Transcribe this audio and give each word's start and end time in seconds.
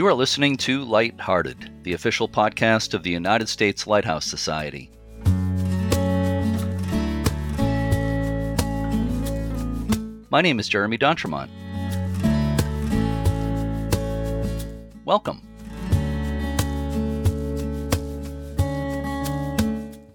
You 0.00 0.06
are 0.06 0.14
listening 0.14 0.56
to 0.56 0.82
Lighthearted, 0.82 1.82
the 1.82 1.92
official 1.92 2.26
podcast 2.26 2.94
of 2.94 3.02
the 3.02 3.10
United 3.10 3.50
States 3.50 3.86
Lighthouse 3.86 4.24
Society. 4.24 4.90
My 10.30 10.40
name 10.40 10.58
is 10.58 10.70
Jeremy 10.70 10.96
D'Entremont. 10.96 11.50
Welcome. 15.04 15.49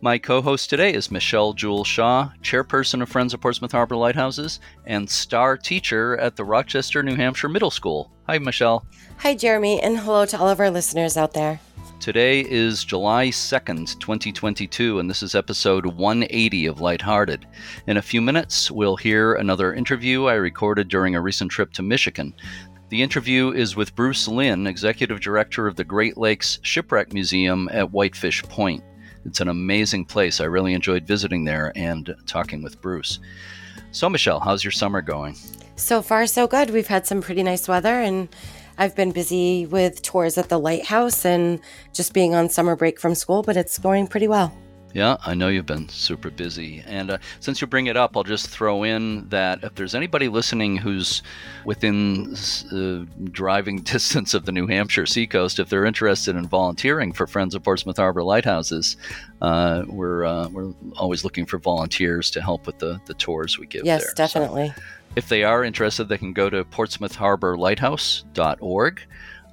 My 0.05 0.19
co 0.19 0.39
host 0.39 0.69
today 0.69 0.93
is 0.93 1.09
Michelle 1.09 1.53
Jewel 1.53 1.83
Shaw, 1.83 2.29
chairperson 2.43 3.01
of 3.01 3.09
Friends 3.09 3.33
of 3.33 3.41
Portsmouth 3.41 3.71
Harbor 3.71 3.95
Lighthouses 3.95 4.59
and 4.85 5.09
star 5.09 5.57
teacher 5.57 6.15
at 6.17 6.35
the 6.35 6.43
Rochester, 6.43 7.01
New 7.01 7.15
Hampshire 7.15 7.49
Middle 7.49 7.71
School. 7.71 8.11
Hi, 8.27 8.37
Michelle. 8.37 8.85
Hi, 9.17 9.33
Jeremy, 9.33 9.81
and 9.81 9.97
hello 9.97 10.27
to 10.27 10.37
all 10.37 10.47
of 10.47 10.59
our 10.59 10.69
listeners 10.69 11.17
out 11.17 11.33
there. 11.33 11.59
Today 11.99 12.41
is 12.41 12.83
July 12.83 13.29
2nd, 13.29 13.99
2022, 13.99 14.99
and 14.99 15.09
this 15.09 15.23
is 15.23 15.33
episode 15.33 15.87
180 15.87 16.67
of 16.67 16.81
Lighthearted. 16.81 17.47
In 17.87 17.97
a 17.97 18.01
few 18.03 18.21
minutes, 18.21 18.69
we'll 18.69 18.97
hear 18.97 19.33
another 19.33 19.73
interview 19.73 20.25
I 20.25 20.35
recorded 20.35 20.87
during 20.87 21.15
a 21.15 21.21
recent 21.21 21.49
trip 21.49 21.73
to 21.73 21.81
Michigan. 21.81 22.35
The 22.89 23.01
interview 23.01 23.53
is 23.53 23.75
with 23.75 23.95
Bruce 23.95 24.27
Lynn, 24.27 24.67
Executive 24.67 25.19
Director 25.19 25.65
of 25.65 25.77
the 25.77 25.83
Great 25.83 26.15
Lakes 26.15 26.59
Shipwreck 26.61 27.11
Museum 27.11 27.67
at 27.71 27.91
Whitefish 27.91 28.43
Point. 28.43 28.83
It's 29.25 29.41
an 29.41 29.47
amazing 29.47 30.05
place. 30.05 30.39
I 30.39 30.45
really 30.45 30.73
enjoyed 30.73 31.05
visiting 31.05 31.45
there 31.45 31.71
and 31.75 32.15
talking 32.27 32.61
with 32.61 32.79
Bruce. 32.81 33.19
So, 33.91 34.09
Michelle, 34.09 34.39
how's 34.39 34.63
your 34.63 34.71
summer 34.71 35.01
going? 35.01 35.35
So 35.75 36.01
far, 36.01 36.27
so 36.27 36.47
good. 36.47 36.69
We've 36.69 36.87
had 36.87 37.07
some 37.07 37.21
pretty 37.21 37.43
nice 37.43 37.67
weather, 37.67 38.01
and 38.01 38.29
I've 38.77 38.95
been 38.95 39.11
busy 39.11 39.65
with 39.65 40.01
tours 40.01 40.37
at 40.37 40.49
the 40.49 40.59
lighthouse 40.59 41.25
and 41.25 41.59
just 41.93 42.13
being 42.13 42.35
on 42.35 42.49
summer 42.49 42.75
break 42.75 42.99
from 42.99 43.15
school, 43.15 43.41
but 43.41 43.57
it's 43.57 43.77
going 43.77 44.07
pretty 44.07 44.27
well. 44.27 44.55
Yeah, 44.95 45.17
I 45.25 45.33
know 45.33 45.49
you've 45.49 45.65
been 45.65 45.89
super 45.89 46.29
busy. 46.29 46.81
And 46.87 47.11
uh, 47.11 47.17
since 47.41 47.59
you 47.59 47.67
bring 47.67 47.87
it 47.87 47.97
up, 47.97 48.15
I'll 48.15 48.23
just 48.23 48.47
throw 48.47 48.83
in 48.83 49.27
that 49.27 49.61
if 49.61 49.75
there's 49.75 49.93
anybody 49.93 50.29
listening 50.29 50.77
who's 50.77 51.21
within 51.65 52.33
uh, 52.71 53.03
driving 53.29 53.81
distance 53.81 54.33
of 54.33 54.45
the 54.45 54.53
New 54.53 54.67
Hampshire 54.67 55.05
seacoast, 55.05 55.59
if 55.59 55.67
they're 55.67 55.83
interested 55.83 56.37
in 56.37 56.47
volunteering 56.47 57.11
for 57.11 57.27
Friends 57.27 57.55
of 57.55 57.61
Portsmouth 57.61 57.97
Harbor 57.97 58.23
Lighthouses, 58.23 58.95
uh, 59.41 59.83
we're 59.87 60.23
uh, 60.23 60.47
we're 60.47 60.71
always 60.95 61.25
looking 61.25 61.45
for 61.45 61.59
volunteers 61.59 62.31
to 62.31 62.41
help 62.41 62.65
with 62.65 62.79
the, 62.79 63.01
the 63.05 63.15
tours 63.15 63.59
we 63.59 63.67
give 63.67 63.83
yes, 63.83 64.01
there. 64.01 64.13
definitely. 64.15 64.71
So 64.77 64.83
if 65.17 65.27
they 65.27 65.43
are 65.43 65.65
interested, 65.65 66.05
they 66.05 66.17
can 66.17 66.31
go 66.31 66.49
to 66.49 66.63
portsmouthharborlighthouse.org 66.63 69.01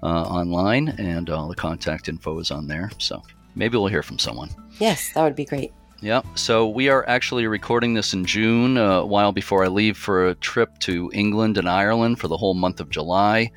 uh, 0.05 0.07
online, 0.07 0.89
and 0.98 1.31
all 1.31 1.48
the 1.48 1.57
contact 1.57 2.09
info 2.09 2.39
is 2.39 2.53
on 2.53 2.69
there. 2.69 2.93
So 2.98 3.25
maybe 3.55 3.77
we'll 3.77 3.86
hear 3.89 4.03
from 4.03 4.19
someone. 4.19 4.50
Yes, 4.78 5.12
that 5.14 5.22
would 5.22 5.36
be 5.36 5.45
great. 5.45 5.72
Yeah, 6.00 6.22
so 6.34 6.69
we 6.69 6.89
are 6.89 7.08
actually 7.08 7.47
recording 7.47 7.95
this 7.95 8.12
in 8.12 8.25
June, 8.25 8.77
uh, 8.77 9.00
a 9.00 9.06
while 9.06 9.31
before 9.31 9.64
I 9.64 9.69
leave 9.69 9.97
for 9.97 10.27
a 10.27 10.34
trip 10.34 10.77
to 10.81 11.11
England 11.14 11.58
and 11.58 11.69
Ireland 11.69 12.19
for 12.19 12.27
the 12.27 12.36
whole 12.36 12.55
month 12.55 12.80
of 12.80 12.91
July. 12.91 13.53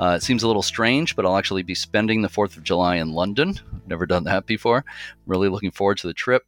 Uh, 0.00 0.14
it 0.16 0.22
seems 0.22 0.42
a 0.42 0.46
little 0.46 0.62
strange, 0.62 1.14
but 1.14 1.26
I'll 1.26 1.36
actually 1.36 1.62
be 1.62 1.74
spending 1.74 2.22
the 2.22 2.28
4th 2.28 2.56
of 2.56 2.62
July 2.62 2.96
in 2.96 3.12
London. 3.12 3.54
Never 3.86 4.06
done 4.06 4.24
that 4.24 4.46
before. 4.46 4.82
Really 5.26 5.50
looking 5.50 5.72
forward 5.72 5.98
to 5.98 6.06
the 6.06 6.14
trip. 6.14 6.44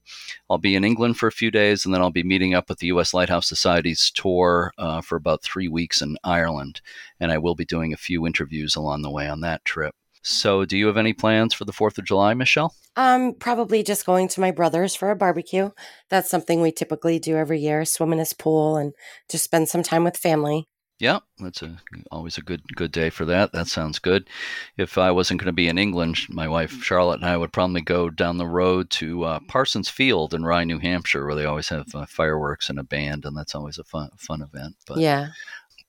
I'll 0.48 0.56
be 0.56 0.74
in 0.74 0.84
England 0.84 1.18
for 1.18 1.26
a 1.26 1.32
few 1.32 1.50
days, 1.50 1.84
and 1.84 1.94
then 1.94 2.00
I'll 2.00 2.10
be 2.10 2.22
meeting 2.22 2.54
up 2.54 2.70
with 2.70 2.78
the 2.78 2.86
U.S. 2.86 3.12
Lighthouse 3.12 3.46
Society's 3.46 4.10
tour 4.10 4.72
uh, 4.78 5.02
for 5.02 5.16
about 5.16 5.42
three 5.42 5.68
weeks 5.68 6.00
in 6.00 6.16
Ireland. 6.24 6.80
And 7.20 7.30
I 7.30 7.36
will 7.36 7.54
be 7.54 7.66
doing 7.66 7.92
a 7.92 7.98
few 7.98 8.26
interviews 8.26 8.74
along 8.74 9.02
the 9.02 9.10
way 9.10 9.28
on 9.28 9.42
that 9.42 9.62
trip. 9.66 9.94
So, 10.22 10.64
do 10.64 10.76
you 10.76 10.86
have 10.86 10.96
any 10.96 11.12
plans 11.12 11.52
for 11.52 11.64
the 11.64 11.72
4th 11.72 11.98
of 11.98 12.04
July, 12.04 12.34
Michelle? 12.34 12.74
Um, 12.96 13.34
probably 13.34 13.82
just 13.82 14.06
going 14.06 14.28
to 14.28 14.40
my 14.40 14.50
brother's 14.50 14.94
for 14.94 15.10
a 15.10 15.16
barbecue. 15.16 15.70
That's 16.10 16.30
something 16.30 16.60
we 16.60 16.72
typically 16.72 17.18
do 17.18 17.36
every 17.36 17.58
year, 17.58 17.84
swim 17.84 18.12
in 18.12 18.18
his 18.18 18.32
pool 18.32 18.76
and 18.76 18.92
just 19.30 19.44
spend 19.44 19.68
some 19.68 19.82
time 19.82 20.04
with 20.04 20.16
family. 20.16 20.68
Yeah, 21.02 21.18
that's 21.40 21.62
a, 21.62 21.78
always 22.12 22.38
a 22.38 22.42
good 22.42 22.62
good 22.76 22.92
day 22.92 23.10
for 23.10 23.24
that. 23.24 23.50
That 23.50 23.66
sounds 23.66 23.98
good. 23.98 24.28
If 24.76 24.96
I 24.96 25.10
wasn't 25.10 25.40
going 25.40 25.46
to 25.46 25.52
be 25.52 25.66
in 25.66 25.76
England, 25.76 26.16
my 26.28 26.46
wife 26.46 26.80
Charlotte 26.80 27.20
and 27.20 27.24
I 27.24 27.36
would 27.36 27.52
probably 27.52 27.80
go 27.80 28.08
down 28.08 28.38
the 28.38 28.46
road 28.46 28.88
to 28.90 29.24
uh, 29.24 29.40
Parsons 29.48 29.88
Field 29.88 30.32
in 30.32 30.44
Rye, 30.44 30.62
New 30.62 30.78
Hampshire, 30.78 31.26
where 31.26 31.34
they 31.34 31.44
always 31.44 31.70
have 31.70 31.92
uh, 31.92 32.06
fireworks 32.06 32.70
and 32.70 32.78
a 32.78 32.84
band, 32.84 33.24
and 33.24 33.36
that's 33.36 33.56
always 33.56 33.78
a 33.78 33.84
fun 33.84 34.10
fun 34.16 34.42
event. 34.42 34.76
But 34.86 34.98
yeah, 34.98 35.30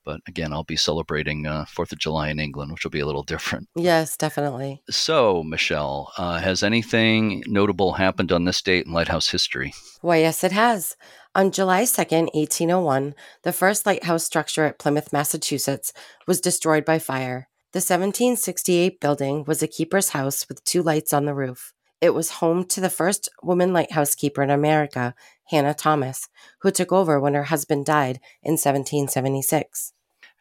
but 0.04 0.20
again, 0.26 0.52
I'll 0.52 0.64
be 0.64 0.76
celebrating 0.76 1.46
uh, 1.46 1.64
Fourth 1.66 1.92
of 1.92 1.98
July 1.98 2.28
in 2.28 2.38
England, 2.38 2.72
which 2.72 2.84
will 2.84 2.90
be 2.90 3.00
a 3.00 3.06
little 3.06 3.22
different. 3.22 3.68
Yes, 3.74 4.16
definitely. 4.16 4.82
So, 4.90 5.42
Michelle, 5.42 6.12
uh, 6.18 6.38
has 6.40 6.62
anything 6.62 7.42
notable 7.46 7.94
happened 7.94 8.32
on 8.32 8.44
this 8.44 8.62
date 8.62 8.86
in 8.86 8.92
lighthouse 8.92 9.28
history? 9.28 9.74
Why, 10.00 10.18
yes, 10.18 10.44
it 10.44 10.52
has. 10.52 10.96
On 11.34 11.50
July 11.50 11.82
2nd, 11.82 12.34
1801, 12.34 13.14
the 13.42 13.52
first 13.52 13.86
lighthouse 13.86 14.24
structure 14.24 14.64
at 14.64 14.78
Plymouth, 14.78 15.12
Massachusetts, 15.12 15.92
was 16.26 16.40
destroyed 16.40 16.84
by 16.84 16.98
fire. 16.98 17.48
The 17.72 17.78
1768 17.78 19.00
building 19.00 19.44
was 19.44 19.62
a 19.62 19.66
keeper's 19.66 20.10
house 20.10 20.46
with 20.48 20.62
two 20.62 20.82
lights 20.82 21.12
on 21.12 21.24
the 21.24 21.34
roof. 21.34 21.72
It 22.04 22.12
was 22.14 22.32
home 22.32 22.66
to 22.66 22.82
the 22.82 22.90
first 22.90 23.30
woman 23.42 23.72
lighthouse 23.72 24.14
keeper 24.14 24.42
in 24.42 24.50
America, 24.50 25.14
Hannah 25.48 25.72
Thomas, 25.72 26.28
who 26.60 26.70
took 26.70 26.92
over 26.92 27.18
when 27.18 27.32
her 27.32 27.44
husband 27.44 27.86
died 27.86 28.20
in 28.42 28.52
1776. 28.52 29.93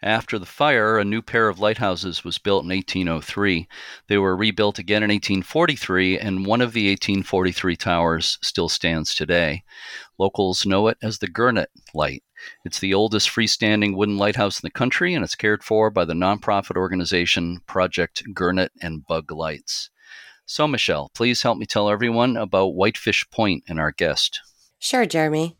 After 0.03 0.37
the 0.37 0.45
fire, 0.45 0.97
a 0.97 1.05
new 1.05 1.21
pair 1.21 1.47
of 1.47 1.59
lighthouses 1.59 2.25
was 2.25 2.37
built 2.37 2.65
in 2.65 2.69
1803. 2.71 3.69
They 4.07 4.17
were 4.17 4.35
rebuilt 4.35 4.77
again 4.77 5.01
in 5.01 5.09
1843, 5.09 6.19
and 6.19 6.45
one 6.45 6.59
of 6.59 6.73
the 6.73 6.89
1843 6.89 7.77
towers 7.77 8.37
still 8.41 8.67
stands 8.67 9.15
today. 9.15 9.63
Locals 10.17 10.65
know 10.65 10.89
it 10.89 10.97
as 11.01 11.19
the 11.19 11.29
Gurnet 11.29 11.67
Light. 11.93 12.21
It's 12.65 12.79
the 12.79 12.93
oldest 12.93 13.29
freestanding 13.29 13.95
wooden 13.95 14.17
lighthouse 14.17 14.61
in 14.61 14.67
the 14.67 14.71
country, 14.71 15.13
and 15.13 15.23
it's 15.23 15.35
cared 15.35 15.63
for 15.63 15.89
by 15.89 16.03
the 16.03 16.13
nonprofit 16.13 16.75
organization 16.75 17.61
Project 17.65 18.23
Gurnet 18.33 18.71
and 18.81 19.07
Bug 19.07 19.31
Lights. 19.31 19.89
So, 20.45 20.67
Michelle, 20.67 21.11
please 21.15 21.43
help 21.43 21.57
me 21.57 21.65
tell 21.65 21.89
everyone 21.89 22.35
about 22.35 22.75
Whitefish 22.75 23.29
Point 23.31 23.63
and 23.69 23.79
our 23.79 23.93
guest. 23.93 24.41
Sure, 24.79 25.05
Jeremy. 25.05 25.55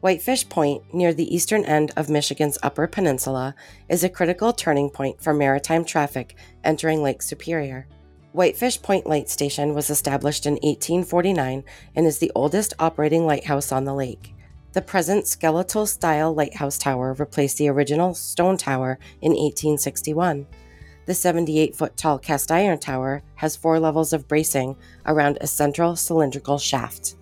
Whitefish 0.00 0.48
Point, 0.48 0.94
near 0.94 1.12
the 1.12 1.34
eastern 1.34 1.62
end 1.66 1.92
of 1.94 2.08
Michigan's 2.08 2.56
Upper 2.62 2.86
Peninsula, 2.86 3.54
is 3.86 4.02
a 4.02 4.08
critical 4.08 4.50
turning 4.50 4.88
point 4.88 5.22
for 5.22 5.34
maritime 5.34 5.84
traffic 5.84 6.36
entering 6.64 7.02
Lake 7.02 7.20
Superior. 7.20 7.86
Whitefish 8.32 8.80
Point 8.80 9.06
Light 9.06 9.28
Station 9.28 9.74
was 9.74 9.90
established 9.90 10.46
in 10.46 10.54
1849 10.54 11.64
and 11.94 12.06
is 12.06 12.16
the 12.16 12.32
oldest 12.34 12.72
operating 12.78 13.26
lighthouse 13.26 13.72
on 13.72 13.84
the 13.84 13.92
lake. 13.92 14.34
The 14.72 14.80
present 14.80 15.26
skeletal 15.26 15.84
style 15.84 16.32
lighthouse 16.32 16.78
tower 16.78 17.12
replaced 17.12 17.58
the 17.58 17.68
original 17.68 18.14
stone 18.14 18.56
tower 18.56 18.98
in 19.20 19.32
1861. 19.32 20.46
The 21.04 21.14
78 21.14 21.76
foot 21.76 21.98
tall 21.98 22.18
cast 22.18 22.50
iron 22.50 22.78
tower 22.78 23.22
has 23.34 23.54
four 23.54 23.78
levels 23.78 24.14
of 24.14 24.28
bracing 24.28 24.76
around 25.04 25.36
a 25.42 25.46
central 25.46 25.94
cylindrical 25.94 26.56
shaft. 26.56 27.16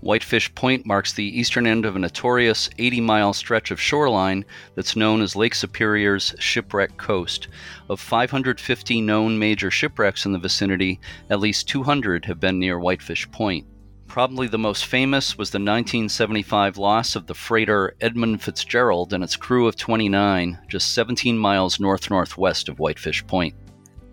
Whitefish 0.00 0.54
Point 0.54 0.86
marks 0.86 1.12
the 1.12 1.38
eastern 1.38 1.66
end 1.66 1.84
of 1.84 1.96
a 1.96 1.98
notorious 1.98 2.70
80 2.78 3.00
mile 3.00 3.32
stretch 3.32 3.72
of 3.72 3.80
shoreline 3.80 4.44
that's 4.76 4.94
known 4.94 5.20
as 5.20 5.34
Lake 5.34 5.56
Superior's 5.56 6.36
Shipwreck 6.38 6.96
Coast. 6.96 7.48
Of 7.88 7.98
550 7.98 9.00
known 9.00 9.38
major 9.40 9.72
shipwrecks 9.72 10.24
in 10.24 10.32
the 10.32 10.38
vicinity, 10.38 11.00
at 11.28 11.40
least 11.40 11.68
200 11.68 12.26
have 12.26 12.38
been 12.38 12.60
near 12.60 12.78
Whitefish 12.78 13.28
Point. 13.32 13.66
Probably 14.06 14.46
the 14.46 14.56
most 14.56 14.86
famous 14.86 15.36
was 15.36 15.50
the 15.50 15.58
1975 15.58 16.78
loss 16.78 17.16
of 17.16 17.26
the 17.26 17.34
freighter 17.34 17.94
Edmund 18.00 18.40
Fitzgerald 18.40 19.12
and 19.12 19.24
its 19.24 19.36
crew 19.36 19.66
of 19.66 19.76
29, 19.76 20.58
just 20.68 20.94
17 20.94 21.36
miles 21.36 21.80
north 21.80 22.08
northwest 22.08 22.68
of 22.68 22.78
Whitefish 22.78 23.26
Point. 23.26 23.54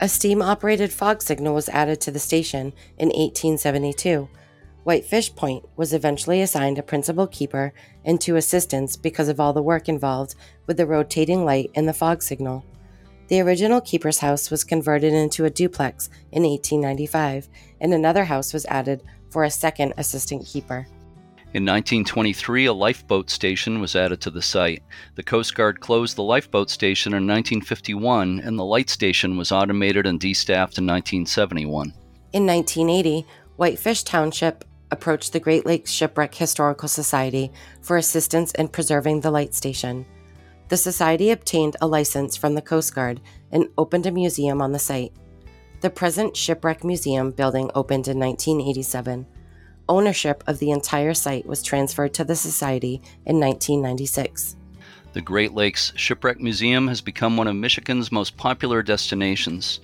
A 0.01 0.09
steam 0.09 0.41
operated 0.41 0.91
fog 0.91 1.21
signal 1.21 1.53
was 1.53 1.69
added 1.69 2.01
to 2.01 2.11
the 2.11 2.19
station 2.19 2.73
in 2.97 3.09
1872. 3.09 4.27
Whitefish 4.85 5.33
Point 5.33 5.65
was 5.75 5.93
eventually 5.93 6.43
assigned 6.43 6.77
a 6.77 6.83
principal 6.83 7.25
keeper 7.25 7.73
and 8.05 8.21
two 8.21 8.35
assistants 8.35 8.95
because 8.95 9.29
of 9.29 9.39
all 9.39 9.51
the 9.51 9.63
work 9.63 9.89
involved 9.89 10.35
with 10.67 10.77
the 10.77 10.85
rotating 10.85 11.43
light 11.43 11.71
and 11.73 11.87
the 11.87 11.93
fog 11.93 12.21
signal. 12.21 12.63
The 13.27 13.41
original 13.41 13.81
keeper's 13.81 14.19
house 14.19 14.51
was 14.51 14.63
converted 14.63 15.11
into 15.11 15.43
a 15.43 15.49
duplex 15.49 16.11
in 16.31 16.43
1895, 16.43 17.49
and 17.81 17.95
another 17.95 18.25
house 18.25 18.53
was 18.53 18.67
added 18.67 19.01
for 19.31 19.43
a 19.43 19.49
second 19.49 19.95
assistant 19.97 20.45
keeper. 20.45 20.85
In 21.55 21.65
1923, 21.65 22.67
a 22.67 22.73
lifeboat 22.73 23.31
station 23.31 23.81
was 23.81 23.95
added 23.95 24.21
to 24.21 24.29
the 24.29 24.41
site. 24.43 24.83
The 25.15 25.23
Coast 25.23 25.55
Guard 25.55 25.79
closed 25.79 26.15
the 26.15 26.21
lifeboat 26.21 26.69
station 26.69 27.13
in 27.13 27.25
1951, 27.25 28.41
and 28.41 28.59
the 28.59 28.63
light 28.63 28.91
station 28.91 29.35
was 29.35 29.51
automated 29.51 30.05
and 30.05 30.19
destaffed 30.19 30.77
in 30.77 30.85
1971. 30.85 31.91
In 32.33 32.45
1980, 32.45 33.25
Whitefish 33.55 34.03
Township 34.03 34.63
approached 34.95 35.33
the 35.33 35.41
Great 35.41 35.65
Lakes 35.65 35.91
Shipwreck 35.91 36.33
Historical 36.33 36.87
Society 36.87 37.51
for 37.81 37.97
assistance 37.97 38.53
in 38.53 38.69
preserving 38.69 39.19
the 39.19 39.29
light 39.29 39.53
station. 39.53 40.05
The 40.69 40.77
Society 40.77 41.31
obtained 41.31 41.75
a 41.81 41.87
license 41.87 42.37
from 42.37 42.55
the 42.55 42.61
Coast 42.61 42.95
Guard 42.95 43.19
and 43.51 43.67
opened 43.77 44.05
a 44.05 44.11
museum 44.11 44.61
on 44.61 44.71
the 44.71 44.79
site. 44.79 45.11
The 45.81 45.89
present 45.89 46.37
Shipwreck 46.37 46.85
Museum 46.85 47.31
building 47.31 47.69
opened 47.75 48.07
in 48.07 48.17
1987. 48.17 49.27
Ownership 49.89 50.45
of 50.47 50.59
the 50.59 50.71
entire 50.71 51.13
site 51.13 51.45
was 51.45 51.61
transferred 51.61 52.13
to 52.13 52.23
the 52.23 52.37
Society 52.37 53.01
in 53.25 53.37
1996. 53.41 54.55
The 55.11 55.21
Great 55.21 55.53
Lakes 55.53 55.91
Shipwreck 55.97 56.39
Museum 56.39 56.87
has 56.87 57.01
become 57.01 57.35
one 57.35 57.47
of 57.47 57.55
Michigan's 57.55 58.13
most 58.13 58.37
popular 58.37 58.81
destinations, 58.81 59.81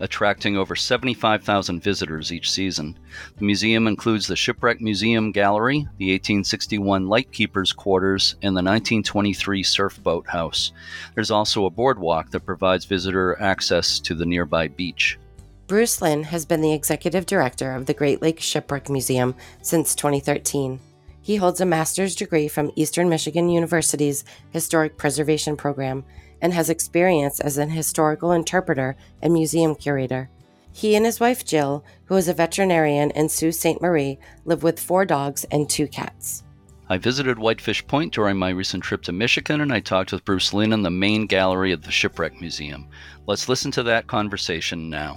attracting 0.00 0.56
over 0.56 0.76
75,000 0.76 1.82
visitors 1.82 2.32
each 2.32 2.50
season. 2.50 2.98
The 3.38 3.44
museum 3.44 3.86
includes 3.86 4.26
the 4.26 4.36
Shipwreck 4.36 4.80
Museum 4.80 5.32
Gallery, 5.32 5.80
the 5.98 6.12
1861 6.12 7.08
Lightkeepers 7.08 7.72
Quarters, 7.72 8.34
and 8.42 8.56
the 8.56 8.62
1923 8.62 9.62
Surf 9.62 10.02
Boat 10.02 10.26
House. 10.26 10.72
There's 11.14 11.30
also 11.30 11.66
a 11.66 11.70
boardwalk 11.70 12.30
that 12.30 12.46
provides 12.46 12.84
visitor 12.84 13.40
access 13.40 13.98
to 14.00 14.14
the 14.14 14.26
nearby 14.26 14.68
beach. 14.68 15.18
Bruce 15.66 16.00
Lynn 16.00 16.22
has 16.22 16.46
been 16.46 16.62
the 16.62 16.72
executive 16.72 17.26
director 17.26 17.74
of 17.74 17.84
the 17.86 17.94
Great 17.94 18.22
Lakes 18.22 18.44
Shipwreck 18.44 18.88
Museum 18.88 19.34
since 19.60 19.94
2013. 19.94 20.80
He 21.20 21.36
holds 21.36 21.60
a 21.60 21.66
master's 21.66 22.14
degree 22.14 22.48
from 22.48 22.72
Eastern 22.74 23.10
Michigan 23.10 23.50
University's 23.50 24.24
Historic 24.50 24.96
Preservation 24.96 25.58
Program 25.58 26.02
and 26.40 26.52
has 26.52 26.70
experience 26.70 27.40
as 27.40 27.58
an 27.58 27.70
historical 27.70 28.32
interpreter 28.32 28.96
and 29.22 29.32
museum 29.32 29.74
curator. 29.74 30.30
He 30.72 30.94
and 30.94 31.04
his 31.04 31.18
wife 31.18 31.44
Jill, 31.44 31.84
who 32.04 32.16
is 32.16 32.28
a 32.28 32.34
veterinarian 32.34 33.10
in 33.10 33.28
Sault 33.28 33.54
Ste. 33.54 33.80
Marie, 33.80 34.18
live 34.44 34.62
with 34.62 34.78
four 34.78 35.04
dogs 35.04 35.44
and 35.50 35.68
two 35.68 35.88
cats. 35.88 36.44
I 36.88 36.96
visited 36.96 37.38
Whitefish 37.38 37.86
Point 37.86 38.14
during 38.14 38.36
my 38.38 38.50
recent 38.50 38.82
trip 38.82 39.02
to 39.02 39.12
Michigan 39.12 39.60
and 39.60 39.72
I 39.72 39.80
talked 39.80 40.12
with 40.12 40.24
Bruce 40.24 40.54
Lynn 40.54 40.72
in 40.72 40.82
the 40.82 40.90
main 40.90 41.26
gallery 41.26 41.72
of 41.72 41.82
the 41.82 41.90
Shipwreck 41.90 42.40
Museum. 42.40 42.86
Let's 43.26 43.48
listen 43.48 43.70
to 43.72 43.82
that 43.82 44.06
conversation 44.06 44.88
now. 44.88 45.16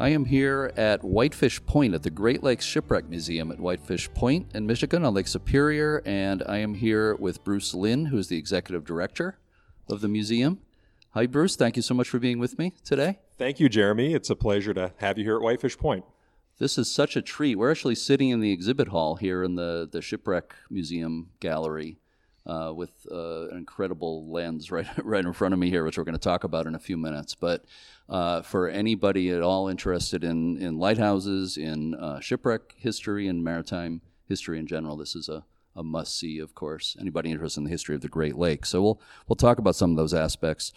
I 0.00 0.10
am 0.10 0.26
here 0.26 0.72
at 0.76 1.02
Whitefish 1.02 1.66
Point 1.66 1.92
at 1.92 2.04
the 2.04 2.10
Great 2.10 2.44
Lakes 2.44 2.64
Shipwreck 2.64 3.08
Museum 3.08 3.50
at 3.50 3.58
Whitefish 3.58 4.08
Point 4.14 4.46
in 4.54 4.64
Michigan 4.64 5.04
on 5.04 5.12
Lake 5.12 5.26
Superior, 5.26 6.02
and 6.06 6.40
I 6.46 6.58
am 6.58 6.74
here 6.74 7.16
with 7.16 7.42
Bruce 7.42 7.74
Lynn, 7.74 8.06
who 8.06 8.16
is 8.16 8.28
the 8.28 8.38
executive 8.38 8.84
director 8.84 9.38
of 9.90 10.00
the 10.00 10.06
museum. 10.06 10.60
Hi, 11.14 11.26
Bruce. 11.26 11.56
Thank 11.56 11.74
you 11.74 11.82
so 11.82 11.94
much 11.94 12.08
for 12.08 12.20
being 12.20 12.38
with 12.38 12.60
me 12.60 12.74
today. 12.84 13.18
Thank 13.38 13.58
you, 13.58 13.68
Jeremy. 13.68 14.14
It's 14.14 14.30
a 14.30 14.36
pleasure 14.36 14.72
to 14.72 14.92
have 14.98 15.18
you 15.18 15.24
here 15.24 15.34
at 15.34 15.42
Whitefish 15.42 15.76
Point. 15.76 16.04
This 16.58 16.78
is 16.78 16.88
such 16.88 17.16
a 17.16 17.22
treat. 17.22 17.56
We're 17.56 17.72
actually 17.72 17.96
sitting 17.96 18.28
in 18.28 18.38
the 18.38 18.52
exhibit 18.52 18.88
hall 18.88 19.16
here 19.16 19.42
in 19.42 19.56
the, 19.56 19.88
the 19.90 20.00
Shipwreck 20.00 20.54
Museum 20.70 21.30
Gallery 21.40 21.98
uh, 22.48 22.72
with 22.74 23.06
uh, 23.12 23.48
an 23.48 23.58
incredible 23.58 24.30
lens 24.30 24.70
right 24.72 24.86
right 25.04 25.24
in 25.24 25.32
front 25.32 25.54
of 25.54 25.60
me 25.60 25.70
here, 25.70 25.84
which 25.84 25.98
we're 25.98 26.04
going 26.04 26.14
to 26.14 26.18
talk 26.18 26.44
about 26.44 26.66
in 26.66 26.74
a 26.74 26.80
few 26.80 26.96
minutes. 26.96 27.34
But 27.34 27.64
uh, 28.08 28.42
for 28.42 28.68
anybody 28.68 29.30
at 29.30 29.42
all 29.42 29.68
interested 29.68 30.24
in 30.24 30.56
in 30.60 30.78
lighthouses, 30.78 31.56
in 31.56 31.94
uh, 31.94 32.20
shipwreck 32.20 32.74
history, 32.76 33.28
and 33.28 33.44
maritime 33.44 34.00
history 34.26 34.58
in 34.58 34.66
general, 34.66 34.96
this 34.96 35.14
is 35.14 35.28
a 35.28 35.44
a 35.76 35.82
must 35.82 36.18
see, 36.18 36.40
of 36.40 36.54
course. 36.54 36.96
Anybody 37.00 37.30
interested 37.30 37.60
in 37.60 37.64
the 37.64 37.70
history 37.70 37.94
of 37.94 38.00
the 38.00 38.08
Great 38.08 38.36
Lakes. 38.36 38.70
So 38.70 38.82
we'll 38.82 39.00
we'll 39.28 39.36
talk 39.36 39.58
about 39.58 39.76
some 39.76 39.90
of 39.92 39.96
those 39.96 40.14
aspects. 40.14 40.72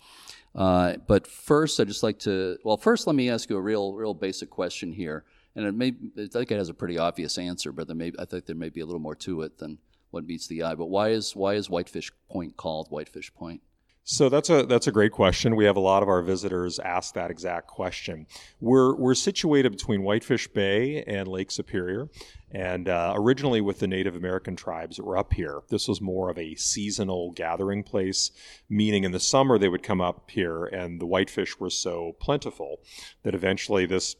Uh, 0.53 0.97
but 1.07 1.25
first, 1.25 1.79
I'd 1.79 1.87
just 1.87 2.03
like 2.03 2.19
to 2.19 2.57
well, 2.63 2.77
first 2.77 3.07
let 3.07 3.15
me 3.15 3.29
ask 3.29 3.49
you 3.49 3.57
a 3.57 3.61
real 3.61 3.93
real 3.93 4.13
basic 4.13 4.49
question 4.49 4.91
here, 4.91 5.23
and 5.55 5.65
it 5.65 5.73
may 5.73 5.93
I 6.17 6.27
think 6.27 6.51
it 6.51 6.57
has 6.57 6.69
a 6.69 6.73
pretty 6.73 6.97
obvious 6.97 7.37
answer, 7.37 7.71
but 7.71 7.87
there 7.87 7.95
may 7.95 8.11
I 8.19 8.25
think 8.25 8.45
there 8.45 8.55
may 8.55 8.69
be 8.69 8.81
a 8.81 8.85
little 8.85 8.99
more 8.99 9.15
to 9.15 9.41
it 9.41 9.57
than 9.57 9.79
what 10.11 10.25
meets 10.25 10.47
the 10.47 10.63
eye. 10.63 10.75
But 10.75 10.87
why 10.87 11.09
is 11.09 11.35
why 11.35 11.55
is 11.55 11.69
Whitefish 11.69 12.11
Point 12.29 12.57
called 12.57 12.89
Whitefish 12.89 13.33
Point? 13.33 13.61
So 14.03 14.29
that's 14.29 14.49
a 14.49 14.65
that's 14.65 14.87
a 14.87 14.91
great 14.91 15.11
question. 15.11 15.55
We 15.55 15.65
have 15.65 15.77
a 15.77 15.81
lot 15.81 16.01
of 16.01 16.09
our 16.09 16.23
visitors 16.23 16.79
ask 16.79 17.13
that 17.13 17.29
exact 17.29 17.67
question. 17.67 18.25
We're 18.59 18.95
we're 18.95 19.13
situated 19.13 19.71
between 19.71 20.01
Whitefish 20.01 20.47
Bay 20.47 21.03
and 21.03 21.27
Lake 21.27 21.51
Superior, 21.51 22.09
and 22.49 22.89
uh, 22.89 23.13
originally 23.15 23.61
with 23.61 23.79
the 23.79 23.87
Native 23.87 24.15
American 24.15 24.55
tribes 24.55 24.97
that 24.97 25.05
were 25.05 25.17
up 25.17 25.33
here. 25.33 25.61
This 25.69 25.87
was 25.87 26.01
more 26.01 26.31
of 26.31 26.39
a 26.39 26.55
seasonal 26.55 27.31
gathering 27.31 27.83
place, 27.83 28.31
meaning 28.69 29.03
in 29.03 29.11
the 29.11 29.19
summer 29.19 29.59
they 29.59 29.69
would 29.69 29.83
come 29.83 30.01
up 30.01 30.31
here, 30.31 30.65
and 30.65 30.99
the 30.99 31.05
whitefish 31.05 31.59
were 31.59 31.69
so 31.69 32.15
plentiful 32.19 32.79
that 33.21 33.35
eventually 33.35 33.85
this 33.85 34.15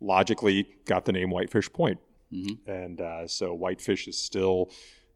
logically 0.00 0.66
got 0.86 1.04
the 1.04 1.12
name 1.12 1.30
Whitefish 1.30 1.72
Point. 1.72 1.98
Mm-hmm. 2.32 2.70
And 2.70 3.00
uh, 3.00 3.28
so 3.28 3.54
whitefish 3.54 4.08
is 4.08 4.18
still 4.18 4.70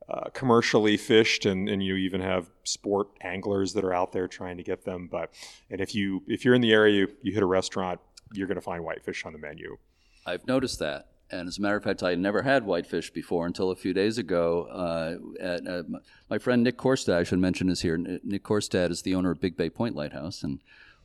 uh, 0.08 0.30
commercially 0.30 0.96
fished, 0.96 1.46
and, 1.46 1.68
and 1.68 1.82
you 1.82 1.96
even 1.96 2.20
have 2.20 2.50
sport 2.64 3.08
anglers 3.20 3.72
that 3.74 3.84
are 3.84 3.94
out 3.94 4.12
there 4.12 4.26
trying 4.26 4.56
to 4.56 4.62
get 4.62 4.84
them. 4.84 5.08
But 5.10 5.32
and 5.70 5.80
if 5.80 5.94
you 5.94 6.22
if 6.26 6.44
you're 6.44 6.54
in 6.54 6.62
the 6.62 6.72
area, 6.72 7.00
you, 7.00 7.08
you 7.22 7.32
hit 7.32 7.42
a 7.42 7.46
restaurant, 7.46 8.00
you're 8.32 8.46
going 8.46 8.56
to 8.56 8.62
find 8.62 8.84
whitefish 8.84 9.24
on 9.24 9.32
the 9.32 9.38
menu. 9.38 9.78
I've 10.26 10.46
noticed 10.46 10.78
that. 10.80 11.06
And 11.32 11.46
as 11.46 11.58
a 11.58 11.60
matter 11.60 11.76
of 11.76 11.84
fact, 11.84 12.02
I 12.02 12.16
never 12.16 12.42
had 12.42 12.64
whitefish 12.64 13.12
before 13.12 13.46
until 13.46 13.70
a 13.70 13.76
few 13.76 13.92
days 13.92 14.18
ago. 14.18 14.64
Uh, 14.64 15.16
at, 15.40 15.66
uh, 15.66 15.82
my 16.28 16.38
friend 16.38 16.64
Nick 16.64 16.76
Korstad, 16.76 17.14
I 17.14 17.22
should 17.22 17.38
mention, 17.38 17.68
is 17.68 17.82
here. 17.82 17.96
Nick 17.96 18.42
Korstad 18.42 18.90
is 18.90 19.02
the 19.02 19.14
owner 19.14 19.30
of 19.30 19.40
Big 19.40 19.56
Bay 19.56 19.70
Point 19.70 19.94
Lighthouse, 19.94 20.42
and 20.42 20.58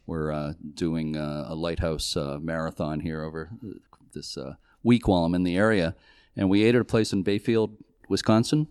we're 0.07 0.31
uh, 0.31 0.53
doing 0.73 1.15
uh, 1.15 1.45
a 1.47 1.53
lighthouse 1.53 2.17
uh, 2.17 2.39
marathon 2.41 3.01
here 3.01 3.23
over 3.23 3.51
this 4.13 4.35
week 4.85 5.07
while 5.07 5.25
I'm 5.25 5.35
in 5.35 5.43
the 5.43 5.57
area. 5.57 5.95
And 6.37 6.49
we 6.49 6.63
ate 6.63 6.75
at 6.75 6.81
a 6.81 6.85
place 6.85 7.11
in 7.11 7.23
Bayfield, 7.23 7.75
Wisconsin, 8.07 8.67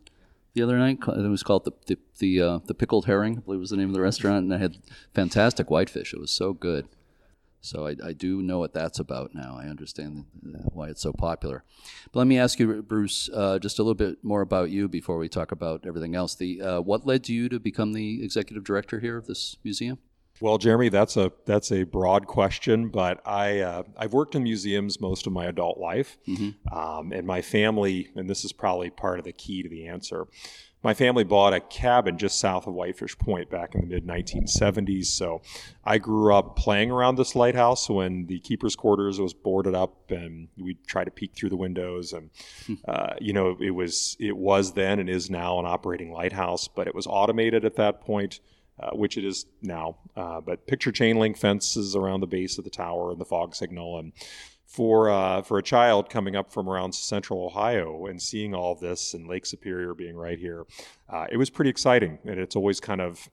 the 0.55 0.63
other 0.63 0.79
night. 0.79 0.99
It 1.07 1.29
was 1.29 1.43
called 1.43 1.65
the 1.65 1.73
the 1.87 1.99
the, 2.19 2.41
uh, 2.41 2.59
the 2.67 2.75
pickled 2.75 3.07
herring. 3.07 3.39
I 3.39 3.41
believe 3.41 3.61
was 3.61 3.71
the 3.71 3.77
name 3.77 3.89
of 3.89 3.95
the 3.95 4.01
restaurant, 4.01 4.45
and 4.45 4.55
I 4.55 4.59
had 4.59 4.79
fantastic 5.13 5.69
whitefish. 5.69 6.15
It 6.15 6.21
was 6.21 6.31
so 6.31 6.53
good. 6.53 6.87
So 7.61 7.87
I, 7.87 7.97
I 8.05 8.13
do 8.13 8.43
know 8.43 8.59
what 8.59 8.75
that's 8.75 8.99
about 8.99 9.35
now. 9.35 9.59
I 9.59 9.69
understand 9.69 10.27
why 10.43 10.89
it's 10.89 11.01
so 11.01 11.15
popular. 11.15 11.65
But 12.13 12.19
let 12.19 12.27
me 12.27 12.39
ask 12.39 12.59
you, 12.59 12.83
Bruce, 12.83 13.31
uh, 13.33 13.59
just 13.59 13.79
a 13.79 13.83
little 13.83 13.95
bit 13.95 14.23
more 14.23 14.43
about 14.43 14.71
you 14.71 14.87
before 14.87 15.17
we 15.17 15.31
talk 15.31 15.51
about 15.51 15.87
everything 15.87 16.15
else. 16.15 16.35
The 16.35 16.61
uh, 16.61 16.81
what 16.83 17.07
led 17.07 17.29
you 17.31 17.49
to 17.49 17.59
become 17.59 17.95
the 17.95 18.23
executive 18.23 18.65
director 18.65 19.01
here 19.01 19.17
of 19.17 19.27
this 19.27 19.57
museum? 19.65 19.99
Well, 20.41 20.59
Jeremy, 20.59 20.89
that's 20.89 21.17
a 21.17 21.33
that's 21.47 21.71
a 21.71 21.85
broad 21.85 22.27
question, 22.27 22.89
but 22.89 23.21
I 23.27 23.61
uh, 23.61 23.83
I've 23.97 24.13
worked 24.13 24.35
in 24.35 24.43
museums 24.43 25.01
most 25.01 25.27
of 25.27 25.33
my 25.33 25.45
adult 25.47 25.79
life, 25.79 26.19
mm-hmm. 26.27 26.77
um, 26.77 27.13
and 27.13 27.27
my 27.27 27.41
family, 27.41 28.09
and 28.17 28.29
this 28.29 28.45
is 28.45 28.53
probably 28.53 28.91
part 28.91 29.21
of 29.21 29.25
the 29.25 29.33
key 29.33 29.63
to 29.63 29.69
the 29.69 29.87
answer. 29.87 30.27
My 30.83 30.93
family 30.93 31.25
bought 31.25 31.55
a 31.55 31.61
cabin 31.61 32.19
just 32.19 32.39
south 32.39 32.67
of 32.67 32.75
Whitefish 32.75 33.17
Point 33.17 33.49
back 33.49 33.75
in 33.75 33.81
the 33.81 33.87
mid 33.87 34.07
1970s. 34.07 35.07
So 35.07 35.41
I 35.83 35.97
grew 35.97 36.35
up 36.35 36.57
playing 36.57 36.91
around 36.91 37.17
this 37.17 37.35
lighthouse 37.35 37.89
when 37.89 38.27
the 38.27 38.39
keeper's 38.41 38.77
quarters 38.77 39.19
was 39.19 39.33
boarded 39.33 39.75
up, 39.75 40.11
and 40.11 40.49
we'd 40.59 40.85
try 40.87 41.05
to 41.05 41.11
peek 41.11 41.35
through 41.35 41.51
the 41.51 41.57
windows. 41.57 42.13
And 42.13 42.31
hmm. 42.67 42.75
uh, 42.89 43.15
you 43.21 43.33
know, 43.33 43.57
it 43.61 43.71
was 43.71 44.17
it 44.19 44.37
was 44.37 44.73
then 44.73 44.99
and 44.99 45.09
is 45.09 45.31
now 45.31 45.61
an 45.61 45.65
operating 45.65 46.13
lighthouse, 46.13 46.67
but 46.67 46.89
it 46.89 46.95
was 46.95 47.07
automated 47.07 47.65
at 47.65 47.77
that 47.77 48.01
point 48.01 48.41
uh, 48.81 48.91
which 48.91 49.17
it 49.17 49.25
is 49.25 49.47
now. 49.63 49.97
Uh, 50.17 50.41
but 50.41 50.67
picture 50.67 50.93
chain 50.93 51.19
link 51.19 51.37
fences 51.37 51.95
around 51.95 52.21
the 52.21 52.27
base 52.27 52.59
of 52.59 52.65
the 52.65 52.71
tower 52.71 53.11
and 53.11 53.21
the 53.21 53.25
fog 53.25 53.55
signal. 53.55 53.99
And 53.99 54.13
for 54.67 55.11
uh, 55.11 55.43
for 55.43 55.59
a 55.59 55.63
child 55.63 56.11
coming 56.11 56.35
up 56.37 56.53
from 56.53 56.69
around 56.69 56.95
central 56.95 57.45
Ohio 57.45 58.07
and 58.07 58.21
seeing 58.21 58.55
all 58.55 58.73
of 58.73 58.81
this 58.81 59.15
and 59.15 59.29
Lake 59.29 59.47
Superior 59.47 59.95
being 59.95 60.17
right 60.17 60.39
here, 60.39 60.65
uh, 61.09 61.27
it 61.31 61.37
was 61.37 61.51
pretty 61.51 61.71
exciting. 61.71 62.19
And 62.25 62.41
it's 62.41 62.57
always 62.57 62.81
kind 62.81 63.01
of 63.01 63.29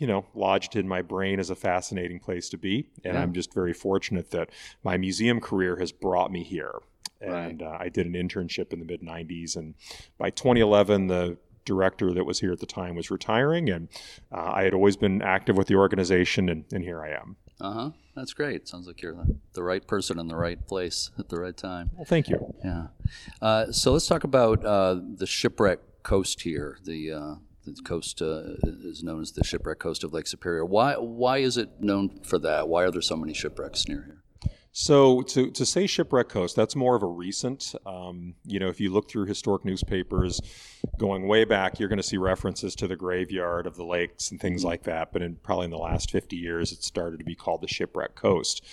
you 0.00 0.06
know, 0.06 0.24
lodged 0.34 0.76
in 0.76 0.88
my 0.88 1.02
brain 1.02 1.38
as 1.38 1.50
a 1.50 1.54
fascinating 1.54 2.18
place 2.18 2.48
to 2.48 2.56
be. 2.56 2.88
And 3.04 3.14
yeah. 3.14 3.22
I'm 3.22 3.34
just 3.34 3.52
very 3.52 3.74
fortunate 3.74 4.30
that 4.30 4.48
my 4.82 4.96
museum 4.96 5.40
career 5.40 5.76
has 5.76 5.92
brought 5.92 6.32
me 6.32 6.42
here. 6.42 6.72
And 7.20 7.60
right. 7.60 7.62
uh, 7.62 7.76
I 7.78 7.90
did 7.90 8.06
an 8.06 8.14
internship 8.14 8.72
in 8.72 8.78
the 8.78 8.86
mid 8.86 9.02
90s. 9.02 9.56
And 9.56 9.74
by 10.16 10.30
2011, 10.30 11.08
the 11.08 11.36
director 11.70 12.12
that 12.12 12.24
was 12.24 12.40
here 12.40 12.52
at 12.52 12.58
the 12.58 12.66
time 12.66 12.96
was 12.96 13.10
retiring, 13.12 13.70
and 13.70 13.88
uh, 14.32 14.50
I 14.58 14.64
had 14.64 14.74
always 14.74 14.96
been 14.96 15.22
active 15.22 15.56
with 15.56 15.68
the 15.68 15.76
organization, 15.76 16.48
and, 16.48 16.64
and 16.72 16.82
here 16.82 17.00
I 17.00 17.10
am. 17.10 17.36
Uh 17.60 17.72
huh. 17.72 17.90
That's 18.16 18.32
great. 18.32 18.66
Sounds 18.66 18.88
like 18.88 19.00
you're 19.02 19.14
the, 19.14 19.36
the, 19.52 19.62
right 19.62 19.86
person 19.86 20.18
in 20.18 20.26
the 20.26 20.36
right 20.36 20.66
place 20.66 21.10
at 21.18 21.28
the 21.28 21.38
right 21.38 21.56
time. 21.56 21.90
Well, 21.94 22.04
thank 22.04 22.28
you. 22.28 22.54
Yeah. 22.64 22.88
Uh, 23.40 23.70
so 23.70 23.92
let's 23.92 24.08
talk 24.08 24.24
about 24.24 24.64
uh, 24.64 24.98
the 25.14 25.26
shipwreck 25.26 25.78
coast 26.02 26.42
here. 26.42 26.78
The 26.84 27.12
uh, 27.12 27.34
the 27.64 27.74
coast 27.82 28.20
uh, 28.20 28.56
is 28.64 29.04
known 29.04 29.20
as 29.22 29.32
the 29.32 29.44
shipwreck 29.44 29.78
coast 29.78 30.02
of 30.02 30.12
Lake 30.12 30.26
Superior. 30.26 30.64
Why 30.64 30.94
why 30.94 31.38
is 31.38 31.56
it 31.56 31.80
known 31.80 32.20
for 32.24 32.38
that? 32.40 32.68
Why 32.68 32.82
are 32.82 32.90
there 32.90 33.02
so 33.02 33.16
many 33.16 33.34
shipwrecks 33.34 33.86
near 33.86 34.02
here? 34.02 34.22
So 34.72 35.22
to, 35.22 35.50
to 35.50 35.66
say 35.66 35.86
shipwreck 35.86 36.28
coast, 36.28 36.54
that's 36.54 36.76
more 36.76 36.94
of 36.94 37.02
a 37.02 37.06
recent. 37.06 37.74
Um, 37.84 38.34
you 38.44 38.60
know, 38.60 38.68
if 38.68 38.80
you 38.80 38.92
look 38.92 39.10
through 39.10 39.26
historic 39.26 39.64
newspapers 39.64 40.40
going 40.96 41.26
way 41.26 41.44
back, 41.44 41.80
you're 41.80 41.88
going 41.88 41.96
to 41.96 42.02
see 42.02 42.18
references 42.18 42.76
to 42.76 42.86
the 42.86 42.96
graveyard 42.96 43.66
of 43.66 43.76
the 43.76 43.84
lakes 43.84 44.30
and 44.30 44.40
things 44.40 44.64
like 44.64 44.84
that. 44.84 45.12
But 45.12 45.22
in 45.22 45.36
probably 45.36 45.64
in 45.64 45.70
the 45.70 45.78
last 45.78 46.10
50 46.10 46.36
years, 46.36 46.70
it 46.70 46.84
started 46.84 47.18
to 47.18 47.24
be 47.24 47.34
called 47.34 47.62
the 47.62 47.68
shipwreck 47.68 48.14
coast. 48.14 48.64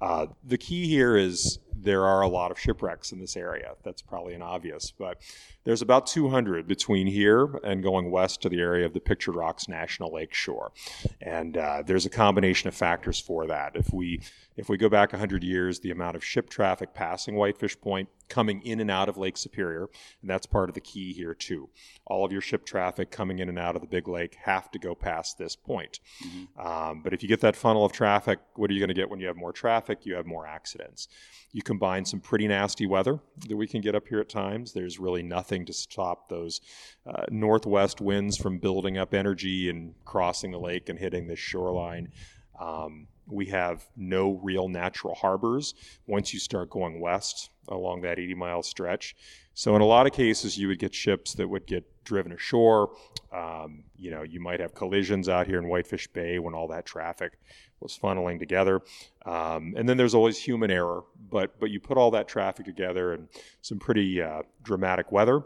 Uh, 0.00 0.26
the 0.44 0.58
key 0.58 0.88
here 0.88 1.16
is 1.16 1.58
there 1.82 2.04
are 2.04 2.22
a 2.22 2.28
lot 2.28 2.50
of 2.50 2.58
shipwrecks 2.58 3.12
in 3.12 3.20
this 3.20 3.36
area. 3.36 3.74
That's 3.82 4.02
probably 4.02 4.34
an 4.34 4.42
obvious, 4.42 4.90
but 4.90 5.20
there's 5.64 5.82
about 5.82 6.06
200 6.06 6.66
between 6.66 7.06
here 7.06 7.56
and 7.64 7.82
going 7.82 8.10
west 8.10 8.42
to 8.42 8.48
the 8.48 8.60
area 8.60 8.86
of 8.86 8.92
the 8.92 9.00
Pictured 9.00 9.34
Rocks 9.34 9.68
National 9.68 10.12
Lake 10.12 10.32
shore, 10.32 10.72
and 11.20 11.56
uh, 11.56 11.82
there's 11.84 12.06
a 12.06 12.10
combination 12.10 12.68
of 12.68 12.74
factors 12.74 13.20
for 13.20 13.46
that. 13.46 13.72
If 13.74 13.92
we 13.92 14.20
if 14.56 14.70
we 14.70 14.78
go 14.78 14.88
back 14.88 15.12
100 15.12 15.44
years, 15.44 15.80
the 15.80 15.90
amount 15.90 16.16
of 16.16 16.24
ship 16.24 16.48
traffic 16.48 16.94
passing 16.94 17.34
Whitefish 17.34 17.78
Point 17.80 18.08
coming 18.28 18.62
in 18.62 18.80
and 18.80 18.90
out 18.90 19.08
of 19.08 19.16
Lake 19.16 19.36
Superior, 19.36 19.88
and 20.22 20.30
that's 20.30 20.46
part 20.46 20.68
of 20.68 20.74
the 20.74 20.80
key 20.80 21.12
here 21.12 21.34
too. 21.34 21.68
All 22.06 22.24
of 22.24 22.32
your 22.32 22.40
ship 22.40 22.64
traffic 22.64 23.10
coming 23.10 23.38
in 23.38 23.48
and 23.48 23.58
out 23.58 23.76
of 23.76 23.82
the 23.82 23.88
big 23.88 24.08
lake 24.08 24.36
have 24.44 24.70
to 24.70 24.78
go 24.78 24.94
past 24.94 25.38
this 25.38 25.56
point. 25.56 26.00
Mm-hmm. 26.24 26.66
Um, 26.66 27.02
but 27.02 27.12
if 27.12 27.22
you 27.22 27.28
get 27.28 27.40
that 27.42 27.56
funnel 27.56 27.84
of 27.84 27.92
traffic, 27.92 28.38
what 28.54 28.70
are 28.70 28.74
you 28.74 28.80
going 28.80 28.88
to 28.88 28.94
get 28.94 29.10
when 29.10 29.20
you 29.20 29.26
have 29.26 29.36
more 29.36 29.52
traffic? 29.52 30.06
You 30.06 30.14
have 30.14 30.26
more 30.26 30.46
accidents. 30.46 31.08
You 31.52 31.62
combine 31.66 32.04
some 32.04 32.20
pretty 32.20 32.46
nasty 32.46 32.86
weather 32.86 33.18
that 33.48 33.56
we 33.56 33.66
can 33.66 33.80
get 33.80 33.94
up 33.94 34.06
here 34.06 34.20
at 34.20 34.28
times. 34.28 34.72
There's 34.72 34.98
really 34.98 35.22
nothing 35.22 35.66
to 35.66 35.72
stop 35.72 36.28
those 36.28 36.60
uh, 37.04 37.24
northwest 37.28 38.00
winds 38.00 38.38
from 38.38 38.58
building 38.58 38.96
up 38.96 39.12
energy 39.12 39.68
and 39.68 39.92
crossing 40.04 40.52
the 40.52 40.58
lake 40.58 40.88
and 40.88 40.98
hitting 40.98 41.26
the 41.26 41.36
shoreline. 41.36 42.12
Um, 42.58 43.08
we 43.26 43.46
have 43.46 43.84
no 43.96 44.40
real 44.42 44.68
natural 44.68 45.14
harbors 45.16 45.74
once 46.06 46.32
you 46.32 46.38
start 46.38 46.70
going 46.70 47.00
west 47.00 47.50
along 47.68 48.02
that 48.02 48.20
80 48.20 48.34
mile 48.34 48.62
stretch. 48.62 49.16
So, 49.54 49.74
in 49.74 49.82
a 49.82 49.86
lot 49.86 50.06
of 50.06 50.12
cases, 50.12 50.56
you 50.56 50.68
would 50.68 50.78
get 50.78 50.94
ships 50.94 51.34
that 51.34 51.48
would 51.48 51.66
get 51.66 51.84
driven 52.04 52.30
ashore. 52.30 52.92
Um, 53.32 53.84
you 53.96 54.10
know, 54.10 54.22
you 54.22 54.38
might 54.38 54.60
have 54.60 54.74
collisions 54.74 55.28
out 55.28 55.46
here 55.46 55.58
in 55.58 55.68
Whitefish 55.68 56.06
Bay 56.08 56.38
when 56.38 56.54
all 56.54 56.68
that 56.68 56.86
traffic 56.86 57.38
was 57.86 57.98
funneling 57.98 58.38
together. 58.38 58.82
Um, 59.24 59.74
and 59.76 59.88
then 59.88 59.96
there's 59.96 60.14
always 60.14 60.38
human 60.38 60.70
error, 60.70 61.04
but 61.30 61.58
but 61.60 61.70
you 61.70 61.80
put 61.80 61.96
all 61.96 62.10
that 62.12 62.26
traffic 62.26 62.66
together 62.66 63.12
and 63.12 63.28
some 63.62 63.78
pretty 63.78 64.20
uh, 64.20 64.42
dramatic 64.62 65.12
weather 65.12 65.42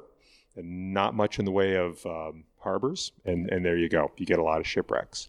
and 0.56 0.94
not 0.94 1.14
much 1.14 1.38
in 1.38 1.44
the 1.44 1.50
way 1.50 1.76
of 1.76 2.04
um, 2.06 2.44
harbors, 2.58 3.12
and 3.24 3.50
and 3.50 3.64
there 3.64 3.76
you 3.76 3.88
go. 3.88 4.10
You 4.16 4.26
get 4.26 4.38
a 4.38 4.42
lot 4.42 4.60
of 4.60 4.66
shipwrecks. 4.66 5.28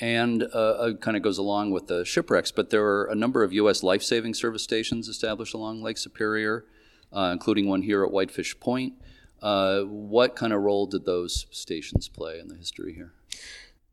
And 0.00 0.44
uh, 0.54 0.92
kind 1.00 1.16
of 1.16 1.22
goes 1.22 1.36
along 1.36 1.72
with 1.72 1.88
the 1.88 2.06
shipwrecks, 2.06 2.50
but 2.50 2.70
there 2.70 2.84
are 2.84 3.04
a 3.04 3.14
number 3.14 3.42
of 3.42 3.52
U.S. 3.52 3.82
life 3.82 4.02
saving 4.02 4.32
service 4.32 4.62
stations 4.62 5.08
established 5.08 5.52
along 5.52 5.82
Lake 5.82 5.98
Superior, 5.98 6.64
uh, 7.12 7.30
including 7.32 7.68
one 7.68 7.82
here 7.82 8.02
at 8.02 8.10
Whitefish 8.10 8.58
Point. 8.60 8.94
Uh, 9.42 9.82
what 9.82 10.36
kind 10.36 10.52
of 10.54 10.62
role 10.62 10.86
did 10.86 11.04
those 11.04 11.46
stations 11.50 12.08
play 12.08 12.38
in 12.38 12.48
the 12.48 12.54
history 12.54 12.94
here? 12.94 13.12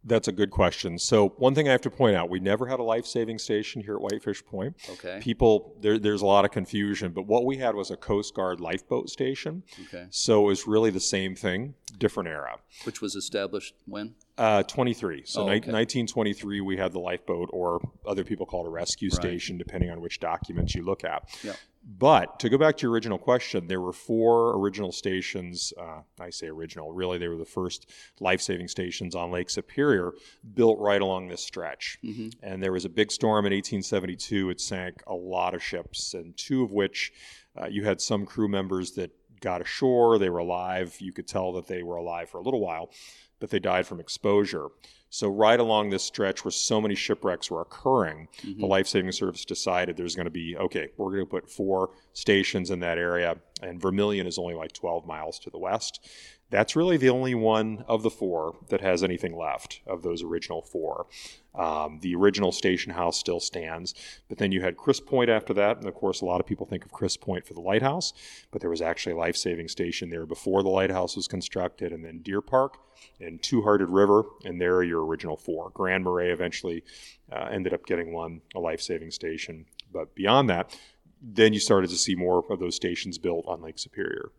That's 0.07 0.27
a 0.29 0.31
good 0.31 0.51
question. 0.51 0.97
So 0.97 1.29
one 1.37 1.53
thing 1.53 1.67
I 1.67 1.71
have 1.73 1.81
to 1.81 1.89
point 1.89 2.15
out, 2.15 2.29
we 2.29 2.39
never 2.39 2.65
had 2.65 2.79
a 2.79 2.83
life-saving 2.83 3.39
station 3.39 3.81
here 3.81 3.95
at 3.95 4.01
Whitefish 4.01 4.45
Point. 4.45 4.75
Okay. 4.89 5.19
People, 5.21 5.75
there, 5.81 5.99
there's 5.99 6.21
a 6.21 6.25
lot 6.25 6.45
of 6.45 6.51
confusion, 6.51 7.11
but 7.11 7.23
what 7.27 7.45
we 7.45 7.57
had 7.57 7.75
was 7.75 7.91
a 7.91 7.97
Coast 7.97 8.33
Guard 8.33 8.61
lifeboat 8.61 9.09
station. 9.09 9.63
Okay. 9.87 10.05
So 10.09 10.43
it 10.43 10.47
was 10.47 10.65
really 10.65 10.91
the 10.91 10.99
same 11.01 11.35
thing, 11.35 11.73
different 11.97 12.29
era. 12.29 12.57
Which 12.85 13.01
was 13.01 13.15
established 13.15 13.73
when? 13.85 14.15
Uh, 14.37 14.63
23. 14.63 15.23
So 15.25 15.41
Oh, 15.41 15.45
ni- 15.45 15.59
1923, 15.59 16.61
we 16.61 16.77
had 16.77 16.93
the 16.93 16.99
lifeboat, 16.99 17.49
or 17.51 17.81
other 18.07 18.23
people 18.23 18.45
call 18.45 18.65
it 18.65 18.67
a 18.67 18.71
rescue 18.71 19.09
Right. 19.09 19.19
station, 19.19 19.57
depending 19.57 19.89
on 19.89 19.99
which 19.99 20.19
documents 20.19 20.73
you 20.73 20.83
look 20.83 21.03
at. 21.03 21.23
Yeah. 21.43 21.53
But 21.89 22.39
to 22.41 22.49
go 22.49 22.57
back 22.57 22.75
to 22.77 22.81
your 22.81 22.91
original 22.91 23.17
question, 23.17 23.67
there 23.67 23.79
were 23.79 23.93
four 23.93 24.57
original 24.59 24.91
stations. 24.91 25.71
Uh, 25.79 26.01
I 26.19 26.31
say 26.31 26.47
original, 26.47 26.91
really, 26.91 27.17
they 27.17 27.29
were 27.29 27.37
the 27.37 27.45
first 27.45 27.89
life 28.19 28.41
saving 28.41 28.67
stations 28.67 29.15
on 29.15 29.31
Lake 29.31 29.49
Superior 29.49 30.11
built 30.53 30.79
right 30.79 31.01
along 31.01 31.29
this 31.29 31.41
stretch. 31.41 31.97
Mhm. 32.03 32.33
And 32.43 32.61
there 32.61 32.73
was 32.73 32.83
a 32.83 32.89
big 32.89 33.09
storm 33.09 33.45
in 33.45 33.53
1872. 33.53 34.49
It 34.49 34.59
sank 34.59 35.01
a 35.07 35.15
lot 35.15 35.53
of 35.53 35.63
ships, 35.63 36.13
and 36.13 36.35
two 36.35 36.61
of 36.61 36.73
which 36.73 37.13
uh, 37.59 37.67
you 37.67 37.85
had 37.85 38.01
some 38.01 38.25
crew 38.25 38.49
members 38.49 38.91
that 38.91 39.11
got 39.39 39.61
ashore. 39.61 40.17
They 40.19 40.29
were 40.29 40.39
alive. 40.39 40.97
You 40.99 41.13
could 41.13 41.27
tell 41.27 41.53
that 41.53 41.67
they 41.67 41.83
were 41.83 41.95
alive 41.95 42.29
for 42.29 42.39
a 42.39 42.41
little 42.43 42.59
while, 42.59 42.91
but 43.39 43.49
they 43.49 43.59
died 43.59 43.85
from 43.87 43.99
exposure. 43.99 44.67
So, 45.09 45.29
right 45.29 45.59
along 45.59 45.89
this 45.89 46.03
stretch 46.03 46.43
where 46.43 46.51
so 46.51 46.81
many 46.81 46.93
shipwrecks 46.95 47.49
were 47.49 47.61
occurring, 47.61 48.27
Mm-hmm. 48.41 48.59
the 48.59 48.67
life 48.67 48.87
saving 48.87 49.11
service 49.13 49.45
decided 49.45 49.95
there's 49.95 50.15
going 50.15 50.25
to 50.25 50.29
be 50.31 50.57
okay, 50.57 50.89
we're 50.97 51.11
going 51.11 51.25
to 51.25 51.29
put 51.29 51.49
four 51.49 51.91
stations 52.13 52.71
in 52.71 52.79
that 52.81 52.97
area, 52.97 53.37
and 53.61 53.81
Vermilion 53.81 54.27
is 54.27 54.37
only 54.37 54.53
like 54.53 54.73
12 54.73 55.05
miles 55.07 55.39
to 55.39 55.49
the 55.49 55.57
west. 55.57 56.05
That's 56.49 56.77
really 56.77 56.95
the 56.95 57.09
only 57.09 57.35
one 57.35 57.83
of 57.89 58.03
the 58.03 58.09
four 58.09 58.55
that 58.69 58.79
has 58.79 59.03
anything 59.03 59.35
left 59.35 59.81
of 59.85 60.01
those 60.01 60.23
original 60.23 60.61
four. 60.61 61.07
Um, 61.53 61.99
the 62.01 62.15
original 62.15 62.51
station 62.53 62.93
house 62.93 63.17
still 63.19 63.41
stands, 63.41 63.93
but 64.29 64.37
then 64.37 64.51
you 64.51 64.61
had 64.61 64.77
Crisp 64.77 65.07
Point 65.07 65.29
after 65.29 65.53
that, 65.55 65.77
and 65.77 65.87
of 65.87 65.95
course, 65.95 66.21
a 66.21 66.25
lot 66.25 66.39
of 66.39 66.45
people 66.45 66.65
think 66.65 66.85
of 66.85 66.91
Crisp 66.91 67.21
Point 67.21 67.45
for 67.45 67.53
the 67.53 67.61
lighthouse, 67.61 68.13
but 68.51 68.61
there 68.61 68.69
was 68.69 68.81
actually 68.81 69.13
a 69.13 69.17
life 69.17 69.35
saving 69.35 69.67
station 69.67 70.09
there 70.09 70.25
before 70.25 70.63
the 70.63 70.69
lighthouse 70.69 71.15
was 71.17 71.27
constructed, 71.27 71.91
and 71.91 72.05
then 72.05 72.19
Deer 72.19 72.41
Park 72.41 72.77
and 73.19 73.41
Two 73.41 73.63
Hearted 73.63 73.89
River, 73.89 74.23
and 74.45 74.61
there 74.61 74.75
are 74.75 74.83
your 74.83 75.05
original 75.05 75.35
four. 75.35 75.71
Grand 75.73 76.03
Marais 76.03 76.31
eventually 76.31 76.83
uh, 77.31 77.49
ended 77.51 77.73
up 77.73 77.85
getting 77.85 78.13
one, 78.13 78.41
a 78.55 78.59
life 78.59 78.81
saving 78.81 79.11
station, 79.11 79.65
but 79.91 80.15
beyond 80.15 80.49
that, 80.49 80.79
then 81.21 81.51
you 81.51 81.59
started 81.59 81.89
to 81.89 81.97
see 81.97 82.15
more 82.15 82.45
of 82.49 82.59
those 82.59 82.75
stations 82.75 83.17
built 83.17 83.45
on 83.47 83.61
Lake 83.61 83.79
Superior. 83.79 84.31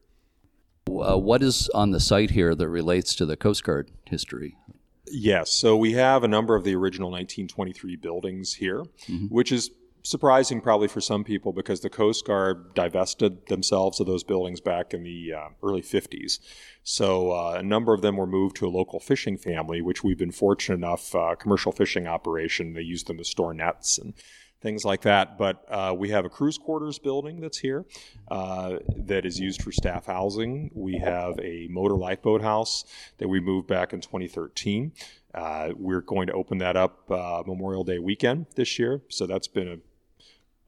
Uh, 1.03 1.17
what 1.17 1.43
is 1.43 1.69
on 1.75 1.91
the 1.91 2.01
site 2.01 2.31
here 2.31 2.55
that 2.55 2.69
relates 2.69 3.15
to 3.17 3.27
the 3.27 3.37
Coast 3.37 3.65
Guard 3.65 3.91
history? 4.05 4.57
Yes. 5.11 5.51
So 5.51 5.77
we 5.77 5.93
have 5.93 6.25
a 6.25 6.29
number 6.29 6.55
of 6.55 6.65
the 6.65 6.75
original 6.75 7.11
1923 7.11 7.97
buildings 7.97 8.55
here, 8.55 8.85
which 9.29 9.53
is 9.53 9.71
surprising 10.03 10.61
probably 10.61 10.89
for 10.89 11.01
some 11.01 11.25
people 11.25 11.53
because 11.53 11.81
the 11.81 11.91
Coast 11.91 12.27
Guard 12.27 12.75
divested 12.75 13.47
themselves 13.47 14.01
of 14.01 14.07
those 14.07 14.25
buildings 14.25 14.61
back 14.61 14.95
in 14.95 15.03
the 15.03 15.35
uh, 15.35 15.49
early 15.63 15.83
50s. 15.83 16.39
So 16.83 17.33
uh, 17.33 17.57
a 17.59 17.63
number 17.63 17.93
of 17.93 18.01
them 18.01 18.17
were 18.17 18.27
moved 18.27 18.57
to 18.57 18.67
a 18.67 18.71
local 18.71 19.01
fishing 19.01 19.37
family, 19.37 19.83
which 19.83 20.03
we've 20.03 20.19
been 20.19 20.33
fortunate 20.33 20.77
enough, 20.77 21.15
uh, 21.15 21.35
commercial 21.37 21.73
fishing 21.73 22.07
operation. 22.07 22.73
They 22.73 22.83
used 22.83 23.07
them 23.07 23.19
to 23.19 23.25
store 23.25 23.53
nets 23.53 23.99
and 23.99 24.15
things 24.61 24.85
like 24.85 25.03
that. 25.03 25.39
But 25.39 25.65
uh, 25.69 25.95
we 25.97 26.11
have 26.11 26.25
a 26.25 26.29
crews 26.29 26.59
quarters 26.59 26.99
building 26.99 27.41
that's 27.41 27.59
here 27.59 27.85
uh, 28.31 28.79
that 28.97 29.25
is 29.25 29.39
used 29.39 29.63
for 29.63 29.73
staff 29.73 30.07
housing. 30.07 30.71
We 30.75 30.99
have 30.99 31.39
a 31.41 31.69
motor 31.71 31.97
lifeboat 31.97 32.43
house 32.43 32.85
that 33.19 33.29
we 33.29 33.41
moved 33.41 33.67
back 33.69 33.93
in 33.93 34.01
2013. 34.01 34.93
Uh, 35.35 35.71
we're 35.77 36.01
going 36.01 36.27
to 36.27 36.33
open 36.33 36.59
that 36.59 36.77
up 36.77 37.11
uh, 37.11 37.43
Memorial 37.47 37.85
Day 37.85 37.99
weekend 37.99 38.47
this 38.55 38.79
year. 38.79 39.03
So 39.09 39.27
that's 39.27 39.49
been 39.49 39.69
a 39.69 39.77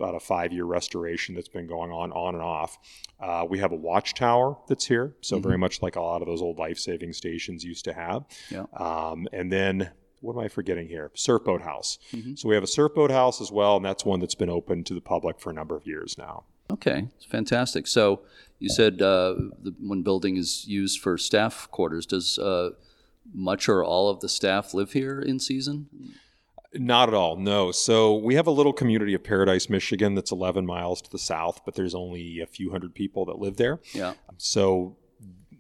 about 0.00 0.14
a 0.14 0.20
five 0.20 0.52
year 0.52 0.64
restoration 0.64 1.35
that's 1.35 1.49
been 1.49 1.66
going 1.66 1.90
on 1.90 2.11
on 2.12 2.35
and 2.35 2.42
off. 2.42 2.78
Uh, 3.20 3.47
we 3.49 3.59
have 3.59 3.70
a 3.70 3.76
watchtower 3.76 4.56
that's 4.66 4.87
here, 4.87 5.14
so 5.20 5.38
very 5.38 5.59
much 5.59 5.82
like 5.82 5.97
a 5.97 6.00
lot 6.00 6.23
of 6.23 6.26
those 6.26 6.40
old 6.40 6.59
life 6.59 6.78
saving 6.78 7.12
stations 7.12 7.62
used 7.62 7.85
to 7.85 7.92
have. 7.92 8.25
Yeah. 8.50 8.64
Um, 8.75 9.28
and 9.32 9.52
then 9.52 9.90
what 10.20 10.34
am 10.34 10.40
I 10.40 10.48
forgetting 10.48 10.88
here? 10.88 11.10
Surfboat 11.14 11.62
house. 11.62 11.98
So 12.36 12.48
we 12.48 12.54
have 12.54 12.64
a 12.64 12.66
surfboat 12.68 13.10
house 13.10 13.40
as 13.40 13.50
well, 13.50 13.76
and 13.76 13.84
that's 13.84 14.04
one 14.04 14.20
that's 14.20 14.34
been 14.34 14.50
open 14.50 14.84
to 14.84 14.94
the 14.94 15.00
public 15.00 15.40
for 15.40 15.50
a 15.50 15.52
number 15.52 15.76
of 15.76 15.86
years 15.86 16.16
now. 16.18 16.44
Okay, 16.70 17.06
it's 17.16 17.24
fantastic. 17.24 17.86
So 17.86 18.20
you 18.58 18.68
said 18.68 19.02
uh, 19.02 19.34
the, 19.62 19.74
when 19.80 20.02
building 20.02 20.36
is 20.36 20.66
used 20.68 21.00
for 21.00 21.18
staff 21.18 21.68
quarters, 21.70 22.06
does 22.06 22.38
uh, 22.38 22.70
much 23.32 23.68
or 23.68 23.82
all 23.84 24.08
of 24.08 24.20
the 24.20 24.28
staff 24.28 24.74
live 24.74 24.92
here 24.92 25.20
in 25.20 25.38
season? 25.38 25.88
Not 26.72 27.08
at 27.08 27.14
all, 27.14 27.36
no. 27.36 27.72
So 27.72 28.14
we 28.14 28.36
have 28.36 28.46
a 28.46 28.52
little 28.52 28.72
community 28.72 29.14
of 29.14 29.24
Paradise, 29.24 29.68
Michigan 29.68 30.14
that's 30.14 30.30
11 30.30 30.64
miles 30.64 31.02
to 31.02 31.10
the 31.10 31.18
south, 31.18 31.62
but 31.64 31.74
there's 31.74 31.96
only 31.96 32.38
a 32.38 32.46
few 32.46 32.70
hundred 32.70 32.94
people 32.94 33.24
that 33.24 33.40
live 33.40 33.56
there. 33.56 33.80
Yeah. 33.92 34.14
So 34.38 34.96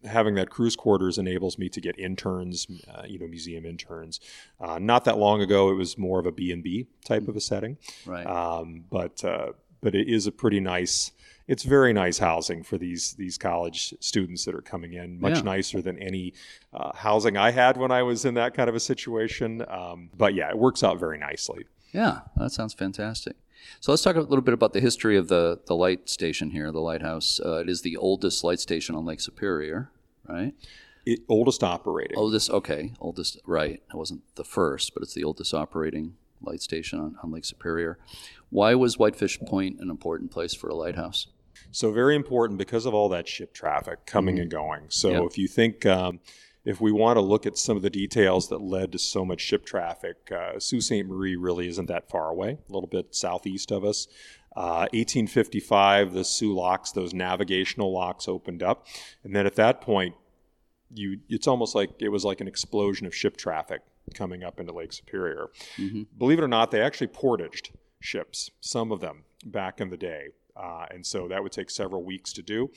having 0.04 0.34
that 0.34 0.50
crews 0.50 0.76
quarters 0.76 1.18
enables 1.18 1.58
me 1.58 1.68
to 1.68 1.80
get 1.80 1.98
interns, 1.98 2.66
uh, 2.92 3.02
you 3.06 3.18
know, 3.18 3.26
museum 3.26 3.64
interns. 3.66 4.20
Uh, 4.60 4.78
not 4.78 5.04
that 5.04 5.18
long 5.18 5.40
ago, 5.42 5.70
it 5.70 5.74
was 5.74 5.98
more 5.98 6.18
of 6.18 6.26
a 6.26 6.32
B&B 6.32 6.86
type 7.04 7.28
of 7.28 7.36
a 7.36 7.40
setting. 7.40 7.76
Right. 8.06 8.26
Um, 8.26 8.84
but 8.90 9.22
uh, 9.24 9.52
but 9.82 9.94
it 9.94 10.08
is 10.08 10.26
a 10.26 10.32
pretty 10.32 10.60
nice. 10.60 11.12
It's 11.48 11.64
very 11.64 11.92
nice 11.92 12.18
housing 12.18 12.62
for 12.62 12.78
these 12.78 13.14
these 13.14 13.36
college 13.38 13.92
students 14.00 14.44
that 14.44 14.54
are 14.54 14.60
coming 14.62 14.92
in. 14.92 15.20
Much 15.20 15.36
Yeah. 15.38 15.42
nicer 15.42 15.82
than 15.82 15.98
any 15.98 16.32
uh, 16.72 16.92
housing 16.94 17.36
I 17.36 17.50
had 17.50 17.76
when 17.76 17.90
I 17.90 18.02
was 18.02 18.24
in 18.24 18.34
that 18.34 18.54
kind 18.54 18.68
of 18.68 18.76
a 18.76 18.80
situation. 18.80 19.64
Um, 19.68 20.10
but 20.16 20.34
yeah, 20.34 20.48
it 20.50 20.58
works 20.58 20.84
out 20.84 21.00
very 21.00 21.18
nicely. 21.18 21.64
Yeah, 21.92 22.20
that 22.36 22.52
sounds 22.52 22.72
fantastic. 22.72 23.34
So 23.80 23.92
let's 23.92 24.02
talk 24.02 24.16
a 24.16 24.20
little 24.20 24.42
bit 24.42 24.54
about 24.54 24.72
the 24.72 24.80
history 24.80 25.16
of 25.16 25.28
the, 25.28 25.60
the 25.66 25.74
light 25.74 26.08
station 26.08 26.50
here, 26.50 26.70
the 26.70 26.80
lighthouse. 26.80 27.40
Uh, 27.44 27.58
it 27.58 27.68
is 27.68 27.82
the 27.82 27.96
oldest 27.96 28.44
light 28.44 28.60
station 28.60 28.94
on 28.94 29.04
Lake 29.04 29.20
Superior, 29.20 29.90
right? 30.28 30.54
It, 31.06 31.20
oldest 31.28 31.62
operating. 31.64 32.18
Oldest, 32.18 32.50
okay, 32.50 32.92
oldest, 33.00 33.38
right. 33.46 33.82
It 33.88 33.96
wasn't 33.96 34.22
the 34.34 34.44
first, 34.44 34.92
but 34.94 35.02
it's 35.02 35.14
the 35.14 35.24
oldest 35.24 35.54
operating 35.54 36.16
light 36.42 36.60
station 36.60 37.00
on, 37.00 37.16
on 37.22 37.30
Lake 37.30 37.44
Superior. 37.44 37.98
Why 38.50 38.74
was 38.74 38.98
Whitefish 38.98 39.40
Point 39.40 39.80
an 39.80 39.90
important 39.90 40.30
place 40.30 40.54
for 40.54 40.68
a 40.68 40.74
lighthouse? 40.74 41.28
So 41.72 41.92
very 41.92 42.16
important 42.16 42.58
because 42.58 42.86
of 42.86 42.94
all 42.94 43.08
that 43.10 43.28
ship 43.28 43.54
traffic 43.54 44.04
coming 44.06 44.36
mm-hmm. 44.36 44.42
and 44.42 44.50
going. 44.50 44.82
So 44.88 45.10
yep. 45.10 45.22
if 45.30 45.38
you 45.38 45.48
think, 45.48 45.86
um, 45.86 46.20
if 46.64 46.80
we 46.80 46.92
want 46.92 47.16
to 47.16 47.20
look 47.20 47.46
at 47.46 47.56
some 47.56 47.76
of 47.76 47.82
the 47.82 47.90
details 47.90 48.48
that 48.48 48.60
led 48.60 48.92
to 48.92 48.98
so 48.98 49.24
much 49.24 49.40
ship 49.40 49.64
traffic, 49.64 50.16
uh, 50.30 50.58
Sault 50.58 50.82
Ste. 50.82 51.04
Marie 51.06 51.36
really 51.36 51.68
isn't 51.68 51.86
that 51.86 52.08
far 52.08 52.28
away, 52.28 52.58
a 52.68 52.72
little 52.72 52.88
bit 52.88 53.14
southeast 53.14 53.70
of 53.70 53.84
us. 53.84 54.06
Uh, 54.56 54.88
1855, 54.92 56.12
the 56.12 56.24
Soo 56.24 56.52
locks, 56.54 56.92
those 56.92 57.14
navigational 57.14 57.92
locks 57.92 58.28
opened 58.28 58.62
up. 58.62 58.86
And 59.24 59.34
then 59.34 59.46
at 59.46 59.56
that 59.56 59.80
point, 59.80 60.14
you 60.92 61.20
it's 61.28 61.46
almost 61.46 61.74
like 61.74 61.90
it 62.00 62.08
was 62.08 62.24
like 62.24 62.40
an 62.40 62.48
explosion 62.48 63.06
of 63.06 63.14
ship 63.14 63.36
traffic 63.36 63.82
coming 64.14 64.42
up 64.42 64.58
into 64.58 64.72
Lake 64.72 64.92
Superior. 64.92 65.50
Mm-hmm. 65.76 66.02
Believe 66.18 66.38
it 66.38 66.44
or 66.44 66.48
not, 66.48 66.72
they 66.72 66.82
actually 66.82 67.06
portaged 67.06 67.70
ships, 68.00 68.50
some 68.60 68.90
of 68.90 69.00
them, 69.00 69.24
back 69.44 69.80
in 69.80 69.90
the 69.90 69.96
day. 69.96 70.28
Uh, 70.56 70.86
and 70.90 71.06
so 71.06 71.28
that 71.28 71.42
would 71.42 71.52
take 71.52 71.70
several 71.70 72.02
weeks 72.02 72.32
to 72.32 72.42
do. 72.42 72.70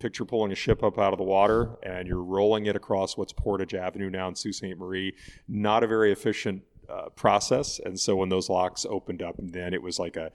Picture 0.00 0.24
pulling 0.24 0.50
a 0.50 0.56
ship 0.56 0.82
up 0.82 0.98
out 0.98 1.12
of 1.12 1.18
the 1.18 1.24
water 1.24 1.76
and 1.82 2.08
you're 2.08 2.22
rolling 2.22 2.66
it 2.66 2.74
across 2.74 3.16
what's 3.16 3.32
Portage 3.32 3.74
Avenue 3.74 4.10
now 4.10 4.26
in 4.28 4.34
Sault 4.34 4.54
Ste. 4.56 4.76
Marie. 4.76 5.14
Not 5.46 5.84
a 5.84 5.86
very 5.86 6.10
efficient 6.10 6.62
uh, 6.88 7.10
process. 7.10 7.78
And 7.84 7.98
so 8.00 8.16
when 8.16 8.28
those 8.28 8.48
locks 8.48 8.84
opened 8.88 9.22
up, 9.22 9.36
then 9.38 9.72
it 9.74 9.82
was 9.82 9.98
like 9.98 10.16
a 10.16 10.32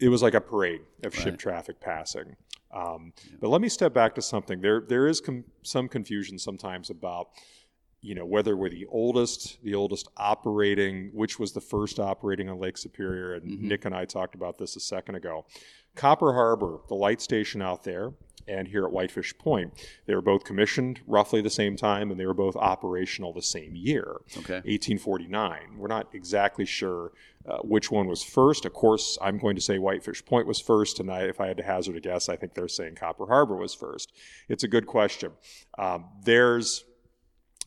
it 0.00 0.08
was 0.08 0.22
like 0.22 0.34
a 0.34 0.40
parade 0.40 0.82
of 1.04 1.14
right. 1.14 1.22
ship 1.22 1.38
traffic 1.38 1.80
passing. 1.80 2.36
Um, 2.72 3.12
yeah. 3.16 3.36
But 3.40 3.48
let 3.48 3.60
me 3.60 3.68
step 3.68 3.94
back 3.94 4.14
to 4.16 4.22
something. 4.22 4.60
There 4.60 4.82
there 4.86 5.06
is 5.06 5.20
com- 5.20 5.44
some 5.62 5.88
confusion 5.88 6.38
sometimes 6.38 6.90
about 6.90 7.28
you 8.00 8.14
know 8.14 8.24
whether 8.24 8.56
we're 8.56 8.68
the 8.68 8.86
oldest 8.86 9.62
the 9.62 9.74
oldest 9.74 10.08
operating 10.16 11.10
which 11.12 11.38
was 11.38 11.52
the 11.52 11.60
first 11.60 11.98
operating 11.98 12.48
on 12.48 12.58
lake 12.58 12.78
superior 12.78 13.34
and 13.34 13.50
mm-hmm. 13.50 13.68
nick 13.68 13.84
and 13.84 13.94
i 13.94 14.04
talked 14.04 14.34
about 14.34 14.56
this 14.56 14.76
a 14.76 14.80
second 14.80 15.16
ago 15.16 15.44
copper 15.94 16.32
harbor 16.34 16.78
the 16.88 16.94
light 16.94 17.20
station 17.20 17.62
out 17.62 17.84
there 17.84 18.12
and 18.46 18.68
here 18.68 18.84
at 18.84 18.92
whitefish 18.92 19.36
point 19.38 19.72
they 20.06 20.14
were 20.14 20.22
both 20.22 20.44
commissioned 20.44 21.00
roughly 21.06 21.40
the 21.40 21.50
same 21.50 21.76
time 21.76 22.10
and 22.10 22.18
they 22.18 22.26
were 22.26 22.34
both 22.34 22.56
operational 22.56 23.32
the 23.32 23.42
same 23.42 23.74
year 23.74 24.16
okay. 24.38 24.54
1849 24.54 25.76
we're 25.76 25.88
not 25.88 26.08
exactly 26.12 26.64
sure 26.64 27.12
uh, 27.48 27.58
which 27.58 27.90
one 27.90 28.06
was 28.06 28.22
first. 28.22 28.64
Of 28.64 28.72
course 28.72 29.18
i'm 29.20 29.38
going 29.38 29.56
to 29.56 29.62
say 29.62 29.78
whitefish 29.78 30.24
point 30.24 30.46
was 30.46 30.60
first 30.60 31.00
and 31.00 31.10
I, 31.10 31.22
if 31.22 31.40
i 31.40 31.46
had 31.46 31.56
to 31.58 31.62
hazard 31.62 31.96
a 31.96 32.00
guess 32.00 32.28
i 32.28 32.36
think 32.36 32.54
they're 32.54 32.68
saying 32.68 32.94
copper 32.96 33.26
harbor 33.26 33.56
was 33.56 33.74
first. 33.74 34.12
It's 34.48 34.64
a 34.64 34.68
good 34.68 34.86
question. 34.86 35.32
Um, 35.78 36.06
there's 36.24 36.84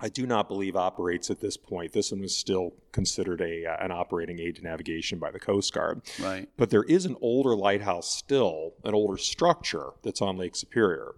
I 0.02 0.10
do 0.10 0.26
not 0.26 0.48
believe 0.48 0.76
operates 0.76 1.30
at 1.30 1.40
this 1.40 1.58
point. 1.58 1.94
This 1.94 2.12
one 2.12 2.22
was 2.22 2.36
still 2.36 2.74
considered 2.92 3.40
a 3.40 3.66
uh, 3.66 3.86
an 3.86 3.92
operating 3.92 4.40
aid 4.40 4.56
to 4.56 4.64
navigation 4.64 5.20
by 5.20 5.30
the 5.30 5.40
Coast 5.40 5.74
Guard. 5.74 6.02
Right. 6.20 6.50
But 6.58 6.72
there 6.72 6.84
is 6.84 7.06
an 7.06 7.16
older 7.22 7.56
lighthouse 7.56 8.14
still, 8.14 8.74
an 8.84 8.96
older 8.96 9.18
structure 9.18 9.92
that's 10.02 10.22
on 10.22 10.38
Lake 10.38 10.56
Superior, 10.56 11.14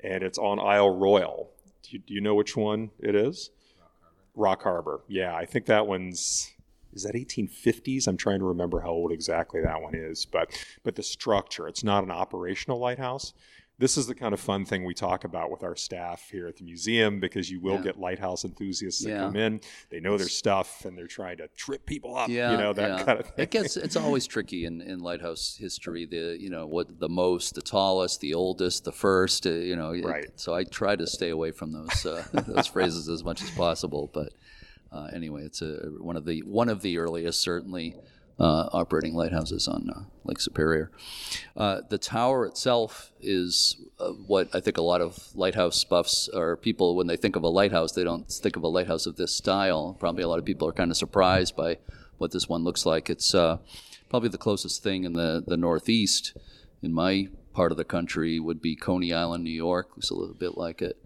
and 0.00 0.22
it's 0.22 0.38
on 0.38 0.60
Isle 0.60 0.96
Royale. 0.96 1.50
Do 1.82 1.90
you, 1.90 1.98
do 1.98 2.14
you 2.14 2.20
know 2.20 2.36
which 2.36 2.56
one 2.56 2.90
it 3.00 3.14
is? 3.16 3.50
Rock 3.76 3.92
Harbor. 4.00 4.20
Rock 4.36 4.62
Harbor. 4.62 5.00
Yeah, 5.08 5.34
I 5.34 5.44
think 5.44 5.66
that 5.66 5.86
one's 5.86 6.52
is 6.94 7.02
that 7.02 7.14
1850s 7.14 8.08
i'm 8.08 8.16
trying 8.16 8.38
to 8.38 8.46
remember 8.46 8.80
how 8.80 8.88
old 8.88 9.12
exactly 9.12 9.60
that 9.60 9.80
one 9.82 9.94
is 9.94 10.24
but 10.24 10.50
but 10.82 10.96
the 10.96 11.02
structure 11.02 11.68
it's 11.68 11.84
not 11.84 12.02
an 12.02 12.10
operational 12.10 12.78
lighthouse 12.78 13.34
this 13.78 13.96
is 13.96 14.08
the 14.08 14.14
kind 14.14 14.34
of 14.34 14.40
fun 14.40 14.64
thing 14.64 14.84
we 14.84 14.92
talk 14.92 15.22
about 15.22 15.50
with 15.50 15.62
our 15.62 15.76
staff 15.76 16.28
here 16.30 16.48
at 16.48 16.56
the 16.56 16.64
museum 16.64 17.20
because 17.20 17.48
you 17.48 17.60
will 17.60 17.76
yeah. 17.76 17.82
get 17.82 17.98
lighthouse 17.98 18.44
enthusiasts 18.44 19.04
that 19.04 19.10
yeah. 19.10 19.18
come 19.20 19.36
in. 19.36 19.60
They 19.90 20.00
know 20.00 20.18
their 20.18 20.28
stuff 20.28 20.84
and 20.84 20.98
they're 20.98 21.06
trying 21.06 21.36
to 21.38 21.48
trip 21.48 21.86
people 21.86 22.16
up. 22.16 22.28
Yeah, 22.28 22.50
you 22.50 22.56
know 22.56 22.72
that 22.72 23.06
kind 23.06 23.20
of 23.20 23.26
thing. 23.26 23.34
It 23.44 23.50
gets 23.50 23.76
it's 23.76 23.96
always 23.96 24.26
tricky 24.26 24.64
in, 24.64 24.80
in 24.80 24.98
lighthouse 24.98 25.56
history. 25.58 26.06
The 26.06 26.36
you 26.40 26.50
know 26.50 26.66
what 26.66 26.98
the 26.98 27.08
most, 27.08 27.54
the 27.54 27.62
tallest, 27.62 28.20
the 28.20 28.34
oldest, 28.34 28.84
the 28.84 28.92
first. 28.92 29.46
Uh, 29.46 29.50
you 29.50 29.76
know, 29.76 29.90
right. 29.90 30.24
It, 30.24 30.40
so 30.40 30.54
I 30.54 30.64
try 30.64 30.96
to 30.96 31.06
stay 31.06 31.30
away 31.30 31.52
from 31.52 31.72
those 31.72 32.04
uh, 32.04 32.24
those 32.32 32.66
phrases 32.66 33.08
as 33.08 33.22
much 33.22 33.42
as 33.42 33.50
possible. 33.52 34.10
But 34.12 34.32
uh, 34.90 35.08
anyway, 35.12 35.44
it's 35.44 35.62
a 35.62 35.92
one 36.00 36.16
of 36.16 36.24
the 36.24 36.42
one 36.42 36.68
of 36.68 36.82
the 36.82 36.98
earliest 36.98 37.40
certainly 37.40 37.94
uh, 38.38 38.68
operating 38.72 39.14
lighthouses 39.14 39.66
on 39.66 39.90
uh, 39.90 40.02
Lake 40.24 40.40
Superior. 40.40 40.90
Uh, 41.56 41.80
the 41.88 41.98
tower 41.98 42.46
itself 42.46 43.12
is 43.20 43.76
uh, 43.98 44.10
what 44.10 44.48
I 44.54 44.60
think 44.60 44.76
a 44.76 44.82
lot 44.82 45.00
of 45.00 45.34
lighthouse 45.34 45.82
buffs 45.84 46.28
or 46.32 46.56
people, 46.56 46.94
when 46.94 47.08
they 47.08 47.16
think 47.16 47.36
of 47.36 47.42
a 47.42 47.48
lighthouse, 47.48 47.92
they 47.92 48.04
don't 48.04 48.30
think 48.30 48.56
of 48.56 48.62
a 48.62 48.68
lighthouse 48.68 49.06
of 49.06 49.16
this 49.16 49.34
style. 49.34 49.96
Probably 49.98 50.22
a 50.22 50.28
lot 50.28 50.38
of 50.38 50.44
people 50.44 50.68
are 50.68 50.72
kind 50.72 50.90
of 50.90 50.96
surprised 50.96 51.56
by 51.56 51.78
what 52.18 52.30
this 52.30 52.48
one 52.48 52.62
looks 52.62 52.86
like. 52.86 53.10
It's 53.10 53.34
uh, 53.34 53.58
probably 54.08 54.28
the 54.28 54.38
closest 54.38 54.82
thing 54.82 55.04
in 55.04 55.14
the, 55.14 55.42
the 55.44 55.56
Northeast 55.56 56.36
in 56.80 56.92
my 56.92 57.28
part 57.52 57.72
of 57.72 57.78
the 57.78 57.84
country 57.84 58.38
would 58.38 58.62
be 58.62 58.76
Coney 58.76 59.12
Island, 59.12 59.42
New 59.42 59.50
York. 59.50 59.90
Looks 59.96 60.10
a 60.10 60.14
little 60.14 60.34
bit 60.34 60.56
like 60.56 60.80
it. 60.80 60.96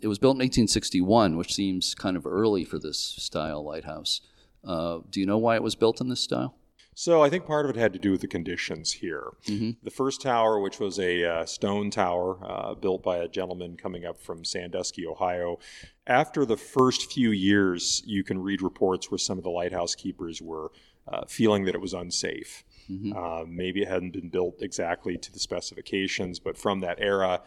It 0.00 0.08
was 0.08 0.18
built 0.18 0.34
in 0.34 0.38
1861, 0.38 1.36
which 1.36 1.54
seems 1.54 1.94
kind 1.94 2.16
of 2.16 2.26
early 2.26 2.64
for 2.64 2.80
this 2.80 2.98
style 2.98 3.64
lighthouse. 3.64 4.20
Uh, 4.64 4.98
do 5.10 5.20
you 5.20 5.26
know 5.26 5.38
why 5.38 5.54
it 5.54 5.62
was 5.62 5.76
built 5.76 6.00
in 6.00 6.08
this 6.08 6.20
style? 6.20 6.56
So 6.94 7.22
I 7.22 7.30
think 7.30 7.46
part 7.46 7.64
of 7.64 7.74
it 7.74 7.78
had 7.78 7.92
to 7.94 7.98
do 7.98 8.10
with 8.10 8.20
the 8.20 8.28
conditions 8.28 8.92
here. 8.92 9.32
Mm-hmm. 9.46 9.70
The 9.82 9.90
first 9.90 10.20
tower, 10.20 10.60
which 10.60 10.78
was 10.78 10.98
a 10.98 11.24
uh, 11.24 11.46
stone 11.46 11.90
tower 11.90 12.38
uh, 12.44 12.74
built 12.74 13.02
by 13.02 13.18
a 13.18 13.28
gentleman 13.28 13.76
coming 13.76 14.04
up 14.04 14.20
from 14.20 14.44
Sandusky, 14.44 15.06
Ohio, 15.06 15.58
after 16.06 16.44
the 16.44 16.56
first 16.56 17.10
few 17.10 17.30
years, 17.30 18.02
you 18.04 18.22
can 18.22 18.42
read 18.42 18.60
reports 18.60 19.10
where 19.10 19.18
some 19.18 19.38
of 19.38 19.44
the 19.44 19.50
lighthouse 19.50 19.94
keepers 19.94 20.42
were 20.42 20.70
uh, 21.08 21.24
feeling 21.26 21.64
that 21.64 21.74
it 21.74 21.80
was 21.80 21.94
unsafe. 21.94 22.62
Mm-hmm. 22.90 23.12
Uh, 23.16 23.44
maybe 23.46 23.82
it 23.82 23.88
hadn't 23.88 24.12
been 24.12 24.28
built 24.28 24.60
exactly 24.60 25.16
to 25.16 25.32
the 25.32 25.38
specifications, 25.38 26.38
but 26.38 26.58
from 26.58 26.80
that 26.80 26.98
era, 27.00 27.40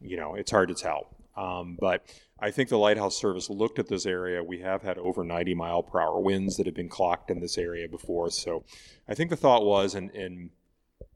you 0.00 0.16
know, 0.16 0.34
it's 0.34 0.50
hard 0.50 0.68
to 0.68 0.74
tell. 0.74 1.08
Um, 1.36 1.76
but 1.80 2.04
I 2.42 2.50
think 2.50 2.68
the 2.68 2.76
Lighthouse 2.76 3.16
Service 3.16 3.48
looked 3.48 3.78
at 3.78 3.86
this 3.86 4.04
area. 4.04 4.42
We 4.42 4.58
have 4.58 4.82
had 4.82 4.98
over 4.98 5.22
90 5.22 5.54
mile 5.54 5.84
per 5.84 6.00
hour 6.00 6.18
winds 6.18 6.56
that 6.56 6.66
have 6.66 6.74
been 6.74 6.88
clocked 6.88 7.30
in 7.30 7.38
this 7.38 7.56
area 7.56 7.88
before. 7.88 8.30
So 8.30 8.64
I 9.08 9.14
think 9.14 9.30
the 9.30 9.36
thought 9.36 9.64
was, 9.64 9.94
and, 9.94 10.10
and 10.10 10.50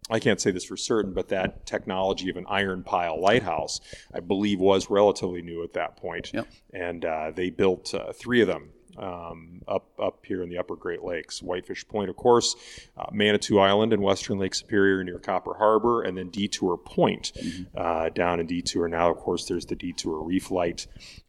I 0.09 0.21
can't 0.21 0.41
say 0.41 0.53
this 0.53 0.65
for 0.65 0.77
certain, 0.77 1.13
but 1.13 1.29
that 1.31 1.67
technology 1.67 2.31
of 2.31 2.37
an 2.37 2.47
iron 2.49 2.85
pile 2.85 3.21
lighthouse, 3.21 3.81
I 4.15 4.21
believe, 4.21 4.61
was 4.61 4.89
relatively 4.89 5.43
new 5.43 5.65
at 5.65 5.73
that 5.73 5.97
point. 5.97 6.31
Yep. 6.33 6.47
And 6.73 7.05
uh, 7.05 7.33
they 7.35 7.51
built 7.51 7.93
uh, 7.93 8.13
three 8.13 8.41
of 8.41 8.47
them 8.47 8.71
um, 8.99 9.63
up 9.69 9.89
up 9.99 10.25
here 10.27 10.43
in 10.43 10.49
the 10.49 10.59
Upper 10.59 10.77
Great 10.77 11.03
Lakes. 11.03 11.43
Whitefish 11.43 11.87
Point, 11.89 12.11
of 12.11 12.17
course, 12.17 12.57
uh, 12.97 13.07
Manitou 13.13 13.59
Island 13.59 13.93
in 13.93 14.01
western 14.01 14.39
Lake 14.39 14.55
Superior 14.55 15.03
near 15.05 15.19
Copper 15.19 15.55
Harbor, 15.55 16.03
and 16.03 16.17
then 16.17 16.31
Detour 16.31 16.77
Point 16.77 17.33
mm-hmm. 17.37 17.65
uh, 17.77 18.09
down 18.11 18.41
in 18.41 18.47
Detour. 18.47 18.89
Now, 18.89 19.11
of 19.11 19.17
course, 19.19 19.47
there's 19.47 19.67
the 19.67 19.77
Detour 19.77 20.23
Reef 20.23 20.51
Light. 20.51 20.87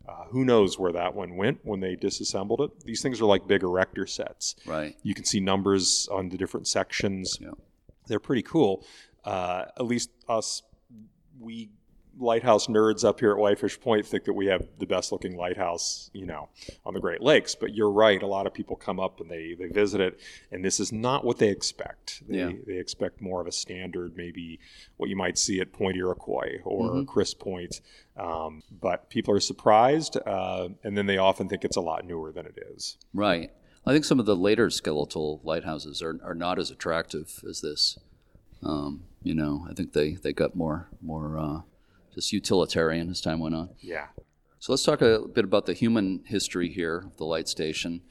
Uh, 0.08 0.24
who 0.30 0.46
knows 0.46 0.80
where 0.80 0.94
that 0.94 1.14
one 1.14 1.36
went 1.36 1.60
when 1.64 1.82
they 1.82 1.96
disassembled 1.96 2.62
it? 2.62 2.86
These 2.86 3.02
things 3.02 3.20
are 3.20 3.26
like 3.26 3.46
big 3.46 3.64
erector 3.64 4.08
sets. 4.08 4.56
Right. 4.66 4.96
You 5.04 5.14
can 5.14 5.26
see 5.26 5.42
numbers 5.42 6.08
on 6.12 6.30
the 6.30 6.38
different 6.38 6.68
sections. 6.68 7.38
Yeah. 7.42 7.52
They're 8.08 8.20
pretty 8.20 8.44
cool. 8.44 8.86
Uh, 9.26 9.66
at 9.78 9.86
least 9.86 10.10
us, 10.30 10.64
we 11.40 11.70
lighthouse 12.20 12.68
nerds 12.68 13.04
up 13.04 13.20
here 13.20 13.32
at 13.32 13.38
Whitefish 13.38 13.80
Point 13.80 14.06
think 14.06 14.26
that 14.26 14.34
we 14.34 14.48
have 14.48 14.68
the 14.80 14.86
best 14.86 15.12
looking 15.12 15.38
lighthouse, 15.38 16.10
you 16.14 16.26
know, 16.26 16.50
on 16.86 16.94
the 16.94 17.00
Great 17.00 17.22
Lakes. 17.22 17.56
But 17.56 17.74
you're 17.74 17.92
right. 17.92 18.22
A 18.22 18.28
lot 18.28 18.48
of 18.48 18.54
people 18.54 18.76
come 18.76 19.00
up 19.00 19.20
and 19.20 19.30
they, 19.30 19.56
they 19.58 19.68
visit 19.68 20.02
it, 20.02 20.20
and 20.52 20.64
this 20.64 20.80
is 20.80 20.92
not 20.92 21.24
what 21.24 21.38
they 21.38 21.50
expect. 21.50 22.24
They, 22.28 22.38
yeah. 22.38 22.52
they 22.66 22.78
expect 22.78 23.22
more 23.22 23.42
of 23.42 23.48
a 23.48 23.52
standard, 23.52 24.16
maybe 24.16 24.60
what 24.98 25.10
you 25.10 25.16
might 25.16 25.38
see 25.38 25.60
at 25.60 25.74
Point 25.74 25.98
Iroquois 25.98 26.60
or 26.64 26.90
mm-hmm. 26.92 27.04
Crisp 27.06 27.40
Point. 27.40 27.82
Um, 28.18 28.64
but 28.72 29.10
people 29.10 29.34
are 29.34 29.40
surprised, 29.40 30.18
uh, 30.26 30.70
and 30.84 30.98
then 30.98 31.06
they 31.06 31.18
often 31.18 31.48
think 31.48 31.64
it's 31.64 31.78
a 31.78 31.82
lot 31.82 32.06
newer 32.06 32.32
than 32.32 32.46
it 32.46 32.58
is. 32.76 32.98
Right. 33.14 33.52
I 33.86 33.94
think 33.94 34.04
some 34.04 34.20
of 34.20 34.26
the 34.26 34.36
later 34.36 34.70
skeletal 34.70 35.40
lighthouses 35.44 36.02
are, 36.02 36.20
are 36.24 36.36
not 36.36 36.60
as 36.60 36.72
attractive 36.72 37.42
as 37.48 37.62
this. 37.62 37.98
Um, 38.64 39.04
you 39.24 39.34
know, 39.34 39.66
I 39.70 39.74
think 39.74 39.94
they, 39.94 40.14
they 40.14 40.34
got 40.34 40.56
more 40.56 40.90
more 41.02 41.38
uh, 41.38 41.62
just 42.18 42.34
utilitarian 42.34 43.10
as 43.10 43.22
time 43.22 43.40
went 43.40 43.54
on. 43.54 43.70
Yeah. 43.80 44.08
So 44.60 44.74
let's 44.74 44.84
talk 44.84 45.02
a 45.02 45.20
bit 45.20 45.46
about 45.46 45.68
the 45.68 45.74
human 45.74 46.24
history 46.26 46.70
here 46.70 47.04
of 47.06 47.18
the 47.18 47.26
light 47.26 47.48
station. 47.48 48.02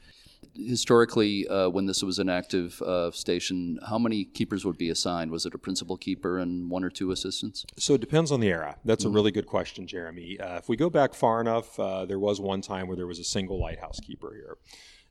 Historically, 0.55 1.47
uh, 1.47 1.69
when 1.69 1.87
this 1.87 2.01
was 2.01 2.19
an 2.19 2.29
active 2.29 2.81
uh, 2.81 3.11
station, 3.11 3.79
how 3.87 3.99
many 3.99 4.23
keepers 4.23 4.63
would 4.65 4.77
be 4.77 4.89
assigned? 4.89 5.29
Was 5.29 5.45
it 5.45 5.53
a 5.53 5.57
principal 5.57 5.97
keeper 5.97 6.39
and 6.39 6.69
one 6.69 6.83
or 6.83 6.89
two 6.89 7.11
assistants? 7.11 7.65
So 7.77 7.95
it 7.95 8.01
depends 8.01 8.31
on 8.31 8.39
the 8.39 8.47
era. 8.47 8.77
That's 8.85 9.03
mm-hmm. 9.03 9.13
a 9.13 9.15
really 9.15 9.31
good 9.31 9.45
question, 9.45 9.87
Jeremy. 9.87 10.39
Uh, 10.39 10.55
if 10.57 10.69
we 10.69 10.77
go 10.77 10.89
back 10.89 11.13
far 11.13 11.41
enough, 11.41 11.77
uh, 11.79 12.05
there 12.05 12.19
was 12.19 12.39
one 12.39 12.61
time 12.61 12.87
where 12.87 12.95
there 12.95 13.07
was 13.07 13.19
a 13.19 13.23
single 13.25 13.59
lighthouse 13.59 13.99
keeper 13.99 14.33
here. 14.33 14.57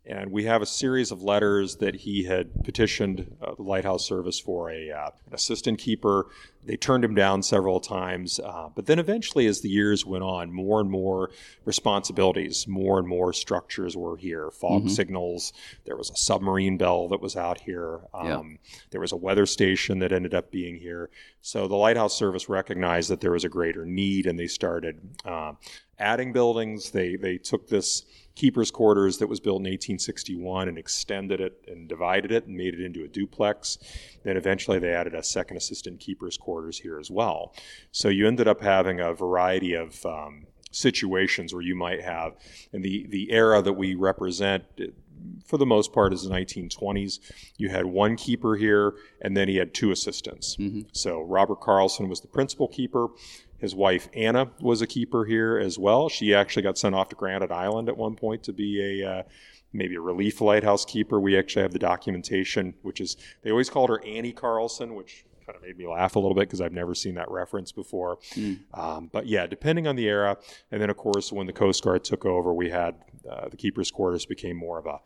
And 0.08 0.30
we 0.30 0.44
have 0.44 0.62
a 0.62 0.66
series 0.66 1.10
of 1.10 1.22
letters 1.22 1.76
that 1.76 1.96
he 1.96 2.24
had 2.24 2.64
petitioned 2.64 3.36
uh, 3.42 3.56
the 3.56 3.64
Lighthouse 3.64 4.06
Service 4.06 4.38
for 4.38 4.70
a, 4.70 4.90
uh, 4.90 5.10
an 5.26 5.34
assistant 5.34 5.80
keeper. 5.80 6.28
They 6.66 6.76
turned 6.76 7.04
him 7.04 7.14
down 7.14 7.42
several 7.42 7.80
times. 7.80 8.40
Uh, 8.40 8.68
but 8.74 8.86
then 8.86 8.98
eventually, 8.98 9.46
as 9.46 9.60
the 9.60 9.68
years 9.68 10.04
went 10.04 10.24
on, 10.24 10.52
more 10.52 10.80
and 10.80 10.90
more 10.90 11.30
responsibilities, 11.64 12.66
more 12.66 12.98
and 12.98 13.06
more 13.06 13.32
structures 13.32 13.96
were 13.96 14.16
here 14.16 14.50
fog 14.50 14.82
mm-hmm. 14.82 14.88
signals. 14.88 15.52
There 15.84 15.96
was 15.96 16.10
a 16.10 16.16
submarine 16.16 16.76
bell 16.76 17.08
that 17.08 17.20
was 17.20 17.36
out 17.36 17.60
here. 17.60 18.00
Um, 18.12 18.26
yeah. 18.26 18.78
There 18.90 19.00
was 19.00 19.12
a 19.12 19.16
weather 19.16 19.46
station 19.46 20.00
that 20.00 20.12
ended 20.12 20.34
up 20.34 20.50
being 20.50 20.76
here. 20.76 21.10
So 21.40 21.68
the 21.68 21.76
Lighthouse 21.76 22.16
Service 22.16 22.48
recognized 22.48 23.08
that 23.10 23.20
there 23.20 23.32
was 23.32 23.44
a 23.44 23.48
greater 23.48 23.86
need 23.86 24.26
and 24.26 24.38
they 24.38 24.48
started 24.48 25.00
uh, 25.24 25.52
adding 25.98 26.32
buildings. 26.32 26.90
They, 26.90 27.16
they 27.16 27.38
took 27.38 27.68
this 27.68 28.04
keeper's 28.36 28.70
quarters 28.70 29.18
that 29.18 29.28
was 29.28 29.40
built 29.40 29.60
in 29.60 29.64
1861 29.64 30.68
and 30.68 30.78
extended 30.78 31.40
it 31.40 31.64
and 31.66 31.88
divided 31.88 32.30
it 32.30 32.46
and 32.46 32.56
made 32.56 32.74
it 32.74 32.80
into 32.80 33.02
a 33.02 33.08
duplex. 33.08 33.78
Then 34.22 34.36
eventually 34.36 34.78
they 34.78 34.92
added 34.92 35.14
a 35.14 35.22
second 35.22 35.56
assistant 35.56 36.00
keeper's 36.00 36.36
quarters 36.36 36.55
here 36.64 36.98
as 36.98 37.10
well. 37.10 37.54
So 37.92 38.08
you 38.08 38.26
ended 38.26 38.48
up 38.48 38.60
having 38.60 39.00
a 39.00 39.12
variety 39.12 39.74
of 39.74 40.04
um, 40.04 40.46
situations 40.70 41.52
where 41.52 41.62
you 41.62 41.74
might 41.74 42.02
have, 42.02 42.34
in 42.72 42.82
the, 42.82 43.06
the 43.08 43.32
era 43.32 43.62
that 43.62 43.72
we 43.72 43.94
represent, 43.94 44.64
for 45.44 45.58
the 45.58 45.66
most 45.66 45.92
part, 45.92 46.12
is 46.12 46.22
the 46.22 46.30
1920s. 46.30 47.18
You 47.56 47.70
had 47.70 47.86
one 47.86 48.16
keeper 48.16 48.56
here, 48.56 48.94
and 49.22 49.36
then 49.36 49.48
he 49.48 49.56
had 49.56 49.74
two 49.74 49.90
assistants. 49.90 50.56
Mm-hmm. 50.56 50.82
So 50.92 51.22
Robert 51.22 51.60
Carlson 51.60 52.08
was 52.08 52.20
the 52.20 52.28
principal 52.28 52.68
keeper. 52.68 53.08
His 53.58 53.74
wife 53.74 54.08
Anna 54.14 54.50
was 54.60 54.82
a 54.82 54.86
keeper 54.86 55.24
here 55.24 55.58
as 55.58 55.78
well. 55.78 56.08
She 56.08 56.34
actually 56.34 56.62
got 56.62 56.76
sent 56.76 56.94
off 56.94 57.08
to 57.08 57.16
Granite 57.16 57.50
Island 57.50 57.88
at 57.88 57.96
one 57.96 58.14
point 58.14 58.42
to 58.44 58.52
be 58.52 59.00
a 59.02 59.10
uh, 59.10 59.22
maybe 59.72 59.94
a 59.94 60.00
relief 60.00 60.42
lighthouse 60.42 60.84
keeper. 60.84 61.18
We 61.18 61.38
actually 61.38 61.62
have 61.62 61.72
the 61.72 61.78
documentation, 61.78 62.74
which 62.82 63.00
is 63.00 63.16
they 63.42 63.50
always 63.50 63.70
called 63.70 63.88
her 63.88 64.04
Annie 64.04 64.32
Carlson, 64.32 64.94
which 64.94 65.24
kind 65.46 65.56
of 65.56 65.62
made 65.62 65.78
me 65.78 65.86
laugh 65.86 66.16
a 66.16 66.18
little 66.18 66.34
bit 66.34 66.42
because 66.42 66.60
I've 66.60 66.72
never 66.72 66.94
seen 66.94 67.14
that 67.14 67.30
reference 67.30 67.72
before. 67.72 68.18
Mm. 68.34 68.58
Um, 68.74 69.10
but 69.12 69.26
yeah, 69.26 69.46
depending 69.46 69.86
on 69.86 69.96
the 69.96 70.08
era, 70.08 70.36
and 70.70 70.82
then 70.82 70.90
of 70.90 70.96
course 70.96 71.32
when 71.32 71.46
the 71.46 71.52
Coast 71.52 71.82
Guard 71.84 72.04
took 72.04 72.26
over, 72.26 72.52
we 72.52 72.70
had 72.70 72.96
uh, 73.30 73.48
the 73.48 73.56
keepers' 73.56 73.90
quarters 73.90 74.26
became 74.26 74.56
more 74.56 74.78
of 74.78 74.86
a 74.86 75.00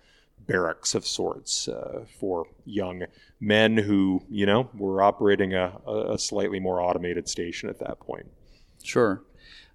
barracks 0.46 0.94
of 0.94 1.06
sorts 1.06 1.68
uh, 1.68 2.04
for 2.18 2.46
young 2.64 3.04
men 3.38 3.76
who, 3.76 4.22
you 4.28 4.46
know, 4.46 4.70
were 4.74 5.02
operating 5.02 5.54
a, 5.54 5.78
a 5.86 6.18
slightly 6.18 6.58
more 6.58 6.80
automated 6.80 7.28
station 7.28 7.68
at 7.68 7.78
that 7.78 8.00
point. 8.00 8.26
Sure. 8.82 9.22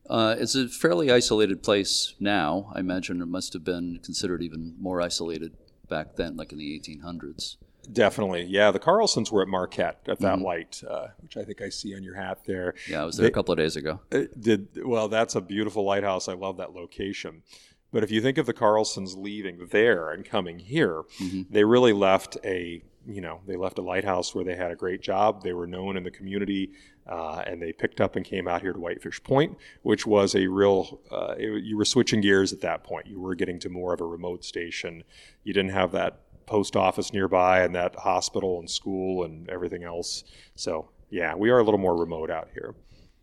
Uh, 0.09 0.35
it's 0.37 0.55
a 0.55 0.67
fairly 0.67 1.11
isolated 1.11 1.63
place 1.63 2.13
now. 2.19 2.71
I 2.75 2.79
imagine 2.79 3.21
it 3.21 3.27
must 3.27 3.53
have 3.53 3.63
been 3.63 3.99
considered 4.03 4.41
even 4.43 4.75
more 4.79 5.01
isolated 5.01 5.53
back 5.87 6.15
then, 6.15 6.35
like 6.35 6.51
in 6.51 6.57
the 6.57 6.79
1800s. 6.79 7.57
Definitely, 7.91 8.45
yeah. 8.45 8.71
The 8.71 8.79
Carlsons 8.79 9.31
were 9.31 9.41
at 9.41 9.47
Marquette 9.47 10.01
at 10.07 10.19
that 10.19 10.35
mm-hmm. 10.35 10.43
light, 10.43 10.83
uh, 10.89 11.07
which 11.19 11.37
I 11.37 11.43
think 11.43 11.61
I 11.61 11.69
see 11.69 11.95
on 11.95 12.03
your 12.03 12.15
hat 12.15 12.39
there. 12.45 12.73
Yeah, 12.89 13.01
I 13.01 13.05
was 13.05 13.17
there 13.17 13.25
they, 13.25 13.31
a 13.31 13.33
couple 13.33 13.51
of 13.51 13.57
days 13.57 13.75
ago. 13.75 13.99
Uh, 14.11 14.23
did 14.39 14.67
well. 14.83 15.07
That's 15.07 15.35
a 15.35 15.41
beautiful 15.41 15.83
lighthouse. 15.83 16.27
I 16.27 16.33
love 16.33 16.57
that 16.57 16.73
location. 16.73 17.43
But 17.91 18.03
if 18.03 18.11
you 18.11 18.21
think 18.21 18.37
of 18.37 18.45
the 18.45 18.53
Carlsons 18.53 19.15
leaving 19.15 19.67
there 19.71 20.11
and 20.11 20.25
coming 20.25 20.59
here, 20.59 21.03
mm-hmm. 21.19 21.43
they 21.49 21.63
really 21.63 21.93
left 21.93 22.37
a 22.43 22.83
you 23.07 23.21
know 23.21 23.39
they 23.45 23.55
left 23.55 23.77
a 23.77 23.81
lighthouse 23.81 24.33
where 24.33 24.43
they 24.43 24.55
had 24.55 24.71
a 24.71 24.75
great 24.75 25.01
job. 25.01 25.43
They 25.43 25.53
were 25.53 25.67
known 25.67 25.97
in 25.97 26.03
the 26.03 26.11
community, 26.11 26.71
uh, 27.07 27.43
and 27.45 27.61
they 27.61 27.71
picked 27.71 28.01
up 28.01 28.15
and 28.15 28.25
came 28.25 28.47
out 28.47 28.61
here 28.61 28.73
to 28.73 28.79
Whitefish 28.79 29.23
Point, 29.23 29.57
which 29.83 30.05
was 30.05 30.35
a 30.35 30.47
real. 30.47 30.99
Uh, 31.11 31.35
it, 31.37 31.63
you 31.63 31.77
were 31.77 31.85
switching 31.85 32.21
gears 32.21 32.51
at 32.51 32.61
that 32.61 32.83
point. 32.83 33.07
You 33.07 33.19
were 33.19 33.35
getting 33.35 33.59
to 33.59 33.69
more 33.69 33.93
of 33.93 34.01
a 34.01 34.05
remote 34.05 34.43
station. 34.43 35.03
You 35.43 35.53
didn't 35.53 35.71
have 35.71 35.91
that 35.93 36.21
post 36.45 36.75
office 36.75 37.13
nearby 37.13 37.61
and 37.61 37.75
that 37.75 37.95
hospital 37.95 38.59
and 38.59 38.69
school 38.69 39.23
and 39.23 39.49
everything 39.49 39.83
else. 39.83 40.23
So 40.55 40.89
yeah, 41.09 41.35
we 41.35 41.49
are 41.49 41.59
a 41.59 41.63
little 41.63 41.79
more 41.79 41.95
remote 41.95 42.29
out 42.29 42.49
here. 42.53 42.75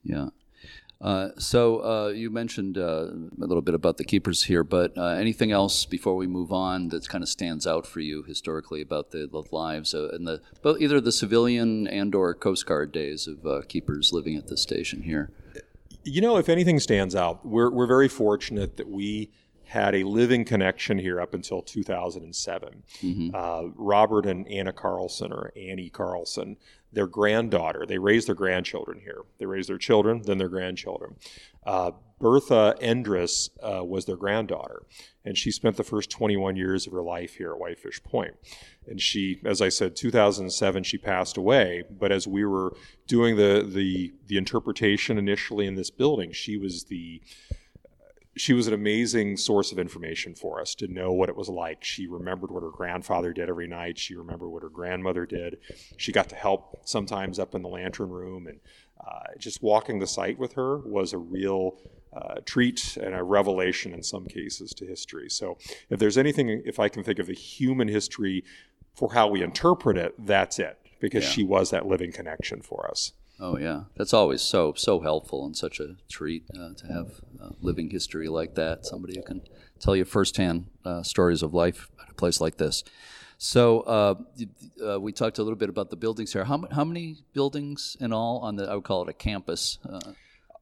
Yeah. 0.03 0.29
Uh, 1.03 1.31
so 1.37 1.81
uh, 1.85 2.09
you 2.09 2.31
mentioned 2.31 2.79
uh, 2.79 3.09
a 3.41 3.45
little 3.45 3.61
bit 3.61 3.75
about 3.75 3.97
the 3.97 4.05
keepers 4.05 4.45
here, 4.45 4.63
but 4.63 4.97
uh, 4.97 5.07
anything 5.07 5.51
else 5.51 5.85
before 5.85 6.15
we 6.15 6.29
move 6.29 6.53
on 6.53 6.89
that 6.91 7.09
kind 7.09 7.23
of 7.23 7.29
stands 7.29 7.67
out 7.67 7.85
for 7.85 7.99
you 7.99 8.23
historically 8.23 8.81
about 8.81 9.11
the, 9.11 9.27
the 9.27 9.43
lives 9.51 9.95
and 9.95 10.27
the 10.29 10.41
both 10.63 10.81
either 10.81 11.01
the 11.01 11.11
civilian 11.11 11.89
and 11.89 12.15
or 12.15 12.33
Coast 12.35 12.67
Guard 12.67 12.93
days 12.93 13.27
of 13.27 13.45
uh, 13.45 13.63
keepers 13.67 14.13
living 14.13 14.37
at 14.37 14.47
the 14.47 14.57
station 14.57 15.03
here? 15.03 15.33
You 16.05 16.21
know, 16.21 16.37
if 16.37 16.49
anything 16.49 16.79
stands 16.79 17.17
out, 17.17 17.45
we're 17.45 17.71
we're 17.71 17.87
very 17.87 18.09
fortunate 18.09 18.77
that 18.77 18.89
we 18.89 19.33
had 19.73 19.95
a 19.95 20.05
living 20.05 20.45
connection 20.45 20.99
here 20.99 21.19
up 21.19 21.33
until 21.33 21.63
2007. 21.63 22.83
Mm-hmm. 23.03 23.71
Robert 23.75 24.27
and 24.27 24.47
Anna 24.47 24.73
Carlson, 24.73 25.33
or 25.33 25.51
Annie 25.57 25.89
Carlson, 25.89 26.59
their 26.93 27.07
granddaughter. 27.07 27.87
They 27.87 27.97
raised 27.97 28.29
their 28.29 28.35
grandchildren 28.35 29.01
here. 29.01 29.23
They 29.39 29.47
raised 29.47 29.71
their 29.71 29.79
children, 29.79 30.21
then 30.27 30.37
their 30.37 30.51
grandchildren. 30.51 31.17
Uh, 31.65 31.93
Bertha 32.21 32.77
Endress 32.83 33.49
uh, 33.63 33.83
was 33.83 34.05
their 34.05 34.17
granddaughter, 34.17 34.83
and 35.25 35.39
she 35.39 35.51
spent 35.51 35.79
the 35.79 35.85
first 35.85 36.11
21 36.11 36.55
years 36.55 36.87
of 36.87 36.93
her 36.93 37.03
life 37.03 37.37
here 37.37 37.53
at 37.53 37.59
Whitefish 37.59 38.03
Point. 38.05 38.35
And 38.87 39.01
she, 39.01 39.41
as 39.43 39.63
I 39.63 39.71
said, 39.71 39.97
2007 39.97 40.83
she 40.83 40.99
passed 40.99 41.39
away. 41.39 41.83
But 41.91 42.13
as 42.13 42.29
we 42.29 42.45
were 42.45 42.77
doing 43.07 43.37
the 43.37 43.67
the 43.67 44.13
the 44.27 44.37
interpretation 44.37 45.17
initially 45.17 45.67
in 45.67 45.77
this 45.77 45.91
building, 45.91 46.31
she 46.31 46.59
was 46.59 46.85
the 46.85 47.23
she 48.37 48.53
was 48.55 48.67
an 48.67 48.75
amazing 48.75 49.37
source 49.37 49.73
of 49.73 49.79
information 49.79 50.35
for 50.35 50.61
us 50.61 50.75
to 50.77 50.89
know 50.89 51.13
what 51.13 51.29
it 51.29 51.37
was 51.37 51.49
like. 51.49 51.85
She 51.85 52.07
remembered 52.07 52.51
what 52.51 52.63
her 52.63 52.71
grandfather 52.71 53.33
did 53.33 53.49
every 53.49 53.67
night. 53.69 53.99
She 53.99 54.15
remembered 54.15 54.49
what 54.49 54.63
her 54.63 54.71
grandmother 54.71 55.27
did. 55.27 55.59
She 55.99 56.13
got 56.13 56.29
to 56.31 56.35
help 56.35 56.81
sometimes 56.85 57.39
up 57.39 57.55
in 57.55 57.63
the 57.63 57.69
lantern 57.69 58.09
room. 58.09 58.47
And 58.47 58.61
uh, 59.07 59.35
just 59.39 59.63
walking 59.63 59.99
the 59.99 60.07
site 60.07 60.39
with 60.39 60.55
her 60.55 60.79
was 60.79 61.13
a 61.13 61.19
real 61.19 61.77
uh, 62.15 62.37
treat 62.47 62.97
and 62.97 63.15
a 63.15 63.23
revelation 63.23 63.93
in 63.93 64.03
some 64.03 64.27
cases 64.27 64.73
to 64.75 64.87
history. 64.87 65.29
So, 65.29 65.59
if 65.91 65.99
there's 65.99 66.19
anything, 66.19 66.63
if 66.65 66.79
I 66.79 66.89
can 66.89 67.03
think 67.03 67.19
of 67.19 67.29
a 67.29 67.35
human 67.35 67.89
history 67.89 68.45
for 68.95 69.13
how 69.13 69.29
we 69.29 69.43
interpret 69.43 69.97
it, 69.97 70.15
that's 70.19 70.59
it, 70.59 70.79
because 71.01 71.25
yeah. 71.25 71.31
she 71.31 71.45
was 71.45 71.71
that 71.71 71.87
living 71.87 72.13
connection 72.13 72.61
for 72.61 72.89
us. 72.91 73.13
Oh 73.41 73.59
yeah, 73.59 73.85
that's 73.97 74.15
always 74.15 74.41
so 74.41 74.75
so 74.77 75.01
helpful 75.01 75.45
and 75.45 75.57
such 75.57 75.81
a 75.81 75.97
treat 76.09 76.45
uh, 76.55 76.75
to 76.75 76.87
have 76.87 77.21
living 77.61 77.91
history 77.91 78.29
like 78.29 78.55
that. 78.55 78.87
Somebody 78.87 79.17
who 79.17 79.23
can 79.23 79.43
tell 79.81 79.97
you 79.97 80.05
firsthand 80.05 80.67
uh, 80.85 81.03
stories 81.03 81.43
of 81.43 81.53
life 81.53 81.89
at 82.01 82.11
a 82.11 82.15
place 82.15 82.41
like 82.41 82.57
this. 82.57 82.85
So 83.39 83.81
uh, 83.81 84.15
uh, 84.87 85.01
we 85.01 85.13
talked 85.13 85.39
a 85.39 85.43
little 85.43 85.59
bit 85.59 85.69
about 85.69 85.91
the 85.91 85.97
buildings 85.97 86.33
here. 86.33 86.45
How, 86.45 86.65
how 86.71 86.85
many 86.85 87.25
buildings 87.33 87.97
in 87.99 88.13
all 88.13 88.39
on 88.39 88.55
the? 88.55 88.71
I 88.71 88.77
would 88.77 88.85
call 88.85 89.03
it 89.03 89.09
a 89.09 89.13
campus. 89.13 89.79
Uh, 89.89 90.13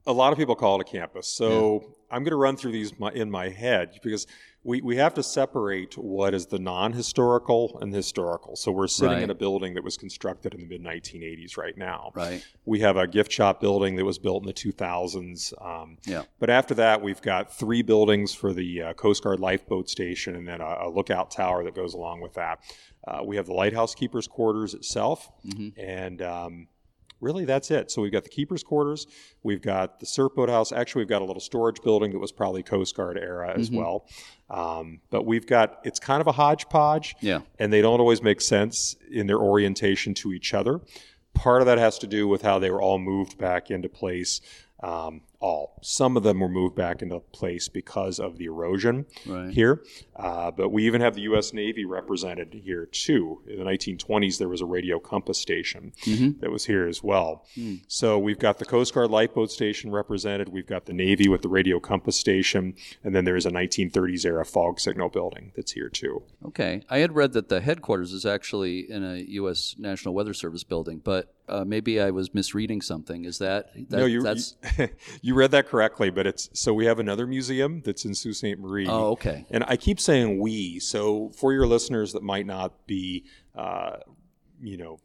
a 0.07 0.13
lot 0.13 0.33
of 0.33 0.39
people 0.39 0.57
call 0.57 0.81
it 0.81 0.89
a 0.89 0.91
campus. 0.91 1.29
So 1.29 1.83
yeah. 1.83 1.89
I'm 2.11 2.25
going 2.25 2.31
to 2.31 2.37
run 2.37 2.57
through 2.57 2.73
these 2.73 2.95
in 3.13 3.31
my 3.31 3.51
head 3.51 4.01
because 4.03 4.27
we, 4.63 4.83
we 4.83 4.97
have 4.97 5.15
to 5.15 5.23
separate 5.23 5.97
what 5.97 6.35
is 6.35 6.47
the 6.47 6.59
non-historical 6.59 7.79
and 7.81 7.93
the 7.93 7.97
historical. 7.97 8.57
So 8.57 8.71
we're 8.71 8.89
sitting 8.89 9.15
right. 9.15 9.23
in 9.23 9.31
a 9.31 9.35
building 9.35 9.75
that 9.75 9.85
was 9.85 9.97
constructed 9.97 10.53
in 10.53 10.61
the 10.61 10.67
mid 10.67 10.83
1980s 10.83 11.57
right 11.57 11.77
now. 11.79 12.13
Right. 12.15 12.45
We 12.67 12.81
have 12.81 12.97
a 12.97 13.07
gift 13.07 13.33
shop 13.33 13.61
building 13.61 13.97
that 13.97 14.05
was 14.05 14.19
built 14.19 14.43
in 14.43 14.47
the 14.47 14.53
2000s. 14.53 15.53
Um, 15.65 15.97
yeah. 16.05 16.25
But 16.39 16.51
after 16.51 16.75
that, 16.75 17.01
we've 17.01 17.23
got 17.23 17.55
three 17.55 17.81
buildings 17.81 18.35
for 18.35 18.53
the 18.53 18.83
uh, 18.83 18.93
Coast 18.95 19.23
Guard 19.23 19.41
lifeboat 19.41 19.89
station, 19.89 20.37
and 20.37 20.47
then 20.47 20.61
a, 20.61 20.77
a 20.83 20.91
lookout 20.91 21.31
tower 21.31 21.65
that 21.65 21.75
goes 21.75 21.95
along 21.95 22.21
with 22.21 22.35
that. 22.35 22.61
Uh, 23.09 23.23
we 23.25 23.37
have 23.37 23.47
the 23.47 23.55
lighthouse 23.55 23.95
keepers 23.95 24.27
quarters 24.27 24.75
itself, 24.75 25.31
mm-hmm. 25.47 25.81
and 25.81 26.21
um, 26.21 26.69
really 27.21 27.45
that's 27.45 27.71
it. 27.71 27.91
So 27.91 28.03
we've 28.03 28.13
got 28.13 28.25
the 28.25 28.31
keeper's 28.31 28.63
quarters, 28.63 29.07
we've 29.43 29.63
got 29.63 30.01
the 30.01 30.07
surf 30.07 30.35
boat 30.35 30.49
house. 30.49 30.73
Actually, 30.73 31.03
we've 31.03 31.09
got 31.09 31.23
a 31.23 31.25
little 31.25 31.41
storage 31.41 31.81
building 31.83 32.13
that 32.13 32.19
was 32.19 32.33
probably 32.33 32.63
Coast 32.63 32.97
Guard 32.97 33.19
era 33.19 33.53
as 33.57 33.69
mm-hmm. 33.69 33.79
well. 33.79 34.07
Um, 34.49 35.01
but 35.11 35.25
we've 35.27 35.47
got 35.47 35.81
it's 35.85 36.01
kind 36.01 36.21
of 36.21 36.27
a 36.27 36.33
hodgepodge, 36.33 37.15
yeah, 37.21 37.41
and 37.59 37.73
they 37.73 37.83
don't 37.83 38.01
always 38.01 38.23
make 38.23 38.41
sense 38.41 38.97
in 39.11 39.27
their 39.27 39.39
orientation 39.39 40.15
to 40.15 40.33
each 40.33 40.55
other. 40.55 40.81
Part 41.35 41.63
of 41.63 41.67
that 41.67 41.79
has 41.79 41.99
to 42.01 42.07
do 42.07 42.27
with 42.27 42.43
how 42.43 42.59
they 42.59 42.71
were 42.71 42.83
all 42.83 42.99
moved 42.99 43.39
back 43.39 43.71
into 43.71 43.89
place 43.89 44.41
um, 44.83 45.23
all. 45.41 45.79
Some 45.83 46.17
of 46.17 46.23
them 46.23 46.41
were 46.41 46.49
moved 46.49 46.77
back 46.77 47.03
into 47.03 47.21
place 47.21 47.69
because 47.69 48.21
of 48.21 48.37
the 48.39 48.45
erosion 48.45 49.07
right. 49.27 49.51
here. 49.51 49.83
Uh, 50.15 50.51
but 50.51 50.69
we 50.69 50.87
even 50.87 51.01
have 51.01 51.15
the 51.15 51.23
U.S. 51.23 51.53
Navy 51.53 51.85
represented 51.85 52.53
here 52.53 52.87
too. 52.87 53.41
In 53.47 53.59
the 53.59 53.65
1920s, 53.65 54.39
there 54.39 54.49
was 54.49 54.61
a 54.61 54.67
radio 54.67 54.99
compass 54.99 55.39
station 55.39 55.93
mm-hmm. 56.03 56.39
that 56.41 56.51
was 56.51 56.67
here 56.67 56.87
as 56.87 57.03
well. 57.03 57.47
Mm. 57.57 57.81
So 57.89 58.19
we've 58.19 58.39
got 58.39 58.59
the 58.59 58.67
Coast 58.67 58.93
Guard 58.93 59.11
lifeboat 59.11 59.51
station 59.51 59.91
represented. 59.91 60.51
We've 60.51 60.67
got 60.67 60.87
the 60.87 60.93
Navy 60.93 61.29
with 61.29 61.43
the 61.43 61.49
radio 61.49 61.81
compass 61.81 62.17
station, 62.17 62.75
and 63.03 63.15
then 63.15 63.25
there's 63.25 63.47
a 63.47 63.51
1930s 63.51 64.27
era 64.27 64.45
fog 64.45 64.79
signal 64.79 65.09
building 65.09 65.53
that's 65.57 65.73
here 65.73 65.89
too. 65.89 66.23
Okay, 66.47 66.83
I 66.91 66.99
had 66.99 67.15
read 67.15 67.33
that 67.33 67.49
the 67.49 67.61
headquarters 67.61 68.13
is 68.13 68.27
actually 68.27 68.91
in 68.91 69.03
a 69.03 69.17
U.S. 69.17 69.75
National 69.79 70.15
Weather 70.15 70.35
Service 70.35 70.65
building, 70.65 71.01
but 71.03 71.33
uh, 71.51 71.65
maybe 71.65 72.01
I 72.01 72.11
was 72.11 72.33
misreading 72.33 72.81
something. 72.81 73.25
Is 73.25 73.39
that, 73.39 73.75
that 73.91 73.99
no? 73.99 74.07
You, 74.07 74.23
that's... 74.23 74.57
you 74.79 74.89
You 75.23 75.35
read 75.35 75.51
that 75.51 75.69
correctly, 75.69 76.11
but 76.11 76.27
it's 76.27 76.49
so 76.53 76.73
we 76.73 76.87
have 76.87 76.99
another 76.99 77.27
museum 77.27 77.83
that's 77.85 78.05
in 78.05 78.15
Sault 78.15 78.37
Ste. 78.37 78.59
Marie. 78.59 78.87
Oh, 78.89 79.11
okay. 79.13 79.47
And 79.51 79.65
I 79.67 79.77
keep 79.77 80.01
saying 80.01 80.41
we. 80.41 80.79
So 80.79 81.31
for 81.31 81.53
your 81.53 81.67
listeners 81.67 82.13
that 82.13 82.23
might 82.23 82.47
not 82.47 82.87
be, 82.87 83.25
uh, 83.55 83.97
you 84.63 84.77
know, 84.77 84.99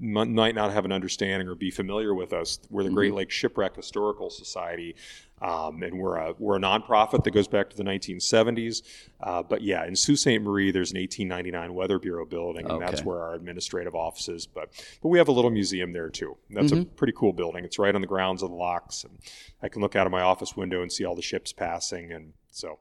might 0.00 0.54
not 0.54 0.72
have 0.72 0.84
an 0.84 0.92
understanding 0.92 1.48
or 1.48 1.54
be 1.54 1.70
familiar 1.70 2.14
with 2.14 2.32
us, 2.32 2.58
we're 2.70 2.84
the 2.84 2.90
Great 2.90 3.08
mm-hmm. 3.08 3.18
Lakes 3.18 3.34
Shipwreck 3.34 3.76
Historical 3.76 4.30
Society. 4.30 4.94
Um, 5.40 5.82
and 5.84 5.98
we're 6.00 6.16
a 6.16 6.34
we're 6.38 6.56
a 6.56 6.60
nonprofit 6.60 7.22
that 7.22 7.30
goes 7.30 7.46
back 7.46 7.70
to 7.70 7.76
the 7.76 7.84
1970s. 7.84 8.82
Uh, 9.20 9.42
but 9.42 9.62
yeah, 9.62 9.86
in 9.86 9.94
Sault 9.94 10.18
Ste. 10.18 10.40
Marie, 10.40 10.72
there's 10.72 10.90
an 10.90 10.98
1899 10.98 11.74
Weather 11.74 11.98
Bureau 12.00 12.26
building, 12.26 12.64
and 12.64 12.72
okay. 12.72 12.84
that's 12.84 13.04
where 13.04 13.22
our 13.22 13.34
administrative 13.34 13.94
office 13.94 14.28
is. 14.28 14.46
But 14.46 14.70
but 15.00 15.08
we 15.10 15.18
have 15.18 15.28
a 15.28 15.32
little 15.32 15.52
museum 15.52 15.92
there 15.92 16.10
too. 16.10 16.36
That's 16.50 16.72
mm-hmm. 16.72 16.82
a 16.82 16.84
pretty 16.86 17.12
cool 17.16 17.32
building. 17.32 17.64
It's 17.64 17.78
right 17.78 17.94
on 17.94 18.00
the 18.00 18.08
grounds 18.08 18.42
of 18.42 18.50
the 18.50 18.56
locks, 18.56 19.04
and 19.04 19.18
I 19.62 19.68
can 19.68 19.80
look 19.80 19.94
out 19.94 20.06
of 20.06 20.10
my 20.10 20.22
office 20.22 20.56
window 20.56 20.82
and 20.82 20.90
see 20.92 21.04
all 21.04 21.14
the 21.14 21.22
ships 21.22 21.52
passing. 21.52 22.10
And 22.12 22.32
so 22.50 22.80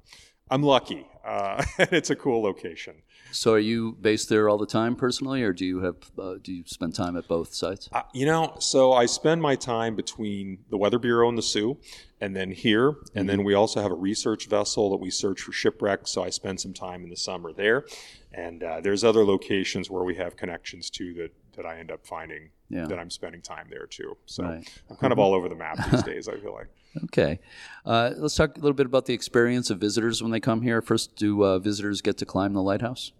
I'm 0.49 0.63
lucky. 0.63 1.05
Uh, 1.25 1.63
it's 1.79 2.09
a 2.09 2.15
cool 2.15 2.41
location. 2.41 2.95
So, 3.31 3.53
are 3.53 3.59
you 3.59 3.97
based 3.99 4.29
there 4.29 4.47
all 4.47 4.57
the 4.57 4.65
time 4.65 4.95
personally, 4.95 5.43
or 5.43 5.51
do 5.51 5.65
you 5.65 5.81
have 5.81 5.95
uh, 6.17 6.35
do 6.41 6.53
you 6.53 6.63
spend 6.65 6.95
time 6.95 7.17
at 7.17 7.27
both 7.27 7.53
sites? 7.53 7.89
Uh, 7.91 8.03
you 8.13 8.25
know, 8.25 8.55
so 8.59 8.93
I 8.93 9.05
spend 9.05 9.41
my 9.41 9.55
time 9.55 9.95
between 9.95 10.59
the 10.69 10.77
Weather 10.77 10.97
Bureau 10.97 11.27
and 11.27 11.37
the 11.37 11.41
Soo, 11.41 11.77
and 12.21 12.33
then 12.33 12.51
here, 12.51 12.87
and 12.87 12.97
mm-hmm. 12.97 13.27
then 13.27 13.43
we 13.43 13.53
also 13.53 13.81
have 13.81 13.91
a 13.91 13.95
research 13.95 14.47
vessel 14.47 14.89
that 14.91 14.97
we 14.97 15.09
search 15.09 15.41
for 15.41 15.51
shipwrecks. 15.51 16.11
So 16.11 16.23
I 16.23 16.29
spend 16.29 16.61
some 16.61 16.73
time 16.73 17.03
in 17.03 17.09
the 17.09 17.17
summer 17.17 17.51
there, 17.51 17.85
and 18.31 18.63
uh, 18.63 18.79
there's 18.79 19.03
other 19.03 19.25
locations 19.25 19.89
where 19.89 20.03
we 20.03 20.15
have 20.15 20.37
connections 20.37 20.89
to 20.91 21.13
that 21.15 21.33
that 21.57 21.65
I 21.65 21.79
end 21.79 21.91
up 21.91 22.05
finding 22.05 22.51
yeah. 22.69 22.85
that 22.85 22.99
I'm 22.99 23.09
spending 23.09 23.41
time 23.41 23.67
there 23.69 23.87
too. 23.87 24.15
So 24.27 24.43
right. 24.43 24.81
I'm 24.89 24.95
kind 24.95 25.11
of 25.11 25.19
all 25.19 25.33
over 25.33 25.49
the 25.49 25.55
map 25.55 25.77
these 25.91 26.03
days. 26.13 26.27
I 26.29 26.37
feel 26.37 26.53
like. 26.53 26.67
Okay, 27.05 27.39
uh, 27.85 28.11
let's 28.17 28.35
talk 28.35 28.57
a 28.57 28.59
little 28.59 28.73
bit 28.75 28.85
about 28.85 29.05
the 29.05 29.13
experience 29.13 29.69
of 29.69 29.79
visitors 29.79 30.21
when 30.21 30.31
they 30.31 30.39
come 30.39 30.61
here. 30.61 30.81
First, 30.81 31.15
do 31.15 31.43
uh, 31.43 31.59
visitors 31.59 32.01
get 32.01 32.17
to 32.17 32.25
climb 32.25 32.53
the 32.53 32.61
lighthouse? 32.61 33.11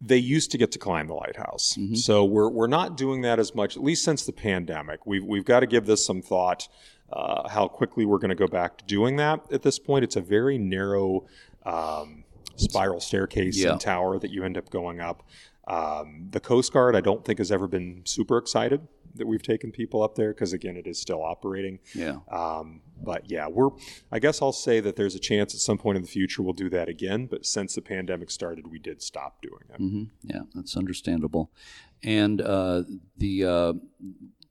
They 0.00 0.16
used 0.16 0.50
to 0.52 0.58
get 0.58 0.72
to 0.72 0.78
climb 0.78 1.08
the 1.08 1.14
lighthouse, 1.14 1.76
mm-hmm. 1.78 1.94
so 1.94 2.24
we're 2.24 2.48
we're 2.48 2.66
not 2.66 2.96
doing 2.96 3.22
that 3.22 3.38
as 3.38 3.54
much, 3.54 3.76
at 3.76 3.82
least 3.82 4.04
since 4.04 4.24
the 4.24 4.32
pandemic. 4.32 5.06
We've 5.06 5.24
we've 5.24 5.44
got 5.44 5.60
to 5.60 5.66
give 5.66 5.86
this 5.86 6.04
some 6.04 6.22
thought. 6.22 6.68
Uh, 7.12 7.48
how 7.48 7.66
quickly 7.66 8.04
we're 8.04 8.18
going 8.18 8.28
to 8.28 8.36
go 8.36 8.46
back 8.46 8.78
to 8.78 8.84
doing 8.84 9.16
that 9.16 9.40
at 9.52 9.62
this 9.62 9.80
point. 9.80 10.04
It's 10.04 10.14
a 10.14 10.20
very 10.20 10.58
narrow 10.58 11.26
um, 11.66 12.22
spiral 12.54 13.00
staircase 13.00 13.58
yeah. 13.58 13.72
and 13.72 13.80
tower 13.80 14.18
that 14.18 14.30
you 14.30 14.44
end 14.44 14.56
up 14.56 14.70
going 14.70 15.00
up. 15.00 15.24
Um, 15.66 16.28
the 16.30 16.40
Coast 16.40 16.72
Guard, 16.72 16.94
I 16.94 17.00
don't 17.00 17.24
think, 17.24 17.38
has 17.38 17.50
ever 17.50 17.66
been 17.66 18.02
super 18.04 18.38
excited 18.38 18.86
that 19.14 19.26
we've 19.26 19.42
taken 19.42 19.72
people 19.72 20.02
up 20.02 20.14
there 20.14 20.32
because, 20.32 20.52
again, 20.52 20.76
it 20.76 20.86
is 20.86 21.00
still 21.00 21.22
operating. 21.22 21.78
Yeah. 21.94 22.18
Um, 22.30 22.82
but 23.02 23.30
yeah, 23.30 23.48
we're. 23.48 23.70
I 24.12 24.18
guess 24.18 24.42
I'll 24.42 24.52
say 24.52 24.80
that 24.80 24.96
there's 24.96 25.14
a 25.14 25.18
chance 25.18 25.54
at 25.54 25.60
some 25.60 25.78
point 25.78 25.96
in 25.96 26.02
the 26.02 26.08
future 26.08 26.42
we'll 26.42 26.52
do 26.52 26.70
that 26.70 26.88
again. 26.88 27.26
But 27.26 27.46
since 27.46 27.74
the 27.74 27.82
pandemic 27.82 28.30
started, 28.30 28.66
we 28.66 28.78
did 28.78 29.02
stop 29.02 29.40
doing 29.42 29.64
it. 29.70 29.80
Mm-hmm. 29.80 30.04
Yeah, 30.22 30.42
that's 30.54 30.76
understandable. 30.76 31.50
And 32.02 32.40
uh, 32.40 32.82
the 33.16 33.44
uh, 33.44 33.72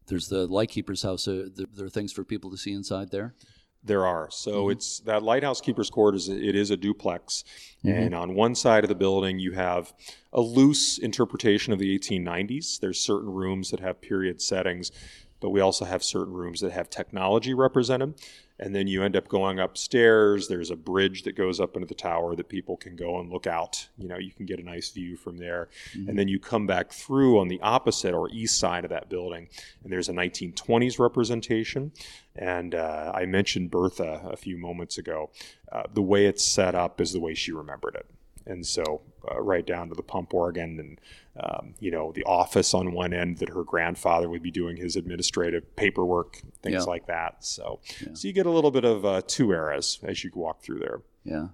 there's 0.07 0.27
the 0.27 0.47
lightkeeper's 0.47 1.03
house. 1.03 1.27
Uh, 1.27 1.49
there 1.55 1.85
are 1.85 1.89
things 1.89 2.11
for 2.11 2.23
people 2.23 2.51
to 2.51 2.57
see 2.57 2.73
inside 2.73 3.11
there. 3.11 3.35
There 3.83 4.05
are. 4.05 4.29
So 4.29 4.63
mm-hmm. 4.63 4.71
it's 4.71 4.99
that 5.01 5.23
lighthouse 5.23 5.61
keeper's 5.61 5.89
court 5.89 6.15
is 6.15 6.27
it 6.27 6.55
is 6.55 6.69
a 6.69 6.77
duplex, 6.77 7.43
mm-hmm. 7.83 7.97
and 7.97 8.15
on 8.15 8.35
one 8.35 8.55
side 8.55 8.83
of 8.83 8.89
the 8.89 8.95
building 8.95 9.39
you 9.39 9.53
have 9.53 9.93
a 10.33 10.41
loose 10.41 10.97
interpretation 10.97 11.71
of 11.71 11.79
the 11.79 11.97
1890s. 11.97 12.79
There's 12.79 12.99
certain 12.99 13.29
rooms 13.29 13.71
that 13.71 13.79
have 13.79 14.01
period 14.01 14.41
settings, 14.41 14.91
but 15.39 15.51
we 15.51 15.61
also 15.61 15.85
have 15.85 16.03
certain 16.03 16.33
rooms 16.33 16.59
that 16.59 16.71
have 16.71 16.89
technology 16.89 17.53
represented 17.53 18.15
and 18.59 18.75
then 18.75 18.87
you 18.87 19.03
end 19.03 19.15
up 19.15 19.27
going 19.27 19.59
upstairs. 19.59 20.47
There's 20.47 20.71
a 20.71 20.75
bridge 20.75 21.23
that 21.23 21.35
goes 21.35 21.59
up 21.59 21.75
into 21.75 21.87
the 21.87 21.95
tower 21.95 22.35
that 22.35 22.49
people 22.49 22.77
can 22.77 22.95
go 22.95 23.19
and 23.19 23.31
look 23.31 23.47
out. 23.47 23.87
You 23.97 24.07
know 24.07 24.17
you 24.17 24.31
can 24.31 24.45
get 24.45 24.59
a 24.59 24.63
nice 24.63 24.89
view 24.89 25.15
from 25.15 25.37
there. 25.37 25.69
Mm-hmm. 25.93 26.09
and 26.09 26.19
then 26.19 26.27
you 26.27 26.39
come 26.39 26.67
back 26.67 26.91
through 26.91 27.39
on 27.39 27.47
the 27.47 27.59
opposite 27.61 28.13
or 28.13 28.29
east 28.29 28.59
side 28.59 28.83
of 28.83 28.89
that 28.89 29.09
building 29.09 29.47
and 29.83 29.91
there's 29.91 30.09
a 30.09 30.13
1920s 30.13 30.99
representation. 30.99 31.91
And 32.35 32.75
uh, 32.75 33.11
i 33.13 33.25
mentioned 33.25 33.71
bertha 33.71 34.21
a 34.25 34.37
few 34.37 34.57
moments 34.57 34.97
ago. 34.97 35.31
Uh, 35.71 35.83
the 35.93 36.01
way 36.01 36.25
it's 36.25 36.43
set 36.43 36.75
up 36.75 36.99
is 36.99 37.13
the 37.13 37.19
way 37.19 37.33
she 37.33 37.51
remembered 37.51 37.95
it 37.95 38.05
and 38.49 38.65
so 38.65 39.01
uh, 39.31 39.39
right 39.41 39.65
down 39.65 39.89
to 39.89 39.95
the 39.95 40.03
pump 40.03 40.33
organ 40.33 40.79
and 40.79 40.99
um, 41.41 41.73
you 41.79 41.91
know 41.91 42.11
the 42.11 42.23
office 42.23 42.73
on 42.73 42.93
one 42.93 43.13
end 43.13 43.37
that 43.37 43.49
her 43.49 43.63
grandfather 43.63 44.29
would 44.29 44.43
be 44.43 44.51
doing 44.51 44.75
his 44.75 44.95
administrative 44.95 45.75
paperwork, 45.75 46.41
things 46.61 46.73
yeah. 46.73 46.83
like 46.83 47.07
that. 47.07 47.45
So, 47.45 47.79
yeah. 48.01 48.13
so 48.13 48.27
you 48.27 48.33
get 48.33 48.45
a 48.45 48.51
little 48.51 48.71
bit 48.71 48.83
of 48.83 49.05
uh, 49.05 49.21
two 49.25 49.51
eras 49.51 49.99
as 50.03 50.23
you 50.23 50.31
walk 50.33 50.61
through 50.61 50.79
there. 50.79 51.01
Yeah. 51.23 51.47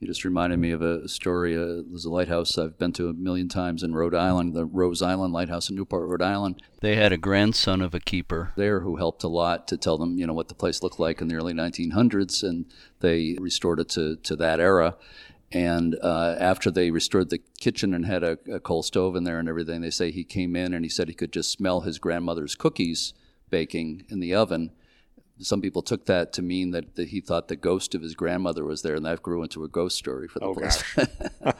You 0.00 0.06
just 0.06 0.24
reminded 0.24 0.58
me 0.58 0.70
of 0.70 0.80
a 0.80 1.06
story. 1.08 1.54
Uh, 1.54 1.82
there's 1.86 2.06
a 2.06 2.10
lighthouse 2.10 2.56
I've 2.56 2.78
been 2.78 2.92
to 2.94 3.10
a 3.10 3.12
million 3.12 3.50
times 3.50 3.82
in 3.82 3.94
Rhode 3.94 4.14
Island, 4.14 4.54
the 4.54 4.64
Rose 4.64 5.02
Island 5.02 5.34
Lighthouse 5.34 5.68
in 5.68 5.76
Newport, 5.76 6.08
Rhode 6.08 6.22
Island. 6.22 6.62
They 6.80 6.96
had 6.96 7.12
a 7.12 7.18
grandson 7.18 7.82
of 7.82 7.94
a 7.94 8.00
keeper 8.00 8.54
there 8.56 8.80
who 8.80 8.96
helped 8.96 9.24
a 9.24 9.28
lot 9.28 9.68
to 9.68 9.76
tell 9.76 9.98
them, 9.98 10.16
you 10.16 10.26
know, 10.26 10.32
what 10.32 10.48
the 10.48 10.54
place 10.54 10.82
looked 10.82 10.98
like 10.98 11.20
in 11.20 11.28
the 11.28 11.34
early 11.34 11.52
1900s, 11.52 12.42
and 12.42 12.64
they 13.00 13.36
restored 13.38 13.78
it 13.78 13.90
to, 13.90 14.16
to 14.16 14.36
that 14.36 14.58
era. 14.58 14.96
And 15.52 15.96
uh, 16.00 16.36
after 16.38 16.70
they 16.70 16.90
restored 16.90 17.30
the 17.30 17.40
kitchen 17.58 17.92
and 17.92 18.06
had 18.06 18.22
a, 18.22 18.38
a, 18.52 18.60
coal 18.60 18.84
stove 18.84 19.16
in 19.16 19.24
there 19.24 19.40
and 19.40 19.48
everything, 19.48 19.80
they 19.80 19.90
say 19.90 20.12
he 20.12 20.22
came 20.22 20.54
in 20.54 20.72
and 20.72 20.84
he 20.84 20.88
said 20.88 21.08
he 21.08 21.14
could 21.14 21.32
just 21.32 21.50
smell 21.50 21.80
his 21.80 21.98
grandmother's 21.98 22.54
cookies 22.54 23.14
baking 23.50 24.04
in 24.08 24.20
the 24.20 24.32
oven. 24.34 24.70
Some 25.40 25.60
people 25.60 25.82
took 25.82 26.06
that 26.06 26.32
to 26.34 26.42
mean 26.42 26.70
that, 26.72 26.94
that 26.96 27.08
he 27.08 27.20
thought 27.20 27.48
the 27.48 27.56
ghost 27.56 27.94
of 27.94 28.02
his 28.02 28.14
grandmother 28.14 28.62
was 28.64 28.82
there, 28.82 28.94
and 28.94 29.06
that 29.06 29.22
grew 29.22 29.42
into 29.42 29.64
a 29.64 29.68
ghost 29.68 29.96
story 29.96 30.28
for 30.28 30.38
the 30.38 30.44
oh, 30.44 30.54
place. 30.54 30.84
I, 30.98 31.54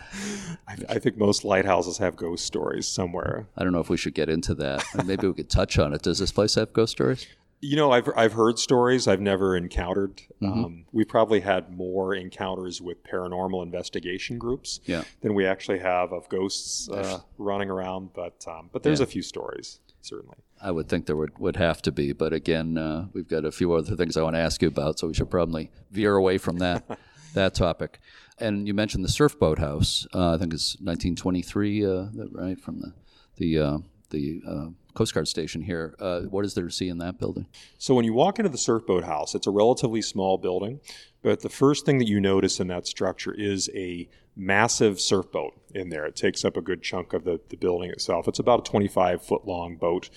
I, 0.88 0.98
think 0.98 1.16
most 1.16 1.44
lighthouses 1.44 1.96
have 1.96 2.14
ghost 2.14 2.44
stories 2.44 2.86
somewhere. 2.86 3.46
I 3.56 3.64
don't 3.64 3.72
know 3.72 3.80
if 3.80 3.88
we 3.88 3.96
should 3.96 4.14
get 4.14 4.28
into 4.28 4.54
that. 4.56 4.84
Maybe 5.06 5.26
we 5.26 5.32
could 5.32 5.48
touch 5.48 5.78
on 5.78 5.94
it. 5.94 6.02
Does 6.02 6.18
this 6.18 6.30
place 6.30 6.56
have 6.56 6.74
ghost 6.74 6.92
stories? 6.92 7.26
You 7.60 7.76
know, 7.76 7.90
I've 7.90 8.08
I've 8.16 8.32
heard 8.32 8.58
stories 8.58 9.06
I've 9.06 9.20
never 9.20 9.56
encountered. 9.56 10.22
Mm-hmm. 10.40 10.64
Um, 10.64 10.84
we 10.92 11.04
probably 11.04 11.40
had 11.40 11.70
more 11.70 12.14
encounters 12.14 12.80
with 12.80 13.04
paranormal 13.04 13.62
investigation 13.62 14.38
groups 14.38 14.80
yeah. 14.86 15.04
than 15.20 15.34
we 15.34 15.44
actually 15.46 15.80
have 15.80 16.12
of 16.12 16.28
ghosts 16.30 16.88
uh, 16.88 17.20
running 17.36 17.68
around. 17.68 18.14
But 18.14 18.44
um, 18.48 18.70
but 18.72 18.82
there's 18.82 19.00
yeah. 19.00 19.04
a 19.04 19.08
few 19.08 19.22
stories 19.22 19.80
certainly. 20.02 20.36
I 20.62 20.70
would 20.70 20.88
think 20.88 21.06
there 21.06 21.16
would, 21.16 21.38
would 21.38 21.56
have 21.56 21.80
to 21.82 21.92
be, 21.92 22.12
but 22.12 22.32
again, 22.32 22.76
uh, 22.76 23.06
we've 23.12 23.28
got 23.28 23.44
a 23.44 23.52
few 23.52 23.72
other 23.72 23.96
things 23.96 24.16
I 24.16 24.22
want 24.22 24.36
to 24.36 24.40
ask 24.40 24.60
you 24.62 24.68
about, 24.68 24.98
so 24.98 25.06
we 25.06 25.14
should 25.14 25.30
probably 25.30 25.70
veer 25.90 26.16
away 26.16 26.38
from 26.38 26.58
that 26.58 26.84
that 27.34 27.54
topic. 27.54 28.00
And 28.38 28.66
you 28.66 28.74
mentioned 28.74 29.04
the 29.04 29.10
surf 29.10 29.38
boat 29.38 29.58
house. 29.58 30.06
Uh, 30.14 30.34
I 30.34 30.38
think 30.38 30.52
it's 30.52 30.76
1923, 30.80 31.86
uh, 31.86 32.06
right 32.32 32.60
from 32.60 32.80
the 32.80 32.92
the 33.36 33.58
uh, 33.58 33.78
the 34.10 34.42
uh, 34.46 34.66
Coast 34.94 35.14
Guard 35.14 35.28
station 35.28 35.62
here. 35.62 35.94
Uh, 35.98 36.22
what 36.22 36.44
is 36.44 36.54
there 36.54 36.66
to 36.66 36.70
see 36.70 36.88
in 36.88 36.98
that 36.98 37.18
building? 37.18 37.46
So 37.78 37.94
when 37.94 38.04
you 38.04 38.12
walk 38.12 38.38
into 38.38 38.50
the 38.50 38.58
surfboat 38.58 39.04
house, 39.04 39.34
it's 39.34 39.46
a 39.46 39.50
relatively 39.50 40.02
small 40.02 40.38
building, 40.38 40.80
but 41.22 41.40
the 41.40 41.48
first 41.48 41.84
thing 41.84 41.98
that 41.98 42.08
you 42.08 42.20
notice 42.20 42.60
in 42.60 42.68
that 42.68 42.86
structure 42.86 43.32
is 43.32 43.68
a 43.74 44.08
massive 44.36 44.96
surfboat 44.96 45.52
in 45.74 45.88
there. 45.90 46.04
It 46.06 46.16
takes 46.16 46.44
up 46.44 46.56
a 46.56 46.62
good 46.62 46.82
chunk 46.82 47.12
of 47.12 47.24
the, 47.24 47.40
the 47.48 47.56
building 47.56 47.90
itself. 47.90 48.26
It's 48.26 48.38
about 48.38 48.66
a 48.66 48.70
25 48.70 49.22
foot 49.22 49.46
long 49.46 49.76
boat. 49.76 50.08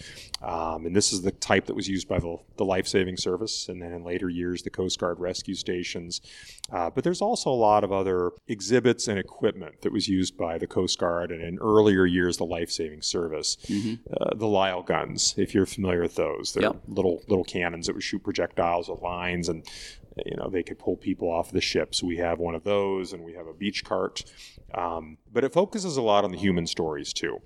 Um, 0.42 0.86
and 0.86 0.96
this 0.96 1.14
is 1.14 1.22
the 1.22 1.32
type 1.32 1.66
that 1.66 1.76
was 1.76 1.88
used 1.88 2.08
by 2.08 2.20
the, 2.20 2.38
the 2.58 2.66
life 2.66 2.88
saving 2.88 3.18
service 3.18 3.70
and 3.70 3.82
then 3.82 3.92
in 3.92 4.04
later 4.04 4.30
years, 4.30 4.64
the 4.64 4.70
Coast 4.70 5.00
Guard 5.00 5.20
rescue 5.20 5.56
stations. 5.56 6.22
Uh, 6.72 6.90
but 6.90 7.04
there's 7.04 7.22
also 7.22 7.50
a 7.50 7.52
lot 7.52 7.84
of 7.84 7.92
other 7.92 8.32
exhibits 8.48 9.08
and 9.08 9.20
equipment 9.20 9.82
that 9.82 9.92
was 9.92 10.08
used 10.08 10.38
by 10.38 10.58
the 10.58 10.68
Coast 10.68 10.98
Guard 11.00 11.32
and 11.32 11.42
in 11.42 11.60
earlier 11.60 12.06
years, 12.06 12.38
the 12.38 12.46
life 12.46 12.72
saving 12.72 13.02
service. 13.02 13.58
Mm-hmm. 13.68 13.96
Uh, 14.12 14.36
the 14.36 14.48
Lyle 14.48 14.84
guns, 14.84 15.36
if 15.38 15.54
you're 15.54 15.66
familiar 15.66 16.02
with 16.02 16.16
those, 16.16 16.54
they're 16.54 16.64
yep. 16.64 16.82
little, 16.88 17.22
little 17.28 17.46
cannons 17.46 17.88
that 17.88 17.94
would 17.94 18.04
shoot 18.04 18.24
projectiles 18.24 18.90
with 18.90 19.02
lines 19.02 19.50
and 19.50 19.68
you 20.26 20.36
know 20.38 20.50
they 20.50 20.64
could 20.64 20.80
pull 20.80 20.98
people 20.98 21.30
off 21.30 21.52
the 21.52 21.62
ships. 21.62 22.04
We 22.04 22.18
have 22.18 22.40
one 22.40 22.56
of 22.56 22.64
those 22.64 23.14
and 23.14 23.24
we 23.24 23.34
have 23.34 23.48
a 23.48 23.54
beach 23.54 23.84
cart. 23.84 24.24
Um, 24.74 25.18
but 25.32 25.44
it 25.44 25.54
focuses 25.54 25.98
a 25.98 26.02
lot 26.02 26.24
on 26.24 26.32
the 26.32 26.38
human 26.38 26.68
stories 26.68 27.14
too. 27.14 27.40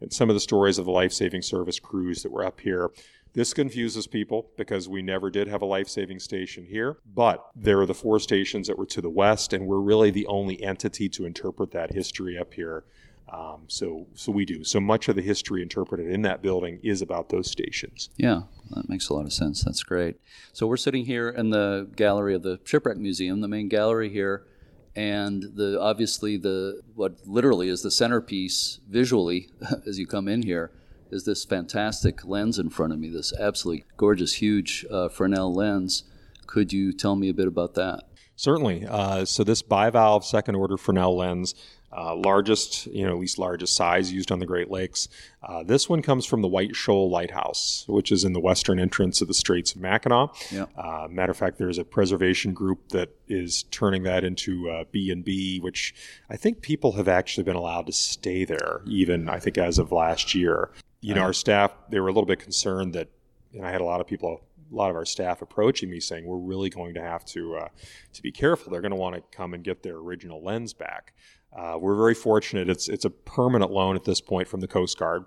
And 0.00 0.12
some 0.12 0.30
of 0.30 0.34
the 0.34 0.40
stories 0.40 0.78
of 0.78 0.84
the 0.84 0.90
life-saving 0.90 1.42
service 1.42 1.78
crews 1.78 2.22
that 2.22 2.32
were 2.32 2.44
up 2.44 2.60
here 2.60 2.90
this 3.34 3.54
confuses 3.54 4.06
people 4.06 4.50
because 4.58 4.88
we 4.88 5.00
never 5.00 5.30
did 5.30 5.48
have 5.48 5.62
a 5.62 5.66
life 5.66 5.88
saving 5.88 6.18
station 6.18 6.66
here, 6.66 6.98
but 7.14 7.46
there 7.56 7.80
are 7.80 7.86
the 7.86 7.94
four 7.94 8.20
stations 8.20 8.66
that 8.66 8.76
were 8.76 8.86
to 8.86 9.00
the 9.00 9.08
west, 9.08 9.54
and 9.54 9.66
we're 9.66 9.80
really 9.80 10.10
the 10.10 10.26
only 10.26 10.62
entity 10.62 11.08
to 11.08 11.24
interpret 11.24 11.70
that 11.70 11.94
history 11.94 12.36
up 12.36 12.52
here 12.52 12.84
um, 13.28 13.64
so, 13.68 14.06
so 14.14 14.30
we 14.30 14.44
do. 14.44 14.64
So 14.64 14.80
much 14.80 15.08
of 15.08 15.16
the 15.16 15.22
history 15.22 15.62
interpreted 15.62 16.08
in 16.08 16.22
that 16.22 16.42
building 16.42 16.80
is 16.82 17.00
about 17.00 17.30
those 17.30 17.50
stations. 17.50 18.10
Yeah, 18.16 18.42
that 18.70 18.88
makes 18.88 19.08
a 19.08 19.14
lot 19.14 19.24
of 19.24 19.32
sense. 19.32 19.64
That's 19.64 19.82
great. 19.82 20.16
So 20.52 20.66
we're 20.66 20.76
sitting 20.76 21.06
here 21.06 21.28
in 21.28 21.50
the 21.50 21.88
gallery 21.96 22.34
of 22.34 22.42
the 22.42 22.60
Shipwreck 22.64 22.98
Museum, 22.98 23.40
the 23.40 23.48
main 23.48 23.68
gallery 23.68 24.10
here, 24.10 24.46
and 24.94 25.42
the 25.54 25.80
obviously 25.80 26.36
the 26.36 26.82
what 26.94 27.16
literally 27.26 27.68
is 27.68 27.82
the 27.82 27.90
centerpiece 27.90 28.80
visually 28.88 29.48
as 29.86 29.98
you 29.98 30.06
come 30.06 30.28
in 30.28 30.42
here 30.42 30.70
is 31.10 31.24
this 31.24 31.44
fantastic 31.44 32.24
lens 32.26 32.58
in 32.58 32.70
front 32.70 32.92
of 32.92 32.98
me. 32.98 33.08
This 33.08 33.32
absolutely 33.38 33.84
gorgeous, 33.96 34.34
huge 34.34 34.84
uh, 34.90 35.08
Fresnel 35.08 35.54
lens. 35.54 36.04
Could 36.46 36.72
you 36.72 36.92
tell 36.92 37.16
me 37.16 37.28
a 37.28 37.34
bit 37.34 37.46
about 37.46 37.74
that? 37.74 38.04
Certainly. 38.36 38.86
Uh, 38.86 39.24
so 39.24 39.44
this 39.44 39.62
bivalve 39.62 40.24
second 40.24 40.54
order 40.54 40.76
Fresnel 40.76 41.16
lens 41.16 41.54
uh, 41.94 42.14
largest, 42.16 42.86
you 42.86 43.06
know, 43.06 43.12
at 43.12 43.18
least 43.18 43.38
largest 43.38 43.76
size 43.76 44.12
used 44.12 44.32
on 44.32 44.38
the 44.38 44.46
Great 44.46 44.70
Lakes. 44.70 45.08
Uh, 45.42 45.62
this 45.62 45.88
one 45.88 46.00
comes 46.02 46.24
from 46.24 46.40
the 46.40 46.48
White 46.48 46.74
Shoal 46.74 47.10
Lighthouse, 47.10 47.84
which 47.88 48.10
is 48.10 48.24
in 48.24 48.32
the 48.32 48.40
western 48.40 48.78
entrance 48.78 49.20
of 49.20 49.28
the 49.28 49.34
Straits 49.34 49.74
of 49.74 49.80
Mackinac. 49.80 50.30
Yeah. 50.50 50.66
Uh, 50.76 51.06
matter 51.10 51.32
of 51.32 51.36
fact, 51.36 51.58
there's 51.58 51.78
a 51.78 51.84
preservation 51.84 52.54
group 52.54 52.88
that 52.90 53.10
is 53.28 53.64
turning 53.64 54.04
that 54.04 54.24
into 54.24 54.70
uh, 54.70 54.84
B 54.90 55.10
and 55.10 55.24
B, 55.24 55.58
which 55.60 55.94
I 56.30 56.36
think 56.36 56.62
people 56.62 56.92
have 56.92 57.08
actually 57.08 57.44
been 57.44 57.56
allowed 57.56 57.86
to 57.86 57.92
stay 57.92 58.44
there, 58.44 58.82
even 58.86 59.28
I 59.28 59.38
think 59.38 59.58
as 59.58 59.78
of 59.78 59.92
last 59.92 60.34
year. 60.34 60.70
You 61.00 61.14
know, 61.14 61.22
our 61.22 61.32
staff 61.32 61.72
they 61.90 61.98
were 61.98 62.06
a 62.08 62.12
little 62.12 62.26
bit 62.26 62.38
concerned 62.38 62.94
that, 62.94 63.08
and 63.52 63.66
I 63.66 63.72
had 63.72 63.80
a 63.80 63.84
lot 63.84 64.00
of 64.00 64.06
people 64.06 64.40
a 64.72 64.76
lot 64.76 64.90
of 64.90 64.96
our 64.96 65.04
staff 65.04 65.42
approaching 65.42 65.90
me 65.90 66.00
saying 66.00 66.24
we're 66.24 66.36
really 66.36 66.70
going 66.70 66.94
to 66.94 67.02
have 67.02 67.24
to 67.26 67.56
uh, 67.56 67.68
to 68.14 68.22
be 68.22 68.32
careful. 68.32 68.72
They're 68.72 68.80
going 68.80 68.90
to 68.90 68.96
want 68.96 69.14
to 69.16 69.22
come 69.36 69.54
and 69.54 69.62
get 69.62 69.82
their 69.82 69.96
original 69.96 70.42
lens 70.42 70.72
back. 70.72 71.12
Uh, 71.56 71.76
we're 71.78 71.96
very 71.96 72.14
fortunate. 72.14 72.68
It's 72.70 72.88
it's 72.88 73.04
a 73.04 73.10
permanent 73.10 73.70
loan 73.70 73.96
at 73.96 74.04
this 74.04 74.20
point 74.20 74.48
from 74.48 74.60
the 74.60 74.68
Coast 74.68 74.98
Guard 74.98 75.24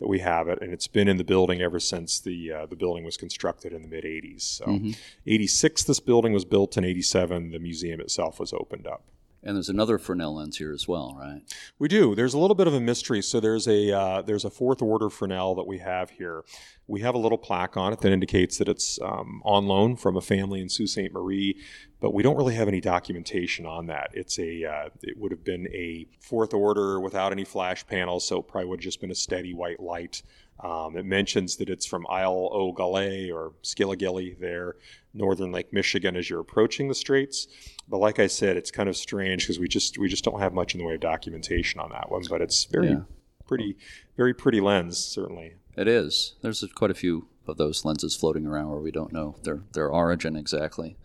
that 0.00 0.08
we 0.08 0.18
have 0.20 0.48
it, 0.48 0.60
and 0.62 0.72
it's 0.72 0.88
been 0.88 1.08
in 1.08 1.18
the 1.18 1.24
building 1.24 1.60
ever 1.60 1.78
since 1.78 2.18
the 2.20 2.50
uh, 2.52 2.66
the 2.66 2.74
building 2.76 3.04
was 3.04 3.16
constructed 3.16 3.72
in 3.72 3.82
the 3.82 3.88
mid 3.88 4.04
'80s. 4.04 4.42
So, 4.42 4.64
Mm-hmm. 4.66 4.90
'86 5.26 5.84
this 5.84 6.00
building 6.00 6.32
was 6.32 6.44
built, 6.44 6.76
and 6.76 6.84
'87 6.84 7.50
the 7.50 7.58
museum 7.58 8.00
itself 8.00 8.40
was 8.40 8.52
opened 8.52 8.86
up. 8.86 9.04
And 9.42 9.56
there's 9.56 9.70
another 9.70 9.98
Fresnel 9.98 10.36
lens 10.36 10.58
here 10.58 10.72
as 10.72 10.86
well, 10.86 11.16
right? 11.18 11.40
We 11.78 11.88
do. 11.88 12.14
There's 12.14 12.34
a 12.34 12.38
little 12.38 12.54
bit 12.54 12.66
of 12.66 12.74
a 12.74 12.80
mystery. 12.80 13.22
So 13.22 13.40
there's 13.40 13.66
a 13.66 13.90
uh, 13.90 14.22
there's 14.22 14.44
a 14.44 14.50
fourth 14.50 14.82
order 14.82 15.08
Fresnel 15.08 15.54
that 15.54 15.66
we 15.66 15.78
have 15.78 16.10
here. 16.10 16.44
We 16.86 17.00
have 17.00 17.14
a 17.14 17.18
little 17.18 17.38
plaque 17.38 17.76
on 17.76 17.92
it 17.92 18.00
that 18.00 18.12
indicates 18.12 18.58
that 18.58 18.68
it's 18.68 19.00
um, 19.00 19.40
on 19.44 19.66
loan 19.66 19.96
from 19.96 20.16
a 20.16 20.20
family 20.20 20.60
in 20.60 20.68
Sault 20.68 20.90
Ste. 20.90 21.12
Marie, 21.12 21.56
but 22.00 22.12
we 22.12 22.22
don't 22.22 22.36
really 22.36 22.54
have 22.54 22.68
any 22.68 22.80
documentation 22.80 23.64
on 23.64 23.86
that. 23.86 24.10
It's 24.12 24.38
a 24.38 24.64
uh, 24.64 24.88
it 25.02 25.16
would 25.16 25.30
have 25.30 25.44
been 25.44 25.68
a 25.68 26.06
fourth 26.20 26.52
order 26.52 27.00
without 27.00 27.32
any 27.32 27.44
flash 27.44 27.86
panels, 27.86 28.26
so 28.26 28.40
it 28.40 28.48
probably 28.48 28.68
would 28.68 28.80
have 28.80 28.84
just 28.84 29.00
been 29.00 29.10
a 29.10 29.14
steady 29.14 29.54
white 29.54 29.80
light. 29.80 30.22
Um, 30.62 30.96
it 30.96 31.06
mentions 31.06 31.56
that 31.56 31.70
it's 31.70 31.86
from 31.86 32.06
Isle 32.10 32.74
Galais 32.76 33.32
or 33.32 33.52
Skillagalee 33.62 34.38
there, 34.38 34.76
northern 35.12 35.52
Lake 35.52 35.72
Michigan, 35.72 36.16
as 36.16 36.30
you're 36.30 36.40
approaching 36.40 36.88
the 36.88 36.94
straits. 36.94 37.48
But 37.88 37.98
like 37.98 38.18
I 38.18 38.26
said, 38.26 38.56
it's 38.56 38.70
kind 38.70 38.88
of 38.88 38.96
strange 38.96 39.42
because 39.44 39.58
we 39.58 39.68
just 39.68 39.98
we 39.98 40.08
just 40.08 40.24
don't 40.24 40.40
have 40.40 40.52
much 40.54 40.74
in 40.74 40.78
the 40.80 40.86
way 40.86 40.94
of 40.94 41.00
documentation 41.00 41.80
on 41.80 41.90
that 41.90 42.10
one. 42.10 42.22
But 42.28 42.40
it's 42.42 42.64
very 42.64 42.90
Yeah. 42.90 43.02
pretty, 43.46 43.76
very 44.16 44.34
pretty 44.34 44.60
lens, 44.60 44.98
certainly. 44.98 45.54
It 45.76 45.88
is. 45.88 46.34
There's 46.42 46.64
quite 46.74 46.90
a 46.90 46.94
few 46.94 47.28
of 47.46 47.56
those 47.56 47.84
lenses 47.84 48.14
floating 48.14 48.46
around 48.46 48.70
where 48.70 48.80
we 48.80 48.90
don't 48.92 49.12
know 49.12 49.36
their 49.42 49.62
their 49.72 49.88
origin 49.88 50.36
exactly. 50.36 50.96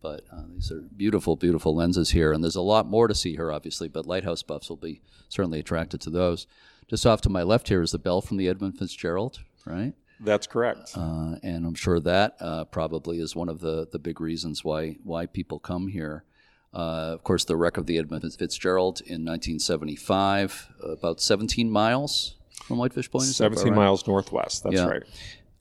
But 0.00 0.24
uh, 0.30 0.42
these 0.52 0.70
are 0.70 0.80
beautiful, 0.94 1.34
beautiful 1.34 1.74
lenses 1.74 2.10
here, 2.10 2.32
and 2.32 2.44
there's 2.44 2.56
a 2.56 2.60
lot 2.60 2.86
more 2.86 3.08
to 3.08 3.14
see 3.14 3.36
here, 3.36 3.50
obviously. 3.50 3.88
But 3.88 4.04
lighthouse 4.06 4.42
buffs 4.42 4.68
will 4.68 4.76
be 4.76 5.00
certainly 5.30 5.60
attracted 5.60 6.02
to 6.02 6.10
those. 6.10 6.46
Just 6.88 7.06
off 7.06 7.22
to 7.22 7.30
my 7.30 7.42
left 7.42 7.68
here 7.68 7.80
is 7.80 7.92
the 7.92 7.98
bell 7.98 8.20
from 8.20 8.36
the 8.36 8.46
Edmund 8.46 8.78
Fitzgerald, 8.78 9.40
right? 9.64 9.94
That's 10.24 10.46
correct. 10.46 10.92
Uh, 10.96 11.36
and 11.42 11.66
I'm 11.66 11.74
sure 11.74 12.00
that 12.00 12.36
uh, 12.40 12.64
probably 12.64 13.18
is 13.20 13.36
one 13.36 13.48
of 13.48 13.60
the, 13.60 13.86
the 13.90 13.98
big 13.98 14.20
reasons 14.20 14.64
why 14.64 14.96
why 15.04 15.26
people 15.26 15.58
come 15.58 15.88
here. 15.88 16.24
Uh, 16.72 17.12
of 17.14 17.22
course, 17.22 17.44
the 17.44 17.56
wreck 17.56 17.76
of 17.76 17.86
the 17.86 17.98
Edmund 17.98 18.24
Fitzgerald 18.34 19.00
in 19.02 19.24
1975, 19.24 20.72
about 20.82 21.20
17 21.20 21.70
miles 21.70 22.34
from 22.64 22.78
Whitefish 22.78 23.10
Point. 23.10 23.24
is 23.26 23.38
that 23.38 23.46
about 23.46 23.58
17 23.58 23.72
right? 23.78 23.84
miles 23.84 24.06
northwest. 24.06 24.64
That's 24.64 24.74
Yeah. 24.76 24.86
right. 24.86 25.02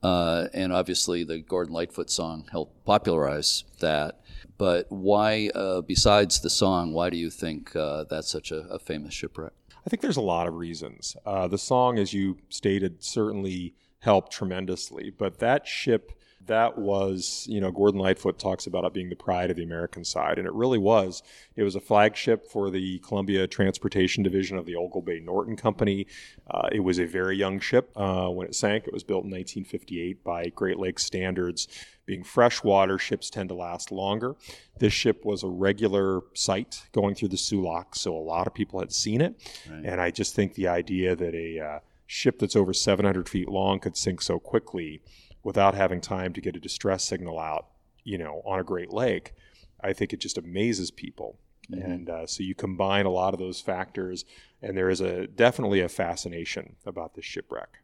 Uh, 0.02 0.47
and 0.54 0.73
obviously, 0.73 1.23
the 1.23 1.39
Gordon 1.39 1.73
Lightfoot 1.73 2.10
song 2.10 2.45
helped 2.52 2.84
popularize 2.86 3.63
that. 3.80 4.21
But 4.58 4.88
why, 4.89 5.49
uh, 5.56 5.82
besides 5.82 6.41
the 6.41 6.49
song, 6.49 6.93
why 6.93 7.10
do 7.10 7.17
you 7.17 7.30
think 7.30 7.76
uh, 7.76 8.04
that's 8.10 8.30
such 8.30 8.52
a, 8.52 8.62
a 8.69 8.80
famous 8.80 9.13
shipwreck? 9.13 9.54
I 9.86 9.89
think 9.89 10.02
there's 10.02 10.17
a 10.17 10.21
lot 10.21 10.47
of 10.47 10.56
reasons. 10.56 11.15
Uh, 11.26 11.47
the 11.47 11.58
song, 11.58 11.97
as 11.99 12.13
you 12.13 12.38
stated, 12.49 13.04
certainly 13.04 13.76
helped 14.04 14.34
tremendously. 14.34 15.10
But 15.18 15.39
that 15.39 15.66
ship, 15.66 16.12
that 16.46 16.78
was, 16.78 17.46
you 17.50 17.62
know, 17.62 17.72
Gordon 17.72 18.02
Lightfoot 18.02 18.38
talks 18.38 18.68
about 18.68 18.84
it 18.84 18.94
being 18.94 19.08
the 19.08 19.16
pride 19.16 19.50
of 19.50 19.56
the 19.56 19.63
American 19.63 20.04
side, 20.04 20.38
and 20.38 20.46
it 20.46 20.54
really 20.54 20.78
was. 20.78 21.24
It 21.56 21.63
was 21.63 21.78
a 21.78 21.80
flagship 21.80 22.46
for 22.52 22.70
the 22.70 23.00
Columbia 23.00 23.48
Transportation 23.48 24.22
Division 24.22 24.58
of 24.58 24.66
the 24.66 24.74
Oglebay 24.74 25.24
Norton 25.24 25.56
Company. 25.56 26.06
Uh, 26.52 26.68
it 26.74 26.82
was 26.82 27.00
a 27.00 27.06
very 27.06 27.38
young 27.38 27.62
ship 27.62 27.92
uh, 27.96 28.28
when 28.28 28.46
it 28.46 28.56
sank. 28.56 28.88
It 28.88 28.94
was 28.94 29.06
built 29.06 29.24
in 29.24 29.32
1958 29.32 30.22
by 30.22 30.50
Great 30.50 30.80
Lakes 30.80 31.06
standards. 31.06 31.70
Being 32.06 32.26
freshwater, 32.26 33.00
ships 33.00 33.30
tend 33.30 33.48
to 33.48 33.56
last 33.56 33.89
longer. 33.89 34.36
This 34.80 34.92
ship 34.92 35.24
was 35.24 35.44
a 35.44 35.48
regular 35.48 36.24
sight 36.34 36.84
going 36.92 37.16
through 37.16 37.30
the 37.30 37.54
Lock, 37.54 37.96
so 37.96 38.13
a 38.13 38.20
lot 38.20 38.48
of 38.48 38.54
people 38.54 38.82
had 38.82 38.92
seen 38.92 39.22
it. 39.22 39.39
Right. 39.72 39.86
And 39.86 40.02
I 40.02 40.12
just 40.12 40.36
think 40.36 40.56
the 40.56 40.68
idea 40.68 41.16
that 41.16 41.34
a 41.34 41.60
uh, 41.62 41.80
ship 42.13 42.38
that's 42.38 42.56
over 42.56 42.73
700 42.73 43.28
feet 43.28 43.49
long 43.49 43.80
could 43.80 43.97
sink 43.97 44.21
so 44.21 44.38
quickly 44.39 45.02
without 45.41 45.73
having 45.73 45.99
time 45.99 46.32
to 46.34 46.39
get 46.41 46.56
a 46.56 46.60
distress 46.60 47.04
signal 47.04 47.39
out, 47.39 47.67
you 48.04 48.17
know, 48.17 48.41
on 48.45 48.60
a 48.60 48.63
Great 48.63 48.91
Lake, 48.93 49.34
I 49.82 49.93
think 49.93 50.13
it 50.13 50.19
just 50.21 50.38
amazes 50.38 50.91
people. 50.91 51.39
And 51.71 52.10
uh, 52.10 52.28
so 52.28 52.43
you 52.43 52.54
combine 52.56 53.06
a 53.06 53.10
lot 53.10 53.34
of 53.34 53.39
those 53.39 53.62
factors, 53.62 54.26
and 54.62 54.78
there 54.78 54.89
is 54.89 55.02
a 55.02 55.28
definitely 55.28 55.80
a 55.80 55.89
fascination 55.89 56.76
about 56.86 57.15
this 57.15 57.26
shipwreck. 57.26 57.80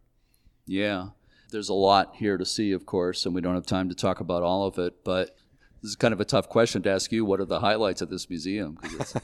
Yeah. 0.67 1.07
There's 1.51 1.69
a 1.69 1.73
lot 1.73 2.15
here 2.15 2.37
to 2.37 2.45
see, 2.45 2.71
of 2.73 2.85
course, 2.85 3.25
and 3.25 3.33
we 3.33 3.41
don't 3.41 3.55
have 3.55 3.65
time 3.65 3.89
to 3.89 3.95
talk 3.95 4.19
about 4.19 4.43
all 4.43 4.67
of 4.67 4.77
it. 4.77 5.03
But 5.03 5.35
this 5.81 5.89
is 5.89 5.95
kind 5.95 6.13
of 6.13 6.19
a 6.21 6.25
tough 6.25 6.49
question 6.49 6.81
to 6.83 6.91
ask 6.91 7.11
you. 7.11 7.25
What 7.25 7.39
are 7.39 7.45
the 7.45 7.61
highlights 7.61 8.01
of 8.01 8.09
this 8.09 8.29
museum? 8.29 8.75
'Cause 8.75 9.15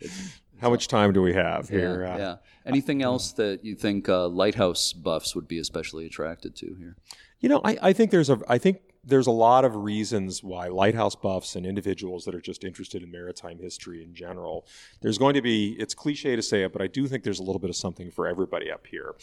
it's, 0.00 0.40
How 0.62 0.70
much 0.70 0.86
time 0.86 1.12
do 1.12 1.20
we 1.20 1.34
have 1.34 1.70
yeah, 1.70 1.78
here? 1.78 2.06
Uh, 2.06 2.16
yeah. 2.16 2.36
Anything 2.64 3.02
else 3.02 3.32
that 3.32 3.64
you 3.64 3.74
think 3.74 4.08
uh, 4.08 4.28
lighthouse 4.28 4.92
buffs 4.92 5.34
would 5.34 5.48
be 5.48 5.58
especially 5.58 6.06
attracted 6.06 6.54
to 6.56 6.76
here? 6.78 6.96
You 7.40 7.48
know, 7.48 7.60
I, 7.64 7.76
I 7.82 7.92
think 7.92 8.12
there's 8.12 8.30
a 8.30 8.38
I 8.48 8.58
think 8.58 8.78
there's 9.04 9.26
a 9.26 9.32
lot 9.32 9.64
of 9.64 9.74
reasons 9.74 10.44
why 10.44 10.68
lighthouse 10.68 11.16
buffs 11.16 11.56
and 11.56 11.66
individuals 11.66 12.24
that 12.24 12.34
are 12.36 12.40
just 12.40 12.62
interested 12.62 13.02
in 13.02 13.10
maritime 13.10 13.58
history 13.58 14.00
in 14.02 14.14
general. 14.14 14.64
There's 15.00 15.18
going 15.18 15.34
to 15.34 15.42
be 15.42 15.74
it's 15.78 15.92
cliche 15.92 16.36
to 16.36 16.42
say 16.42 16.62
it, 16.62 16.72
but 16.72 16.80
I 16.80 16.86
do 16.86 17.08
think 17.08 17.24
there's 17.24 17.40
a 17.40 17.42
little 17.42 17.58
bit 17.58 17.70
of 17.70 17.74
something 17.76 18.12
for 18.12 18.28
everybody 18.28 18.70
up 18.70 18.86
here. 18.86 19.14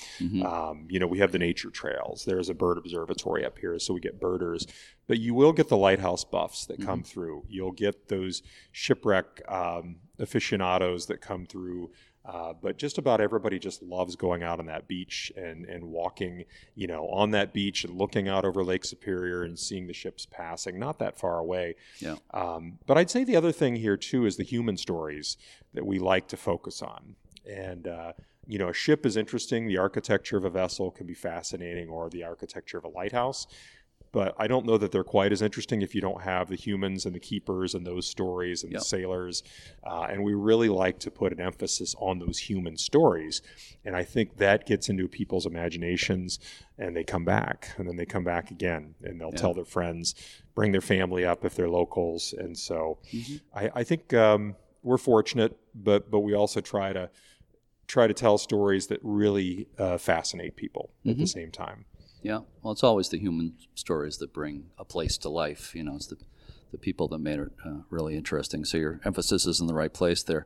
Um, 0.46 0.88
you 0.90 1.00
know, 1.00 1.08
we 1.08 1.20
have 1.20 1.32
the 1.32 1.40
nature 1.40 1.70
trails. 1.70 2.26
There's 2.26 2.50
a 2.50 2.54
bird 2.54 2.78
observatory 2.78 3.46
up 3.46 3.58
here, 3.58 3.80
so 3.80 3.94
we 3.94 4.02
get 4.02 4.20
birders. 4.20 4.68
But 5.08 5.20
you 5.20 5.34
will 5.34 5.54
get 5.54 5.70
the 5.70 5.78
lighthouse 5.78 6.26
buffs 6.26 6.66
that 6.66 6.82
come 6.82 7.02
through. 7.02 7.46
You'll 7.48 7.72
get 7.72 8.10
those 8.10 8.44
shipwreck 8.72 9.42
um, 9.48 9.96
aficionados 10.20 11.06
that 11.08 11.22
come 11.22 11.46
through. 11.46 11.92
Uh, 12.30 12.54
but 12.62 12.78
just 12.78 13.00
about 13.00 13.20
everybody 13.20 13.58
just 13.58 13.82
loves 13.82 14.16
going 14.16 14.44
out 14.44 14.60
on 14.60 14.68
that 14.68 14.88
beach 14.88 15.32
and, 15.36 15.66
and 15.66 15.84
walking, 15.84 16.44
you 16.76 16.86
know, 16.86 17.08
on 17.08 17.32
that 17.32 17.54
beach 17.54 17.84
and 17.84 17.98
looking 17.98 18.28
out 18.28 18.46
over 18.46 18.64
Lake 18.64 18.86
Superior 18.86 19.42
and 19.42 19.58
seeing 19.58 19.88
the 19.88 19.94
ships 19.94 20.28
passing, 20.28 20.78
not 20.78 21.00
that 21.00 21.18
far 21.18 21.40
away. 21.40 21.76
Yeah. 21.98 22.18
Um, 22.32 22.78
but 22.86 23.00
I'd 23.00 23.10
say 23.10 23.24
the 23.24 23.36
other 23.36 23.52
thing 23.52 23.76
here 23.78 23.98
too 23.98 24.28
is 24.28 24.38
the 24.38 24.44
human 24.44 24.78
stories 24.78 25.38
that 25.74 25.84
we 25.84 25.98
like 25.98 26.28
to 26.28 26.38
focus 26.38 26.84
on. 26.84 27.16
And 27.50 27.88
uh, 27.88 28.14
you 28.46 28.60
know, 28.60 28.70
a 28.70 28.74
ship 28.74 29.08
is 29.08 29.18
interesting. 29.18 29.68
The 29.68 29.78
architecture 29.78 30.38
of 30.38 30.46
a 30.46 30.50
vessel 30.52 30.92
can 30.92 31.08
be 31.08 31.14
fascinating, 31.16 31.90
or 31.90 32.10
the 32.10 32.24
architecture 32.24 32.78
of 32.78 32.84
a 32.84 32.90
lighthouse. 32.90 33.48
But 34.12 34.34
I 34.40 34.48
don't 34.48 34.66
know 34.66 34.78
that 34.78 34.92
they're 34.92 35.04
quite 35.04 35.32
as 35.32 35.42
interesting 35.42 35.82
if 35.82 35.94
you 35.94 36.02
don't 36.02 36.22
have 36.24 36.50
the 36.50 36.56
humans 36.56 37.06
and 37.06 37.14
the 37.14 37.20
keepers 37.20 37.76
and 37.76 37.86
those 37.86 38.08
stories 38.08 38.64
and 38.64 38.72
Yep. 38.72 38.82
the 38.82 38.86
sailors. 38.86 39.44
Uh, 39.84 40.08
and 40.10 40.24
we 40.24 40.34
really 40.34 40.70
like 40.70 40.98
to 41.00 41.12
put 41.12 41.32
an 41.32 41.40
emphasis 41.40 41.96
on 42.00 42.20
those 42.20 42.40
human 42.40 42.76
stories. 42.78 43.42
And 43.86 43.96
I 43.96 44.04
think 44.04 44.38
that 44.38 44.66
gets 44.66 44.90
into 44.90 45.08
people's 45.08 45.46
imaginations 45.46 46.40
and 46.78 46.96
they 46.96 47.04
come 47.04 47.24
back 47.26 47.70
and 47.78 47.88
then 47.88 47.98
they 47.98 48.06
come 48.06 48.24
back 48.24 48.50
again 48.52 48.96
and 49.04 49.22
they'll 49.22 49.32
Yeah. 49.32 49.40
tell 49.42 49.54
their 49.54 49.66
friends, 49.66 50.16
bring 50.56 50.72
their 50.72 50.82
family 50.82 51.24
up 51.24 51.46
if 51.46 51.56
they're 51.56 51.70
locals. 51.70 52.34
And 52.34 52.58
so 52.58 52.98
Mhm. 53.14 53.42
I, 53.54 53.70
I 53.76 53.84
think 53.84 54.14
um, 54.14 54.56
we're 54.82 54.98
fortunate, 54.98 55.56
but 55.76 56.10
but 56.10 56.22
we 56.22 56.34
also 56.34 56.62
try 56.62 56.94
to 56.94 57.10
try 57.88 58.06
to 58.08 58.14
tell 58.14 58.38
stories 58.38 58.88
that 58.88 59.00
really 59.04 59.68
uh, 59.78 59.98
fascinate 59.98 60.56
people 60.56 60.92
at 61.08 61.18
the 61.18 61.26
same 61.26 61.50
time. 61.52 61.86
Yeah, 62.22 62.40
well, 62.62 62.74
it's 62.74 62.84
always 62.84 63.10
the 63.10 63.18
human 63.18 63.54
stories 63.76 64.18
that 64.18 64.34
bring 64.34 64.66
a 64.78 64.84
place 64.84 65.18
to 65.20 65.30
life. 65.30 65.74
You 65.74 65.84
know, 65.84 65.96
it's 65.96 66.08
the 66.08 66.18
the 66.72 66.78
people 66.78 67.08
that 67.08 67.20
made 67.20 67.40
it 67.40 67.52
uh, 67.66 67.80
really 67.90 68.16
interesting. 68.16 68.64
So 68.64 68.78
your 68.78 69.00
emphasis 69.04 69.46
is 69.46 69.60
in 69.60 69.68
the 69.68 69.74
right 69.74 69.92
place 69.92 70.24
there. 70.24 70.46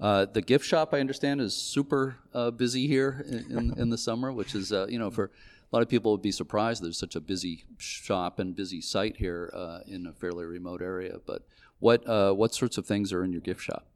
Uh, 0.00 0.26
the 0.26 0.42
gift 0.42 0.66
shop, 0.66 0.92
I 0.92 1.00
understand, 1.00 1.40
is 1.40 1.54
super 1.54 2.16
uh, 2.34 2.50
busy 2.50 2.86
here 2.86 3.24
in, 3.26 3.58
in, 3.58 3.78
in 3.78 3.90
the 3.90 3.98
summer, 3.98 4.32
which 4.32 4.54
is 4.54 4.72
uh, 4.72 4.86
you 4.88 4.98
know 4.98 5.10
for 5.10 5.24
a 5.72 5.76
lot 5.76 5.82
of 5.82 5.88
people 5.88 6.12
would 6.12 6.22
be 6.22 6.32
surprised 6.32 6.82
there's 6.82 6.98
such 6.98 7.16
a 7.16 7.20
busy 7.20 7.64
shop 7.78 8.38
and 8.38 8.54
busy 8.54 8.80
site 8.80 9.16
here 9.16 9.50
uh, 9.54 9.80
in 9.86 10.06
a 10.06 10.12
fairly 10.12 10.44
remote 10.44 10.82
area. 10.82 11.18
But 11.26 11.42
what 11.78 12.06
uh, 12.06 12.32
what 12.32 12.54
sorts 12.54 12.76
of 12.78 12.86
things 12.86 13.12
are 13.12 13.24
in 13.24 13.32
your 13.32 13.40
gift 13.40 13.62
shop? 13.62 13.86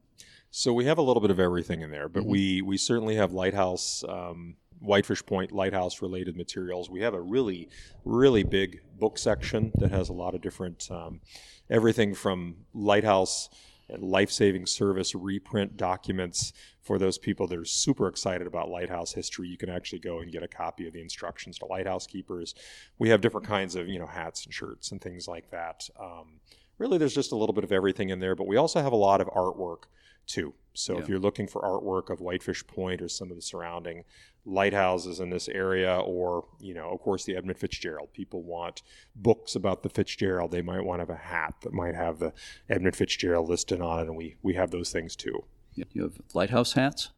So 0.51 0.73
we 0.73 0.85
have 0.85 0.97
a 0.97 1.01
little 1.01 1.21
bit 1.21 1.31
of 1.31 1.39
everything 1.39 1.81
in 1.81 1.91
there, 1.91 2.09
but 2.09 2.21
Mm-hmm. 2.21 2.31
we 2.31 2.61
we 2.61 2.77
certainly 2.77 3.15
have 3.15 3.31
lighthouse 3.31 4.03
um, 4.07 4.55
Whitefish 4.79 5.25
Point 5.25 5.51
lighthouse 5.51 6.01
related 6.01 6.35
materials. 6.35 6.89
We 6.89 7.01
have 7.01 7.13
a 7.13 7.21
really, 7.21 7.69
really 8.05 8.43
big 8.43 8.81
book 8.97 9.17
section 9.17 9.71
that 9.79 9.91
has 9.91 10.09
a 10.09 10.13
lot 10.13 10.35
of 10.35 10.41
different 10.41 10.89
um, 10.91 11.21
everything 11.69 12.13
from 12.15 12.55
lighthouse 12.73 13.49
and 13.89 14.03
life 14.03 14.31
saving 14.31 14.65
service 14.65 15.15
reprint 15.15 15.77
documents 15.77 16.53
for 16.81 16.97
those 16.99 17.17
people 17.17 17.47
that 17.47 17.57
are 17.57 17.65
super 17.65 18.07
excited 18.07 18.45
about 18.45 18.69
lighthouse 18.69 19.13
history. 19.13 19.47
You 19.47 19.57
can 19.57 19.69
actually 19.69 19.99
go 19.99 20.19
and 20.19 20.31
get 20.31 20.43
a 20.43 20.47
copy 20.47 20.87
of 20.87 20.93
the 20.93 21.01
instructions 21.01 21.57
to 21.59 21.65
lighthouse 21.65 22.05
keepers. 22.07 22.53
We 22.99 23.09
have 23.09 23.21
different 23.21 23.47
kinds 23.47 23.75
of 23.75 23.87
you 23.87 23.99
know 23.99 24.07
hats 24.07 24.45
and 24.45 24.53
shirts 24.53 24.91
and 24.91 25.01
things 25.01 25.27
like 25.27 25.51
that. 25.51 25.87
Um, 25.99 26.39
really, 26.77 26.97
there's 26.97 27.15
just 27.15 27.31
a 27.31 27.37
little 27.37 27.53
bit 27.53 27.63
of 27.63 27.71
everything 27.71 28.09
in 28.09 28.19
there, 28.19 28.35
but 28.35 28.47
we 28.47 28.57
also 28.57 28.81
have 28.81 28.93
a 28.93 28.97
lot 28.97 29.21
of 29.21 29.27
artwork 29.27 29.83
too. 30.27 30.53
So 30.73 30.93
yeah. 30.93 30.99
if 30.99 31.09
you're 31.09 31.19
looking 31.19 31.47
for 31.47 31.61
artwork 31.61 32.11
of 32.11 32.21
Whitefish 32.21 32.65
Point 32.67 33.01
or 33.01 33.09
some 33.09 33.31
of 33.31 33.35
the 33.35 33.41
surrounding 33.41 34.03
lighthouses 34.45 35.19
in 35.19 35.29
this 35.29 35.49
area, 35.49 35.97
or 35.97 36.45
you 36.59 36.73
know, 36.73 36.89
of 36.89 36.99
course, 36.99 37.25
the 37.25 37.35
Edmund 37.35 37.57
Fitzgerald. 37.57 38.13
People 38.13 38.43
want 38.43 38.83
books 39.15 39.55
about 39.55 39.83
the 39.83 39.89
Fitzgerald. 39.89 40.51
They 40.51 40.61
might 40.61 40.85
want 40.85 40.99
to 40.99 41.01
have 41.01 41.09
a 41.09 41.15
hat 41.21 41.55
that 41.63 41.73
might 41.73 41.95
have 41.95 42.19
the 42.19 42.33
Edmund 42.69 42.95
Fitzgerald 42.95 43.49
listed 43.49 43.81
on 43.81 43.99
it, 43.99 44.03
and 44.03 44.15
we 44.15 44.35
we 44.43 44.53
have 44.53 44.71
those 44.71 44.91
things 44.91 45.15
too. 45.15 45.43
You 45.73 46.03
have 46.03 46.19
lighthouse 46.33 46.73
hats. 46.73 47.11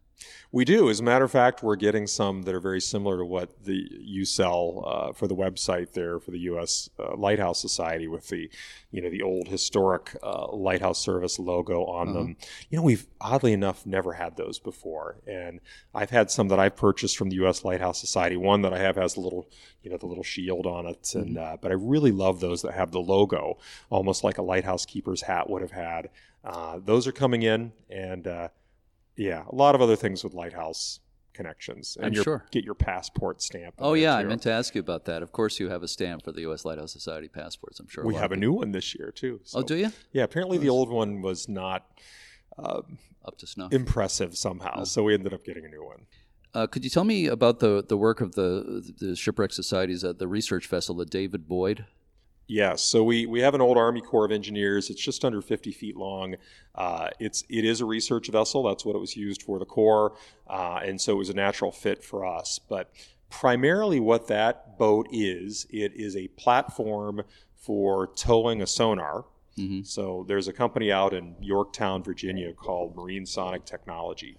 We 0.52 0.66
do. 0.66 0.90
As 0.90 1.00
a 1.00 1.04
matter 1.04 1.26
of 1.26 1.32
fact, 1.32 1.62
we're 1.62 1.76
getting 1.76 2.08
some 2.08 2.42
that 2.44 2.56
are 2.56 2.60
very 2.60 2.82
similar 2.82 3.20
to 3.20 3.26
what 3.26 3.64
the 3.64 3.88
you 3.92 4.26
sell 4.26 4.84
uh, 4.86 5.14
for 5.14 5.28
the 5.28 5.36
website 5.36 5.92
there 5.92 6.20
for 6.20 6.32
the 6.32 6.40
U.S. 6.40 6.90
Uh, 7.00 7.16
Lighthouse 7.16 7.62
Society 7.62 8.08
with 8.08 8.30
the, 8.30 8.50
you 8.90 9.02
know, 9.02 9.10
the 9.10 9.22
old 9.22 9.48
historic 9.48 10.18
uh, 10.24 10.52
lighthouse 10.52 11.00
service 11.00 11.38
logo 11.38 11.86
on 11.86 12.10
uh-huh. 12.10 12.18
them. 12.18 12.38
You 12.70 12.78
know, 12.78 12.84
we've 12.84 13.06
oddly 13.22 13.54
enough 13.54 13.86
never 13.86 14.14
had 14.14 14.38
those 14.38 14.58
before, 14.60 15.18
and 15.28 15.60
I've 15.94 16.10
had 16.10 16.32
some 16.32 16.48
that 16.48 16.60
I've 16.60 16.76
purchased 16.76 17.16
from 17.16 17.30
the 17.30 17.36
U.S. 17.38 17.64
Lighthouse 17.64 18.00
Society. 18.00 18.36
One 18.36 18.64
that 18.64 18.74
I 18.74 18.80
have 18.80 18.96
has 18.96 19.18
a 19.18 19.22
little, 19.22 19.48
you 19.84 19.92
know, 19.92 19.98
the 19.98 20.08
little 20.08 20.24
shield 20.24 20.66
on 20.66 20.88
it, 20.88 21.14
and 21.14 21.36
mm-hmm. 21.36 21.40
Uh, 21.40 21.58
but 21.62 21.72
I 21.72 21.76
really 21.76 22.12
love 22.12 22.40
those 22.40 22.64
that 22.64 22.74
have 22.74 22.92
the 22.92 23.00
logo, 23.00 23.60
almost 23.90 24.24
like 24.24 24.40
a 24.40 24.42
lighthouse 24.42 24.86
keeper's 24.86 25.22
hat 25.22 25.50
would 25.50 25.62
have 25.62 25.72
had. 25.72 26.10
Uh, 26.44 26.80
those 26.84 27.06
are 27.06 27.12
coming 27.12 27.44
in, 27.44 27.72
and 27.90 28.28
yeah, 29.20 29.44
a 29.50 29.56
lot 29.56 29.76
of 29.76 29.82
other 29.82 29.98
things 29.98 30.24
with 30.24 30.34
Lighthouse 30.34 31.02
connections. 31.34 31.98
And 31.98 32.08
I'm 32.08 32.14
your, 32.14 32.24
sure. 32.24 32.46
Get 32.52 32.64
your 32.64 32.74
passport 32.74 33.42
stamp. 33.42 33.76
Oh 33.78 33.94
yeah, 33.94 34.16
too. 34.16 34.20
I 34.20 34.24
meant 34.24 34.42
to 34.44 34.52
ask 34.52 34.74
you 34.74 34.80
about 34.80 35.06
that. 35.06 35.22
Of 35.22 35.34
course, 35.34 35.60
you 35.60 35.70
have 35.70 35.84
a 35.84 35.88
stamp 35.88 36.24
for 36.24 36.32
the 36.32 36.42
U.S. 36.42 36.64
Lighthouse 36.64 36.94
Society 36.94 37.28
passports. 37.28 37.80
I'm 37.80 37.88
sure. 37.88 38.06
We 38.06 38.16
a 38.16 38.20
have 38.20 38.32
a 38.32 38.38
new 38.38 38.54
one 38.54 38.72
this 38.72 38.96
year 38.96 39.12
too. 39.12 39.42
So. 39.44 39.60
Oh, 39.60 39.62
do 39.62 39.76
you? 39.76 39.92
Yeah. 40.14 40.24
Apparently, 40.24 40.58
the 40.58 40.70
old 40.70 40.90
one 40.90 41.22
was 41.22 41.50
not 41.50 41.86
uh, 42.58 42.82
up 43.26 43.38
to 43.40 43.48
snuff. 43.48 43.74
Impressive 43.74 44.38
somehow, 44.38 44.80
oh. 44.80 44.84
so 44.86 45.04
we 45.04 45.14
ended 45.14 45.34
up 45.34 45.44
getting 45.44 45.66
a 45.66 45.70
new 45.70 45.84
one. 45.84 46.06
Uh, 46.54 46.66
could 46.66 46.84
you 46.84 46.90
tell 46.90 47.04
me 47.04 47.28
about 47.28 47.60
the 47.60 47.84
the 47.88 47.98
work 47.98 48.22
of 48.22 48.36
the 48.36 48.94
the 49.00 49.16
shipwreck 49.18 49.52
societies 49.52 50.04
at 50.04 50.18
the 50.18 50.28
research 50.28 50.68
vessel, 50.68 50.96
the 50.96 51.06
David 51.06 51.48
Boyd? 51.48 51.86
Yes, 52.50 52.82
so 52.82 53.04
we, 53.04 53.28
we 53.28 53.41
have 53.41 53.54
an 53.54 53.62
old 53.62 53.78
Army 53.78 54.02
Corps 54.02 54.26
of 54.26 54.32
Engineers. 54.32 54.89
It's 54.89 55.00
just 55.00 55.24
under 55.24 55.39
50 55.39 55.72
feet 55.72 55.95
long. 55.95 56.34
Uh, 56.74 57.10
it's 57.20 57.43
it 57.47 57.64
is 57.64 57.80
a 57.80 57.86
research 57.86 58.28
vessel. 58.28 58.64
That's 58.64 58.84
what 58.84 58.95
it 58.95 59.00
was 59.00 59.16
used 59.16 59.43
for 59.43 59.60
the 59.60 59.66
Corps, 59.66 60.16
uh, 60.47 60.80
and 60.84 61.00
so 61.00 61.14
it 61.14 61.18
was 61.18 61.30
a 61.30 61.36
natural 61.36 61.72
fit 61.72 62.04
for 62.04 62.26
us. 62.26 62.58
But 62.58 62.91
primarily, 63.30 64.00
what 64.00 64.28
that 64.30 64.80
boat 64.80 65.08
is, 65.12 65.68
it 65.70 65.93
is 65.95 66.16
a 66.16 66.28
platform 66.30 67.22
for 67.56 68.08
towing 68.16 68.64
a 68.64 68.68
sonar. 68.68 69.26
Mm-hmm. 69.56 69.84
So 69.84 70.26
there's 70.28 70.47
a 70.47 70.54
company 70.54 70.91
out 70.91 71.14
in 71.14 71.36
Yorktown, 71.39 72.02
Virginia, 72.02 72.52
called 72.54 72.95
Marine 72.95 73.28
Sonic 73.28 73.64
Technology 73.66 74.38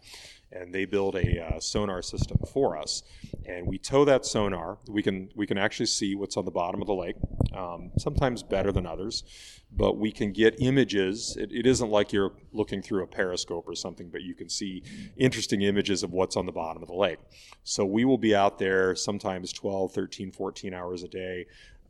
and 0.52 0.74
they 0.74 0.84
build 0.84 1.14
a 1.16 1.44
uh, 1.44 1.60
sonar 1.60 2.02
system 2.02 2.38
for 2.52 2.76
us. 2.76 3.02
And 3.46 3.66
we 3.66 3.78
tow 3.78 4.04
that 4.04 4.26
sonar. 4.26 4.78
We 4.88 5.02
can 5.02 5.30
we 5.34 5.46
can 5.46 5.58
actually 5.58 5.86
see 5.86 6.14
what's 6.14 6.36
on 6.36 6.44
the 6.44 6.50
bottom 6.50 6.80
of 6.80 6.86
the 6.86 6.94
lake. 6.94 7.16
Um, 7.54 7.90
sometimes 7.98 8.42
better 8.42 8.70
than 8.70 8.86
others, 8.86 9.24
but 9.72 9.98
we 9.98 10.12
can 10.12 10.32
get 10.32 10.56
images. 10.60 11.36
It, 11.36 11.50
it 11.52 11.66
isn't 11.66 11.90
like 11.90 12.12
you're 12.12 12.32
looking 12.52 12.80
through 12.80 13.02
a 13.02 13.06
periscope 13.08 13.66
or 13.66 13.74
something, 13.74 14.08
but 14.08 14.22
you 14.22 14.34
can 14.34 14.48
see 14.48 14.84
interesting 15.16 15.62
images 15.62 16.04
of 16.04 16.12
what's 16.12 16.36
on 16.36 16.46
the 16.46 16.52
bottom 16.52 16.80
of 16.80 16.88
the 16.88 16.94
lake. 16.94 17.18
So 17.64 17.84
we 17.84 18.04
will 18.04 18.18
be 18.18 18.36
out 18.36 18.58
there 18.58 18.94
sometimes 18.94 19.52
12, 19.52 19.92
13, 19.92 20.30
14 20.30 20.74
hours 20.74 21.02
a 21.02 21.08
day 21.08 21.46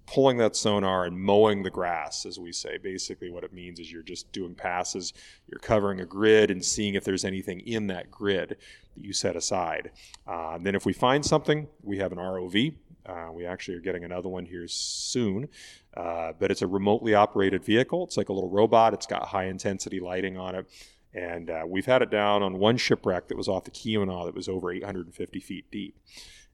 pulling 0.06 0.38
that 0.38 0.56
sonar 0.56 1.04
and 1.04 1.18
mowing 1.18 1.62
the 1.62 1.70
grass, 1.70 2.26
as 2.26 2.38
we 2.38 2.52
say. 2.52 2.78
Basically, 2.78 3.30
what 3.30 3.44
it 3.44 3.52
means 3.52 3.78
is 3.78 3.92
you're 3.92 4.02
just 4.02 4.30
doing 4.32 4.54
passes, 4.54 5.12
you're 5.46 5.60
covering 5.60 6.00
a 6.00 6.06
grid 6.06 6.50
and 6.50 6.64
seeing 6.64 6.94
if 6.94 7.04
there's 7.04 7.24
anything 7.24 7.60
in 7.60 7.86
that 7.88 8.10
grid 8.10 8.56
that 8.96 9.04
you 9.04 9.12
set 9.12 9.36
aside. 9.36 9.90
Uh, 10.26 10.58
then, 10.58 10.74
if 10.74 10.84
we 10.84 10.92
find 10.92 11.24
something, 11.24 11.68
we 11.82 11.98
have 11.98 12.12
an 12.12 12.18
ROV. 12.18 12.74
Uh, 13.06 13.28
we 13.32 13.46
actually 13.46 13.76
are 13.76 13.80
getting 13.80 14.04
another 14.04 14.28
one 14.28 14.44
here 14.44 14.66
soon, 14.68 15.48
uh, 15.96 16.32
but 16.38 16.50
it's 16.50 16.62
a 16.62 16.66
remotely 16.66 17.14
operated 17.14 17.64
vehicle. 17.64 18.04
It's 18.04 18.16
like 18.16 18.28
a 18.28 18.32
little 18.32 18.50
robot. 18.50 18.94
It's 18.94 19.06
got 19.06 19.26
high 19.28 19.46
intensity 19.46 20.00
lighting 20.00 20.36
on 20.36 20.54
it. 20.54 20.66
And 21.12 21.50
uh, 21.50 21.62
we've 21.66 21.86
had 21.86 22.02
it 22.02 22.10
down 22.10 22.42
on 22.42 22.58
one 22.58 22.76
shipwreck 22.76 23.28
that 23.28 23.36
was 23.36 23.48
off 23.48 23.64
the 23.64 23.70
Keweenaw 23.70 24.26
that 24.26 24.34
was 24.34 24.48
over 24.48 24.70
850 24.70 25.40
feet 25.40 25.64
deep 25.72 25.96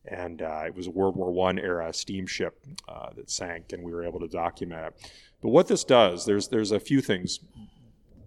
and 0.08 0.42
uh, 0.42 0.62
it 0.66 0.74
was 0.74 0.86
a 0.86 0.90
World 0.90 1.16
War 1.16 1.30
One 1.30 1.58
era 1.58 1.92
steamship 1.92 2.64
uh, 2.88 3.10
that 3.16 3.30
sank, 3.30 3.72
and 3.72 3.82
we 3.82 3.92
were 3.92 4.04
able 4.04 4.20
to 4.20 4.28
document 4.28 4.86
it. 4.86 5.10
But 5.42 5.50
what 5.50 5.68
this 5.68 5.84
does, 5.84 6.24
there's 6.24 6.48
there's 6.48 6.72
a 6.72 6.80
few 6.80 7.00
things. 7.00 7.40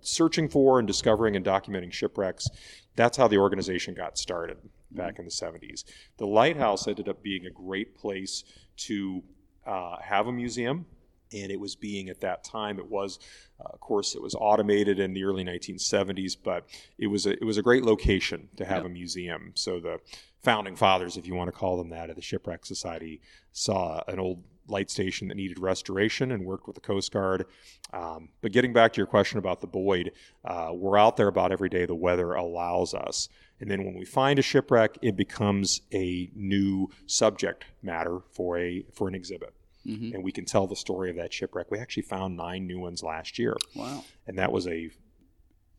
Searching 0.01 0.47
for 0.47 0.79
and 0.79 0.87
discovering 0.87 1.35
and 1.35 1.45
documenting 1.45 1.91
shipwrecks, 1.91 2.47
that's 2.95 3.17
how 3.17 3.27
the 3.27 3.37
organization 3.37 3.93
got 3.93 4.17
started 4.17 4.57
back 4.91 5.19
in 5.19 5.25
the 5.25 5.31
70s. 5.31 5.83
The 6.17 6.25
lighthouse 6.25 6.87
ended 6.87 7.09
up 7.09 7.21
being 7.21 7.45
a 7.45 7.51
great 7.51 7.97
place 7.97 8.45
to 8.77 9.21
uh, 9.65 9.97
have 10.01 10.27
a 10.27 10.31
museum 10.31 10.85
and 11.33 11.51
it 11.51 11.59
was 11.59 11.75
being 11.75 12.09
at 12.09 12.21
that 12.21 12.43
time 12.43 12.79
it 12.79 12.89
was 12.89 13.19
uh, 13.59 13.69
of 13.71 13.79
course 13.79 14.15
it 14.15 14.21
was 14.21 14.35
automated 14.35 14.99
in 14.99 15.13
the 15.13 15.23
early 15.23 15.43
1970s 15.43 16.35
but 16.43 16.65
it 16.97 17.07
was 17.07 17.25
a, 17.25 17.31
it 17.31 17.43
was 17.43 17.57
a 17.57 17.61
great 17.61 17.83
location 17.83 18.49
to 18.57 18.65
have 18.65 18.85
a 18.85 18.89
museum 18.89 19.51
so 19.55 19.79
the 19.79 19.99
founding 20.41 20.75
fathers, 20.75 21.17
if 21.17 21.27
you 21.27 21.35
want 21.35 21.47
to 21.47 21.57
call 21.57 21.77
them 21.77 21.89
that, 21.89 22.09
of 22.09 22.15
the 22.15 22.21
Shipwreck 22.21 22.65
Society 22.65 23.21
saw 23.51 24.01
an 24.07 24.19
old 24.19 24.43
light 24.67 24.89
station 24.89 25.27
that 25.27 25.35
needed 25.35 25.59
restoration 25.59 26.31
and 26.31 26.45
worked 26.45 26.67
with 26.67 26.75
the 26.75 26.81
Coast 26.81 27.11
Guard. 27.11 27.45
Um, 27.91 28.29
but 28.41 28.51
getting 28.51 28.71
back 28.71 28.93
to 28.93 28.97
your 28.97 29.07
question 29.07 29.39
about 29.39 29.61
the 29.61 29.67
Boyd, 29.67 30.11
uh, 30.45 30.69
we're 30.73 30.97
out 30.97 31.17
there 31.17 31.27
about 31.27 31.51
every 31.51 31.69
day 31.69 31.85
the 31.85 31.95
weather 31.95 32.33
allows 32.33 32.93
us. 32.93 33.29
And 33.59 33.69
then 33.69 33.83
when 33.83 33.95
we 33.95 34.05
find 34.05 34.39
a 34.39 34.43
shipwreck, 34.43 34.97
it 35.01 35.17
becomes 35.17 35.81
a 35.93 36.29
new 36.35 36.89
subject 37.07 37.65
matter 37.81 38.19
for 38.31 38.57
a 38.57 38.85
for 38.93 39.07
an 39.07 39.15
exhibit. 39.15 39.53
Mm-hmm. 39.85 40.15
And 40.15 40.23
we 40.23 40.31
can 40.31 40.45
tell 40.45 40.67
the 40.67 40.75
story 40.75 41.09
of 41.09 41.15
that 41.15 41.33
shipwreck. 41.33 41.71
We 41.71 41.79
actually 41.79 42.03
found 42.03 42.35
nine 42.35 42.67
new 42.67 42.79
ones 42.79 43.01
last 43.01 43.39
year. 43.39 43.55
Wow. 43.75 44.03
And 44.27 44.37
that 44.37 44.51
was 44.51 44.67
a 44.67 44.91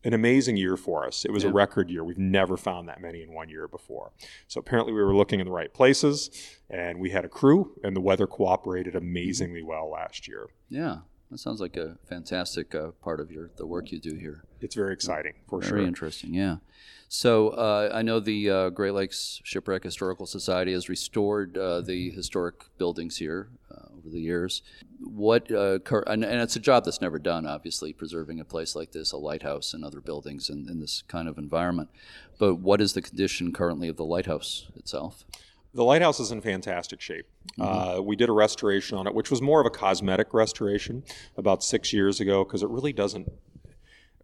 an 0.03 0.13
amazing 0.13 0.57
year 0.57 0.77
for 0.77 1.05
us. 1.05 1.25
It 1.25 1.31
was 1.31 1.43
yeah. 1.43 1.51
a 1.51 1.53
record 1.53 1.89
year. 1.89 2.03
We've 2.03 2.17
never 2.17 2.57
found 2.57 2.89
that 2.89 2.99
many 3.01 3.21
in 3.21 3.33
one 3.33 3.49
year 3.49 3.67
before. 3.67 4.11
So 4.47 4.59
apparently 4.59 4.93
we 4.93 5.03
were 5.03 5.15
looking 5.15 5.39
in 5.39 5.45
the 5.45 5.51
right 5.51 5.71
places 5.71 6.31
and 6.71 6.99
we 6.99 7.11
had 7.11 7.23
a 7.23 7.29
crew 7.29 7.73
and 7.83 7.95
the 7.95 8.01
weather 8.01 8.25
cooperated 8.25 8.95
amazingly 8.95 9.61
well 9.61 9.91
last 9.91 10.27
year. 10.27 10.47
Yeah. 10.69 11.01
That 11.29 11.37
sounds 11.37 11.61
like 11.61 11.77
a 11.77 11.97
fantastic 12.09 12.75
uh, 12.75 12.91
part 13.01 13.21
of 13.21 13.31
your 13.31 13.51
the 13.55 13.65
work 13.65 13.91
you 13.91 13.99
do 13.99 14.15
here. 14.15 14.43
It's 14.59 14.75
very 14.75 14.93
exciting, 14.93 15.35
for 15.47 15.59
very 15.59 15.69
sure. 15.69 15.77
Very 15.77 15.87
interesting, 15.87 16.33
yeah. 16.33 16.57
So 17.13 17.49
uh, 17.49 17.89
I 17.93 18.03
know 18.03 18.21
the 18.21 18.49
uh, 18.49 18.69
Great 18.69 18.93
Lakes 18.93 19.41
Shipwreck 19.43 19.83
Historical 19.83 20.25
Society 20.25 20.71
has 20.71 20.87
restored 20.87 21.57
uh, 21.57 21.81
the 21.81 22.09
historic 22.11 22.63
buildings 22.77 23.17
here 23.17 23.49
uh, 23.69 23.87
over 23.97 24.07
the 24.07 24.21
years. 24.21 24.61
What 25.01 25.51
uh, 25.51 25.79
and, 26.07 26.23
and, 26.23 26.41
it's 26.41 26.55
a 26.55 26.59
job 26.61 26.85
that's 26.85 27.01
never 27.01 27.19
done, 27.19 27.45
obviously, 27.45 27.91
preserving 27.91 28.39
a 28.39 28.45
place 28.45 28.77
like 28.77 28.93
this, 28.93 29.11
a 29.11 29.17
lighthouse, 29.17 29.73
and 29.73 29.83
other 29.83 29.99
buildings 29.99 30.49
in, 30.49 30.69
in 30.69 30.79
this 30.79 31.03
kind 31.09 31.27
of 31.27 31.37
environment. 31.37 31.89
But 32.39 32.55
what 32.55 32.79
is 32.79 32.93
the 32.93 33.01
condition 33.01 33.51
currently 33.51 33.89
of 33.89 33.97
the 33.97 34.05
lighthouse 34.05 34.67
itself? 34.77 35.25
The 35.73 35.83
lighthouse 35.83 36.21
is 36.21 36.31
in 36.31 36.39
fantastic 36.39 37.01
shape. 37.01 37.25
Mm-hmm. 37.59 37.99
Uh, 37.99 38.01
we 38.01 38.15
did 38.15 38.29
a 38.29 38.33
restoration 38.33 38.97
on 38.97 39.05
it, 39.05 39.13
which 39.13 39.29
was 39.29 39.41
more 39.41 39.59
of 39.59 39.67
a 39.67 39.69
cosmetic 39.69 40.33
restoration 40.33 41.03
about 41.35 41.61
six 41.61 41.91
years 41.91 42.21
ago 42.21 42.45
because 42.45 42.63
it 42.63 42.69
really 42.69 42.93
doesn't. 42.93 43.29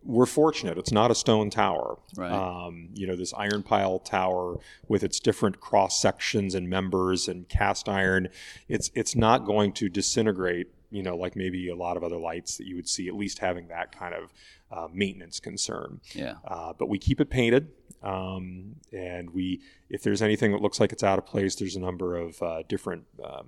We're 0.04 0.26
fortunate; 0.26 0.78
it's 0.78 0.92
not 0.92 1.12
a 1.12 1.16
stone 1.16 1.50
tower. 1.50 1.98
Right. 2.16 2.32
Um, 2.32 2.90
you 2.94 3.08
know, 3.08 3.16
this 3.16 3.34
iron 3.34 3.64
pile 3.64 4.00
tower 4.00 4.58
with 4.88 5.04
its 5.04 5.20
different 5.20 5.60
cross 5.60 6.02
sections 6.02 6.56
and 6.56 6.70
members 6.70 7.28
and 7.28 7.48
cast 7.50 7.90
iron. 7.90 8.30
It's 8.68 8.92
it's 8.94 9.16
not 9.16 9.46
going 9.46 9.74
to 9.74 9.90
disintegrate. 9.90 10.68
You 10.90 11.04
know, 11.04 11.18
like 11.18 11.36
maybe 11.36 11.68
a 11.70 11.76
lot 11.76 11.98
of 11.98 12.04
other 12.04 12.18
lights 12.18 12.58
that 12.58 12.66
you 12.66 12.76
would 12.78 12.88
see. 12.88 13.08
At 13.08 13.16
least 13.16 13.40
having 13.40 13.68
that 13.68 13.92
kind 13.92 14.16
of 14.16 14.34
uh, 14.72 14.88
maintenance 14.94 15.40
concern. 15.40 16.00
Yeah. 16.14 16.36
Uh, 16.46 16.74
but 16.78 16.88
we 16.88 16.98
keep 16.98 17.20
it 17.20 17.30
painted. 17.30 17.70
Um, 18.04 18.76
and 18.94 19.32
we, 19.32 19.62
if 19.90 20.04
there's 20.04 20.22
anything 20.22 20.52
that 20.52 20.62
looks 20.62 20.80
like 20.80 20.94
it's 20.94 21.04
out 21.04 21.18
of 21.18 21.26
place, 21.26 21.56
there's 21.56 21.76
a 21.76 21.80
number 21.80 22.16
of 22.16 22.42
uh, 22.42 22.64
different 22.70 23.06
uh, 23.22 23.44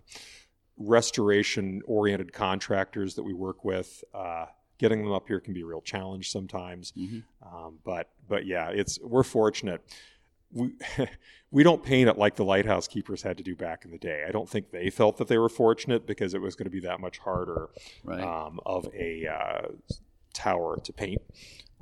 restoration-oriented 0.78 2.34
contractors 2.34 3.16
that 3.16 3.24
we 3.24 3.34
work 3.34 3.64
with. 3.64 4.04
Getting 4.80 5.04
them 5.04 5.12
up 5.12 5.28
here 5.28 5.40
can 5.40 5.54
be 5.54 5.62
a 5.62 5.66
real 5.66 5.82
challenge 5.82 6.32
sometimes, 6.32 6.94
mm-hmm. 6.94 7.20
um, 7.48 7.80
but 7.84 8.10
but 8.28 8.46
yeah, 8.46 8.70
it's 8.70 9.00
we're 9.02 9.24
fortunate. 9.24 9.82
we 10.52 10.74
we 11.52 11.64
don't 11.64 11.84
paint 11.84 12.10
it 12.10 12.18
like 12.18 12.36
the 12.36 12.46
lighthouse 12.46 12.88
keepers 12.88 13.22
had 13.22 13.38
to 13.38 13.44
do 13.44 13.56
back 13.56 13.86
in 13.86 13.92
the 13.92 13.98
day. 13.98 14.24
I 14.28 14.32
don't 14.32 14.50
think 14.50 14.72
they 14.72 14.90
felt 14.90 15.18
that 15.18 15.28
they 15.28 15.38
were 15.38 15.50
fortunate 15.50 16.08
because 16.08 16.34
it 16.34 16.42
was 16.42 16.56
going 16.56 16.66
to 16.66 16.72
be 16.72 16.80
that 16.82 17.00
much 17.00 17.20
harder 17.20 17.70
right. 18.04 18.22
um, 18.22 18.60
of 18.66 18.88
a 18.94 19.28
uh, 19.28 19.68
tower 20.34 20.80
to 20.84 20.94
paint. 20.94 21.22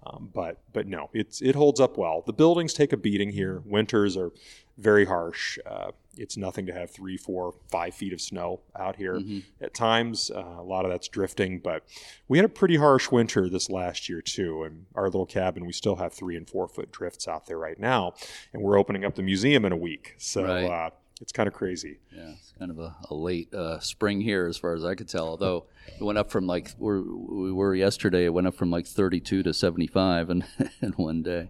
Um, 0.06 0.30
but 0.34 0.62
but 0.74 0.88
no, 0.88 1.10
it's 1.14 1.42
it 1.42 1.56
holds 1.56 1.80
up 1.80 1.98
well. 1.98 2.24
The 2.26 2.34
buildings 2.34 2.74
take 2.74 2.94
a 2.94 2.98
beating 2.98 3.32
here. 3.32 3.62
Winters 3.66 4.16
are 4.16 4.32
very 4.78 5.06
harsh. 5.06 5.58
Uh, 5.66 5.92
it's 6.16 6.38
nothing 6.38 6.66
to 6.68 6.74
have 6.74 6.90
three, 6.90 7.18
four, 7.18 7.56
five 7.70 7.94
feet 7.94 8.14
of 8.14 8.22
snow 8.22 8.62
out 8.76 8.96
here 8.96 9.16
mm-hmm. 9.16 9.40
at 9.62 9.74
times. 9.74 10.32
Uh, 10.34 10.56
a 10.60 10.64
lot 10.64 10.86
of 10.86 10.92
that's 10.92 11.08
drifting, 11.08 11.60
but 11.60 11.84
we 12.28 12.38
had 12.38 12.46
a 12.46 12.50
pretty 12.50 12.78
harsh 12.78 13.12
winter 13.12 13.50
this 13.50 13.70
last 13.70 14.10
year 14.10 14.22
too. 14.22 14.64
And 14.64 14.86
our 14.96 15.06
little 15.06 15.26
cabin, 15.26 15.66
we 15.66 15.74
still 15.74 15.96
have 15.98 16.14
three 16.14 16.36
and 16.36 16.50
four 16.50 16.68
foot 16.68 16.92
drifts 16.92 17.28
out 17.28 17.46
there 17.46 17.58
right 17.58 17.80
now, 17.80 18.14
and 18.54 18.62
we're 18.62 18.78
opening 18.78 19.06
up 19.06 19.16
the 19.16 19.24
museum 19.24 19.66
in 19.66 19.72
a 19.72 19.78
week. 19.78 20.16
So. 20.18 20.44
Right. 20.44 20.66
Uh, 20.66 20.90
it's 21.20 21.32
kind 21.32 21.48
of 21.48 21.54
crazy. 21.56 21.98
Yeah, 22.16 22.34
it's 22.38 22.54
kind 22.60 22.70
of 22.70 22.78
a, 22.78 22.96
a 23.10 23.16
late 23.16 23.52
uh, 23.52 23.80
spring 23.80 24.22
here, 24.22 24.46
as 24.46 24.56
far 24.56 24.76
as 24.76 24.86
I 24.86 24.94
could 24.94 25.10
tell. 25.10 25.30
Although 25.30 25.66
it 26.00 26.04
went 26.04 26.20
up 26.20 26.30
from 26.30 26.46
like 26.46 26.76
we're, 26.78 27.02
we 27.02 27.52
were 27.52 27.74
yesterday, 27.74 28.26
it 28.26 28.34
went 28.36 28.46
up 28.46 28.54
from 28.54 28.70
like 28.70 28.86
32 28.86 29.42
to 29.42 29.52
75 29.52 30.30
in, 30.30 30.46
in 30.84 30.92
one 30.92 31.24
day 31.24 31.50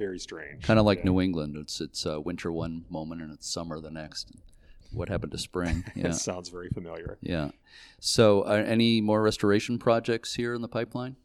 very 0.00 0.18
strange. 0.18 0.64
Kind 0.64 0.80
of 0.80 0.86
like 0.86 1.00
yeah. 1.00 1.04
New 1.04 1.20
England. 1.20 1.56
It's 1.56 1.80
it's 1.80 2.06
uh, 2.06 2.20
winter 2.20 2.50
one 2.50 2.86
moment 2.88 3.20
and 3.20 3.30
it's 3.32 3.48
summer 3.52 3.80
the 3.80 3.90
next. 3.90 4.32
What 4.92 5.08
happened 5.08 5.32
to 5.32 5.38
spring? 5.38 5.84
Yeah. 5.94 6.10
sounds 6.12 6.48
very 6.48 6.70
familiar. 6.70 7.18
Yeah. 7.20 7.50
So, 8.00 8.42
uh, 8.42 8.64
any 8.66 9.00
more 9.00 9.22
restoration 9.22 9.78
projects 9.78 10.34
here 10.34 10.54
in 10.54 10.62
the 10.62 10.68
pipeline? 10.68 11.16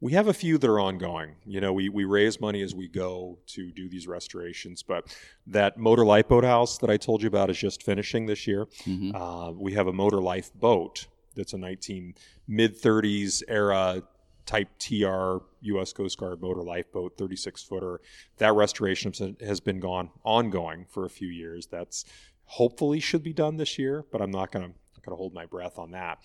We 0.00 0.12
have 0.12 0.28
a 0.28 0.34
few 0.34 0.58
that 0.58 0.68
are 0.68 0.80
ongoing. 0.80 1.36
You 1.46 1.60
know, 1.60 1.72
we, 1.72 1.88
we 1.88 2.04
raise 2.04 2.40
money 2.40 2.62
as 2.62 2.74
we 2.74 2.86
go 2.88 3.38
to 3.48 3.70
do 3.72 3.88
these 3.88 4.06
restorations, 4.06 4.82
but 4.82 5.16
that 5.46 5.76
motor 5.76 6.04
lifeboat 6.04 6.44
house 6.44 6.78
that 6.78 6.90
I 6.90 6.96
told 6.96 7.22
you 7.22 7.28
about 7.28 7.50
is 7.50 7.58
just 7.58 7.82
finishing 7.82 8.26
this 8.26 8.46
year. 8.46 8.66
Mm-hmm. 8.84 9.14
Uh, 9.14 9.52
we 9.52 9.72
have 9.72 9.86
a 9.88 9.92
motor 9.92 10.20
life 10.20 10.52
boat 10.54 11.06
that's 11.34 11.52
a 11.52 11.58
19 11.58 12.14
mid 12.46 12.80
30s 12.80 13.42
era 13.48 14.02
Type 14.48 14.70
TR 14.78 15.44
U.S. 15.60 15.92
Coast 15.92 16.16
Guard 16.16 16.40
motor 16.40 16.62
lifeboat, 16.62 17.18
36 17.18 17.62
footer. 17.64 18.00
That 18.38 18.54
restoration 18.54 19.12
has 19.42 19.60
been 19.60 19.78
gone 19.78 20.08
ongoing 20.24 20.86
for 20.88 21.04
a 21.04 21.10
few 21.10 21.28
years. 21.28 21.66
That's 21.66 22.06
hopefully 22.46 22.98
should 22.98 23.22
be 23.22 23.34
done 23.34 23.58
this 23.58 23.78
year, 23.78 24.06
but 24.10 24.22
I'm 24.22 24.30
not 24.30 24.50
going 24.50 24.72
to 25.04 25.14
hold 25.14 25.34
my 25.34 25.44
breath 25.44 25.78
on 25.78 25.90
that. 25.90 26.20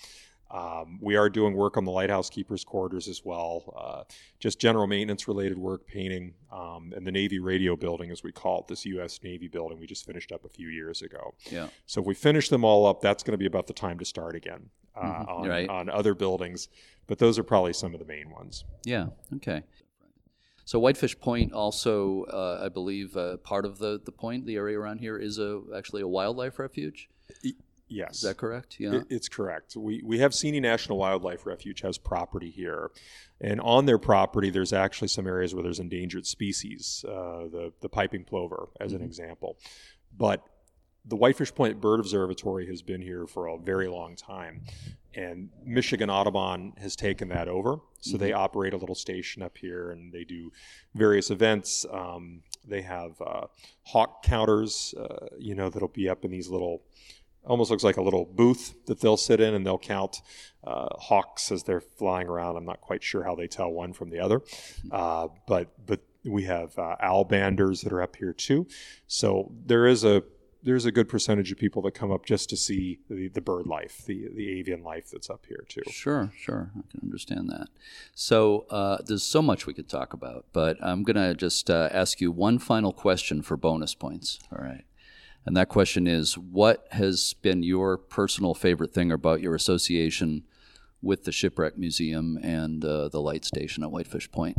Um, 0.50 1.00
we 1.02 1.18
are 1.18 1.30
doing 1.30 1.54
work 1.54 1.76
on 1.76 1.84
the 1.84 1.92
lighthouse 1.92 2.30
keepers 2.30 2.64
quarters 2.64 3.10
as 3.10 3.26
well, 3.26 3.74
uh, 3.76 4.04
just 4.40 4.58
general 4.58 4.88
maintenance 4.88 5.28
related 5.28 5.58
work, 5.58 5.86
painting, 5.86 6.34
um, 6.50 6.94
and 6.96 7.06
the 7.06 7.12
Navy 7.12 7.40
radio 7.40 7.76
building, 7.76 8.10
as 8.10 8.24
we 8.24 8.32
call 8.32 8.62
it, 8.62 8.68
this 8.70 8.86
U.S. 8.86 9.20
Navy 9.22 9.50
building 9.50 9.80
we 9.82 9.86
just 9.86 10.06
finished 10.06 10.32
up 10.32 10.46
a 10.46 10.50
few 10.50 10.70
years 10.70 11.02
ago. 11.02 11.34
Yeah. 11.52 11.68
So 11.88 12.00
if 12.00 12.08
we 12.08 12.14
finish 12.14 12.48
them 12.48 12.64
all 12.64 12.86
up, 12.86 13.02
that's 13.02 13.22
going 13.22 13.34
to 13.34 13.38
be 13.38 13.48
about 13.48 13.68
the 13.68 13.74
time 13.74 14.00
to 14.00 14.06
start 14.06 14.36
again 14.36 14.70
uh, 14.96 15.02
mm-hmm. 15.02 15.30
on, 15.30 15.50
right. 15.50 15.70
on 15.70 15.90
other 15.90 16.14
buildings 16.14 16.70
but 17.08 17.20
those 17.20 17.40
are 17.40 17.44
probably 17.44 17.74
some 17.74 17.94
of 17.94 18.00
the 18.00 18.06
main 18.06 18.30
ones. 18.30 18.66
Yeah. 18.86 19.08
Okay. 19.36 19.64
So 20.66 20.80
Whitefish 20.80 21.20
Point 21.20 21.52
also, 21.52 22.24
uh, 22.24 22.62
I 22.64 22.70
believe, 22.70 23.18
uh, 23.18 23.38
part 23.38 23.66
of 23.66 23.80
the 23.80 24.00
the 24.04 24.12
point, 24.12 24.46
the 24.46 24.56
area 24.56 24.80
around 24.80 25.00
here 25.00 25.18
is 25.18 25.38
a 25.38 25.62
actually 25.76 26.02
a 26.02 26.08
wildlife 26.08 26.58
refuge. 26.60 27.10
Yes. 27.90 28.16
Is 28.16 28.22
that 28.22 28.38
correct? 28.38 28.78
Yeah. 28.80 28.96
It, 28.96 29.08
it's 29.10 29.30
correct. 29.30 29.76
We, 29.76 30.02
we 30.04 30.18
have 30.18 30.32
Seney 30.32 30.60
National 30.60 30.98
Wildlife 30.98 31.46
Refuge 31.46 31.82
has 31.82 32.00
property 32.00 32.50
here. 32.50 32.90
And 33.40 33.62
on 33.62 33.86
their 33.86 34.00
property, 34.00 34.50
there's 34.50 34.74
actually 34.74 35.10
some 35.10 35.28
areas 35.28 35.54
where 35.54 35.62
there's 35.62 35.80
endangered 35.80 36.26
species, 36.26 37.06
uh, 37.08 37.50
the, 37.52 37.72
the 37.82 37.90
piping 37.90 38.24
plover, 38.24 38.70
as 38.80 38.94
mm-hmm. 38.94 39.02
an 39.02 39.08
example. 39.08 39.58
But 40.18 40.44
the 41.06 41.16
Whitefish 41.16 41.54
Point 41.54 41.82
Bird 41.82 42.00
Observatory 42.00 42.66
has 42.68 42.82
been 42.82 43.02
here 43.02 43.28
for 43.28 43.48
a 43.48 43.58
very 43.58 43.88
long 43.88 44.16
time, 44.16 44.62
and 45.14 45.50
Michigan 45.66 46.10
Audubon 46.10 46.74
has 46.78 46.96
taken 46.96 47.28
that 47.30 47.48
over. 47.48 47.80
So 48.00 48.12
mm-hmm. 48.12 48.20
they 48.20 48.34
operate 48.34 48.74
a 48.74 48.78
little 48.78 48.96
station 48.96 49.42
up 49.42 49.58
here, 49.58 49.92
and 49.92 50.14
they 50.14 50.24
do 50.24 50.52
various 50.96 51.30
events. 51.30 51.86
Um, 51.92 52.42
they 52.66 52.82
have 52.82 53.22
uh, 53.22 53.48
hawk 53.84 54.24
counters, 54.24 54.94
uh, 54.98 55.28
you 55.38 55.56
know, 55.56 55.70
that'll 55.70 55.90
be 55.90 56.08
up 56.08 56.24
in 56.24 56.32
these 56.32 56.48
little, 56.48 56.84
almost 57.46 57.70
looks 57.70 57.84
like 57.84 57.98
a 57.98 58.02
little 58.02 58.26
booth 58.26 58.74
that 58.86 59.02
they'll 59.02 59.18
sit 59.18 59.42
in, 59.42 59.54
and 59.54 59.66
they'll 59.66 59.78
count 59.78 60.22
uh, 60.64 60.88
hawks 60.98 61.52
as 61.52 61.64
they're 61.64 61.82
flying 61.82 62.28
around. 62.28 62.56
I'm 62.56 62.66
not 62.66 62.80
quite 62.80 63.04
sure 63.04 63.24
how 63.24 63.36
they 63.36 63.48
tell 63.48 63.70
one 63.72 63.92
from 63.92 64.10
the 64.10 64.20
other, 64.20 64.40
mm-hmm. 64.40 64.90
uh, 64.92 65.28
but 65.48 65.74
but 65.86 66.00
we 66.26 66.44
have 66.44 66.78
uh, 66.80 66.96
owl 67.02 67.26
banders 67.26 67.84
that 67.84 67.92
are 67.92 68.02
up 68.02 68.16
here 68.16 68.32
too. 68.32 68.66
So 69.08 69.52
there 69.66 69.86
is 69.86 70.06
a 70.06 70.24
there's 70.64 70.86
a 70.86 70.92
good 70.92 71.10
percentage 71.10 71.52
of 71.52 71.58
people 71.58 71.82
that 71.82 71.92
come 71.92 72.12
up 72.12 72.26
just 72.26 72.50
to 72.50 72.58
see 72.58 73.00
the, 73.10 73.28
the 73.28 73.42
bird 73.42 73.68
life, 73.68 74.04
the, 74.06 74.30
the 74.34 74.50
avian 74.60 74.84
life 74.84 75.10
that's 75.12 75.30
up 75.30 75.46
here 75.48 75.66
too. 75.68 75.84
Sure, 75.90 76.32
sure. 76.38 76.72
I 76.78 76.82
can 76.90 77.02
understand 77.04 77.50
that. 77.50 77.68
So 78.16 78.66
uh, 78.70 78.98
there's 79.06 79.24
so 79.24 79.42
much 79.42 79.68
we 79.68 79.74
could 79.74 79.90
talk 79.90 80.14
about, 80.14 80.46
but 80.54 80.78
I'm 80.82 81.04
going 81.04 81.18
to 81.18 81.36
just 81.36 81.70
uh, 81.70 81.90
ask 81.92 82.22
you 82.22 82.32
one 82.32 82.60
final 82.60 82.94
question 82.94 83.42
for 83.42 83.58
bonus 83.58 83.94
points. 83.94 84.40
All 84.52 84.64
right. 84.64 84.86
And 85.46 85.58
that 85.58 85.68
question 85.68 86.08
is 86.08 86.38
What 86.38 86.88
has 86.92 87.34
been 87.34 87.64
your 87.64 87.98
personal 87.98 88.54
favorite 88.54 88.94
thing 88.94 89.12
about 89.12 89.42
your 89.42 89.56
association 89.56 90.44
with 91.02 91.26
the 91.26 91.34
Shipwreck 91.34 91.78
Museum 91.78 92.40
and 92.42 92.84
uh, 92.86 93.10
the 93.10 93.22
light 93.22 93.44
station 93.44 93.84
at 93.84 93.92
Whitefish 93.92 94.32
Point? 94.32 94.58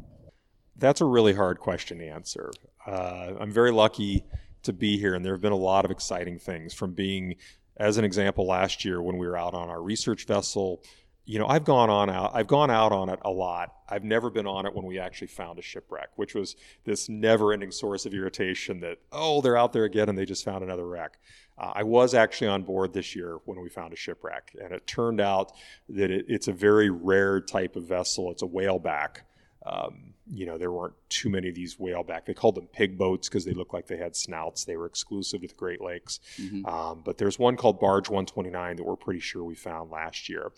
That's 0.77 1.01
a 1.01 1.07
really 1.07 1.35
hard 1.35 1.59
question 1.59 1.99
to 1.99 2.07
answer. 2.07 2.51
Uh, 2.87 3.33
I'm 3.41 3.51
very 3.51 3.71
lucky 3.71 4.25
to 4.65 4.73
be 4.73 4.99
here. 4.99 5.15
And 5.15 5.25
there 5.25 5.35
have 5.35 5.43
been 5.43 5.53
a 5.53 5.57
lot 5.57 5.85
of 5.85 5.91
exciting 5.91 6.39
things 6.39 6.75
from 6.75 6.93
being, 6.93 7.37
as 7.77 7.97
an 7.97 8.05
example, 8.05 8.47
last 8.47 8.85
year 8.85 9.01
when 9.01 9.19
we 9.19 9.27
were 9.27 9.37
out 9.37 9.55
on 9.55 9.69
our 9.69 9.83
research 9.83 10.27
vessel. 10.27 10.83
You 11.27 11.39
know, 11.39 11.47
I've 11.47 11.65
gone 11.65 11.89
on 11.89 12.11
out. 12.11 12.33
I've 12.35 12.47
gone 12.47 12.71
out 12.71 12.93
on 12.93 13.09
it 13.09 13.19
a 13.25 13.31
lot. 13.31 13.75
I've 13.89 14.05
never 14.05 14.29
been 14.29 14.47
on 14.47 14.67
it 14.67 14.75
when 14.75 14.85
we 14.85 14.99
actually 14.99 15.29
found 15.29 15.59
a 15.59 15.63
shipwreck, 15.63 16.11
which 16.17 16.35
was 16.35 16.55
this 16.85 17.09
never-ending 17.09 17.71
source 17.71 18.05
of 18.05 18.13
irritation. 18.13 18.81
That 18.81 18.99
oh, 19.11 19.41
they're 19.41 19.57
out 19.57 19.73
there 19.73 19.85
again, 19.85 20.11
and 20.11 20.19
they 20.19 20.27
just 20.27 20.45
found 20.45 20.63
another 20.63 20.87
wreck. 20.87 21.19
Uh, 21.57 21.73
I 21.77 21.83
was 21.83 22.13
actually 22.13 22.49
on 22.49 22.63
board 22.63 22.93
this 22.93 23.17
year 23.17 23.39
when 23.47 23.61
we 23.61 23.71
found 23.71 23.95
a 23.95 23.97
shipwreck, 23.97 24.55
and 24.61 24.73
it 24.73 24.87
turned 24.87 25.21
out 25.21 25.53
that 25.89 26.11
it, 26.11 26.27
it's 26.29 26.49
a 26.49 26.53
very 26.53 26.91
rare 26.91 27.41
type 27.41 27.75
of 27.77 27.85
vessel. 27.85 28.31
It's 28.31 28.43
a 28.43 28.47
whaleback. 28.47 29.23
Um, 29.65 30.15
you 30.27 30.47
know, 30.47 30.59
there 30.59 30.73
weren't 30.73 30.95
too 31.09 31.29
many 31.29 31.49
of 31.49 31.55
these 31.55 31.77
whaleback. 31.77 32.25
They 32.25 32.35
called 32.35 32.55
them 32.55 32.67
pig 32.67 32.97
boats 32.97 33.29
because 33.29 33.45
they 33.45 33.53
looked 33.53 33.75
like 33.75 33.87
they 33.87 33.97
had 33.97 34.17
snouts. 34.17 34.65
They 34.65 34.77
were 34.77 34.87
exclusive 34.87 35.43
to 35.43 35.49
the 35.49 35.55
Great 35.55 35.81
Lakes. 35.81 36.21
Mm-hmm. 36.39 36.67
Um, 36.67 37.03
but 37.05 37.19
there's 37.19 37.39
one 37.39 37.57
called 37.57 37.81
Barge 37.81 38.09
129 38.09 38.77
that 38.77 38.85
we're 38.85 38.97
pretty 38.97 39.21
sure 39.21 39.45
we 39.45 39.55
found 39.55 39.91
last 39.91 40.29
year. 40.29 40.53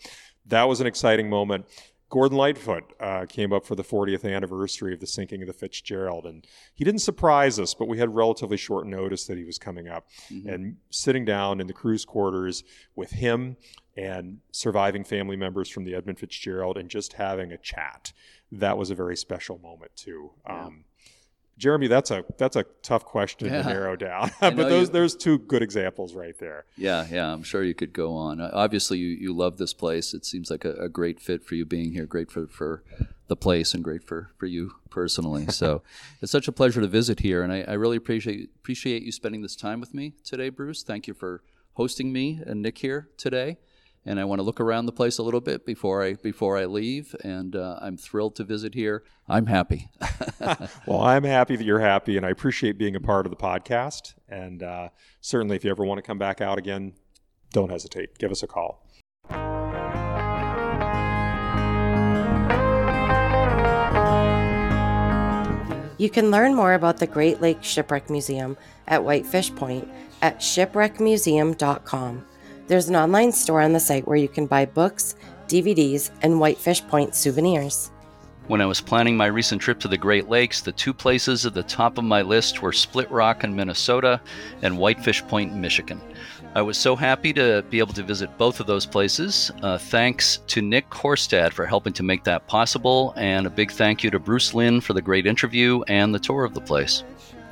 That 0.45 0.67
was 0.67 0.81
an 0.81 0.87
exciting 0.87 1.29
moment. 1.29 1.65
Gordon 2.09 2.37
Lightfoot 2.37 2.93
uh, 3.01 3.25
came 3.27 3.51
up 3.51 3.65
for 3.65 3.75
the 3.75 3.83
40th 3.83 4.23
anniversary 4.23 4.93
of 4.93 5.01
the 5.01 5.07
sinking 5.07 5.41
of 5.41 5.47
the 5.47 5.53
Fitzgerald, 5.53 6.25
and 6.25 6.47
he 6.73 6.85
didn't 6.85 7.01
surprise 7.01 7.59
us, 7.59 7.73
but 7.73 7.89
we 7.89 7.97
had 7.97 8.15
relatively 8.15 8.55
short 8.55 8.87
notice 8.87 9.25
that 9.25 9.37
he 9.37 9.43
was 9.43 9.57
coming 9.57 9.89
up. 9.89 10.07
Mm-hmm. 10.31 10.47
And 10.47 10.77
sitting 10.89 11.25
down 11.25 11.59
in 11.59 11.67
the 11.67 11.73
crew's 11.73 12.05
quarters 12.05 12.63
with 12.95 13.11
him 13.11 13.57
and 13.97 14.37
surviving 14.51 15.03
family 15.03 15.35
members 15.35 15.69
from 15.69 15.83
the 15.83 15.95
Edmund 15.95 16.19
Fitzgerald 16.19 16.77
and 16.77 16.89
just 16.89 17.13
having 17.13 17.51
a 17.51 17.57
chat 17.57 18.13
that 18.51 18.77
was 18.77 18.89
a 18.89 18.95
very 18.95 19.17
special 19.17 19.57
moment 19.59 19.91
too. 19.95 20.31
Yeah. 20.45 20.65
Um, 20.65 20.85
Jeremy, 21.57 21.87
that's 21.87 22.11
a 22.11 22.23
that's 22.37 22.55
a 22.55 22.65
tough 22.83 23.03
question 23.03 23.47
yeah. 23.47 23.63
to 23.63 23.69
narrow 23.69 23.95
down, 23.95 24.29
but 24.39 24.55
those 24.55 24.89
you, 24.89 24.93
there's 24.93 25.15
two 25.15 25.39
good 25.39 25.63
examples 25.63 26.13
right 26.13 26.37
there. 26.37 26.65
Yeah, 26.77 27.07
yeah, 27.09 27.33
I'm 27.33 27.41
sure 27.41 27.63
you 27.63 27.73
could 27.73 27.93
go 27.93 28.15
on. 28.15 28.39
Uh, 28.39 28.51
obviously, 28.53 28.99
you, 28.99 29.07
you 29.07 29.33
love 29.33 29.57
this 29.57 29.73
place. 29.73 30.13
It 30.13 30.23
seems 30.23 30.51
like 30.51 30.65
a, 30.65 30.73
a, 30.73 30.89
great 30.89 31.19
fit 31.19 31.43
for 31.43 31.55
you 31.55 31.65
being 31.65 31.93
here. 31.93 32.05
Great 32.05 32.29
for 32.29 32.45
for 32.45 32.83
the 33.27 33.35
place 33.35 33.73
and 33.73 33.83
great 33.83 34.03
for 34.03 34.29
for 34.37 34.45
you 34.45 34.73
personally. 34.89 35.47
So 35.57 35.81
it's 36.21 36.31
such 36.31 36.47
a 36.47 36.51
pleasure 36.51 36.81
to 36.81 36.87
visit 36.87 37.21
here, 37.21 37.41
and 37.41 37.51
I, 37.51 37.61
I 37.61 37.73
really 37.73 37.97
appreciate 37.97 38.51
appreciate 38.57 39.01
you 39.01 39.11
spending 39.11 39.41
this 39.41 39.55
time 39.55 39.79
with 39.79 39.95
me 39.95 40.13
today, 40.23 40.49
Bruce. 40.49 40.83
Thank 40.83 41.07
you 41.07 41.15
for 41.15 41.41
hosting 41.73 42.13
me 42.13 42.39
and 42.45 42.61
Nick 42.61 42.77
here 42.77 43.09
today 43.17 43.57
and 44.07 44.21
I 44.21 44.23
want 44.23 44.39
to 44.39 44.43
look 44.43 44.61
around 44.61 44.85
the 44.85 44.93
place 44.93 45.17
a 45.17 45.23
little 45.23 45.41
bit 45.41 45.65
before 45.65 46.01
I 46.01 46.13
before 46.13 46.57
I 46.57 46.65
leave. 46.65 47.13
And 47.23 47.55
uh, 47.55 47.77
I'm 47.81 47.97
thrilled 47.97 48.37
to 48.37 48.45
visit 48.45 48.73
here. 48.73 49.03
I'm 49.27 49.47
happy. 49.47 49.89
well, 50.87 51.01
I'm 51.01 51.25
happy 51.25 51.57
that 51.57 51.65
you're 51.65 51.81
happy, 51.81 52.15
and 52.15 52.25
I 52.25 52.29
appreciate 52.29 52.77
being 52.77 52.95
a 52.95 53.01
part 53.01 53.25
of 53.25 53.31
the 53.31 53.35
podcast. 53.35 54.13
And 54.29 54.63
uh, 54.63 54.89
certainly, 55.19 55.57
if 55.57 55.65
you 55.65 55.71
ever 55.71 55.83
want 55.83 55.97
to 55.97 56.01
come 56.01 56.17
back 56.17 56.39
out 56.39 56.57
again, 56.57 56.93
don't 57.51 57.69
hesitate. 57.69 58.17
Give 58.17 58.31
us 58.31 58.41
a 58.43 58.47
call. 58.47 58.85
You 65.99 66.09
can 66.11 66.31
learn 66.31 66.55
more 66.55 66.75
about 66.75 66.97
the 66.97 67.07
Great 67.07 67.41
Lakes 67.41 67.67
Shipwreck 67.67 68.09
Museum 68.09 68.55
at 68.87 69.03
Whitefish 69.03 69.53
Point 69.55 69.89
at 70.21 70.39
shipwreckmuseum.com. 70.39 72.25
There's 72.67 72.89
an 72.89 72.95
online 72.97 73.31
store 73.31 73.61
on 73.61 73.71
the 73.71 73.79
site 73.79 74.05
where 74.07 74.17
you 74.17 74.27
can 74.27 74.45
buy 74.45 74.65
books, 74.65 75.15
DVDs, 75.47 76.11
and 76.21 76.39
Whitefish 76.39 76.85
Point 76.87 77.15
souvenirs. 77.15 77.91
When 78.47 78.61
I 78.61 78.65
was 78.65 78.79
planning 78.79 79.17
my 79.17 79.25
recent 79.25 79.61
trip 79.61 79.79
to 79.81 79.87
the 79.87 79.97
Great 79.97 80.29
Lakes, 80.29 80.61
the 80.61 80.71
two 80.71 80.93
places 80.93 81.45
at 81.45 81.53
the 81.53 81.63
top 81.63 81.97
of 81.97 82.03
my 82.03 82.21
list 82.21 82.61
were 82.61 82.71
Split 82.71 83.09
Rock 83.11 83.43
in 83.43 83.55
Minnesota 83.55 84.21
and 84.61 84.77
Whitefish 84.77 85.25
Point 85.27 85.51
in 85.51 85.61
Michigan. 85.61 86.01
I 86.55 86.61
was 86.61 86.77
so 86.77 86.95
happy 86.95 87.33
to 87.33 87.63
be 87.69 87.79
able 87.79 87.93
to 87.93 88.03
visit 88.03 88.37
both 88.37 88.59
of 88.59 88.67
those 88.67 88.85
places. 88.85 89.51
Uh, 89.61 89.77
thanks 89.77 90.39
to 90.47 90.61
Nick 90.61 90.89
Korstad 90.89 91.53
for 91.53 91.65
helping 91.65 91.93
to 91.93 92.03
make 92.03 92.23
that 92.23 92.47
possible, 92.47 93.13
and 93.15 93.47
a 93.47 93.49
big 93.49 93.71
thank 93.71 94.03
you 94.03 94.09
to 94.11 94.19
Bruce 94.19 94.53
Lynn 94.53 94.81
for 94.81 94.93
the 94.93 95.01
great 95.01 95.25
interview 95.25 95.83
and 95.87 96.13
the 96.15 96.19
tour 96.19 96.43
of 96.43 96.53
the 96.53 96.61
place. 96.61 97.03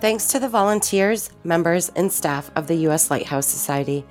Thanks 0.02 0.28
to 0.28 0.40
the 0.40 0.50
volunteers, 0.50 1.30
members, 1.44 1.90
and 1.96 2.12
staff 2.12 2.52
of 2.56 2.68
the 2.68 2.76
U.S. 2.88 3.10
Lighthouse 3.10 3.48
Society. 3.48 4.06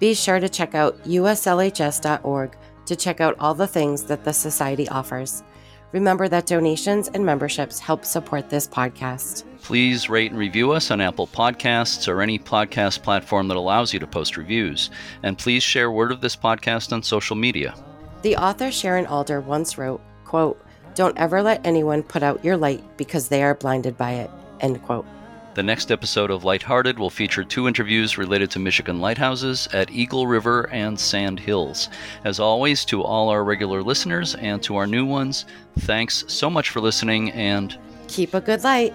Be 0.00 0.14
sure 0.14 0.40
to 0.40 0.48
check 0.48 0.74
out 0.74 1.00
uslhs.org 1.04 2.56
to 2.86 2.96
check 2.96 3.20
out 3.20 3.36
all 3.38 3.54
the 3.54 3.68
things 3.68 4.02
that 4.04 4.24
the 4.24 4.32
Society 4.32 4.88
offers. 4.88 5.44
Remember 5.92 6.26
that 6.28 6.46
donations 6.46 7.08
and 7.08 7.24
memberships 7.24 7.78
help 7.78 8.04
support 8.04 8.48
this 8.48 8.66
podcast. 8.66 9.44
Please 9.62 10.08
rate 10.08 10.30
and 10.30 10.40
review 10.40 10.72
us 10.72 10.90
on 10.90 11.00
Apple 11.00 11.26
Podcasts 11.26 12.08
or 12.08 12.22
any 12.22 12.38
podcast 12.38 13.02
platform 13.02 13.48
that 13.48 13.56
allows 13.56 13.92
you 13.92 14.00
to 14.00 14.06
post 14.06 14.36
reviews. 14.36 14.90
And 15.22 15.36
please 15.36 15.62
share 15.62 15.90
word 15.90 16.12
of 16.12 16.20
this 16.20 16.36
podcast 16.36 16.92
on 16.92 17.02
social 17.02 17.36
media. 17.36 17.74
The 18.22 18.36
author 18.36 18.72
Sharon 18.72 19.06
Alder 19.06 19.40
once 19.40 19.78
wrote, 19.78 20.00
quote, 20.24 20.60
Don't 20.94 21.18
ever 21.18 21.42
let 21.42 21.64
anyone 21.66 22.02
put 22.02 22.22
out 22.22 22.44
your 22.44 22.56
light 22.56 22.82
because 22.96 23.28
they 23.28 23.42
are 23.42 23.54
blinded 23.54 23.96
by 23.96 24.12
it. 24.12 24.30
End 24.60 24.82
quote. 24.82 25.06
The 25.52 25.62
next 25.64 25.90
episode 25.90 26.30
of 26.30 26.44
Lighthearted 26.44 26.96
will 26.96 27.10
feature 27.10 27.42
two 27.42 27.66
interviews 27.66 28.16
related 28.16 28.52
to 28.52 28.60
Michigan 28.60 29.00
lighthouses 29.00 29.68
at 29.72 29.90
Eagle 29.90 30.28
River 30.28 30.68
and 30.70 30.98
Sand 30.98 31.40
Hills. 31.40 31.88
As 32.24 32.38
always, 32.38 32.84
to 32.84 33.02
all 33.02 33.28
our 33.30 33.42
regular 33.42 33.82
listeners 33.82 34.36
and 34.36 34.62
to 34.62 34.76
our 34.76 34.86
new 34.86 35.04
ones, 35.04 35.46
thanks 35.80 36.24
so 36.28 36.50
much 36.50 36.70
for 36.70 36.80
listening 36.80 37.32
and 37.32 37.76
keep 38.06 38.32
a 38.32 38.40
good 38.40 38.62
light. 38.62 38.94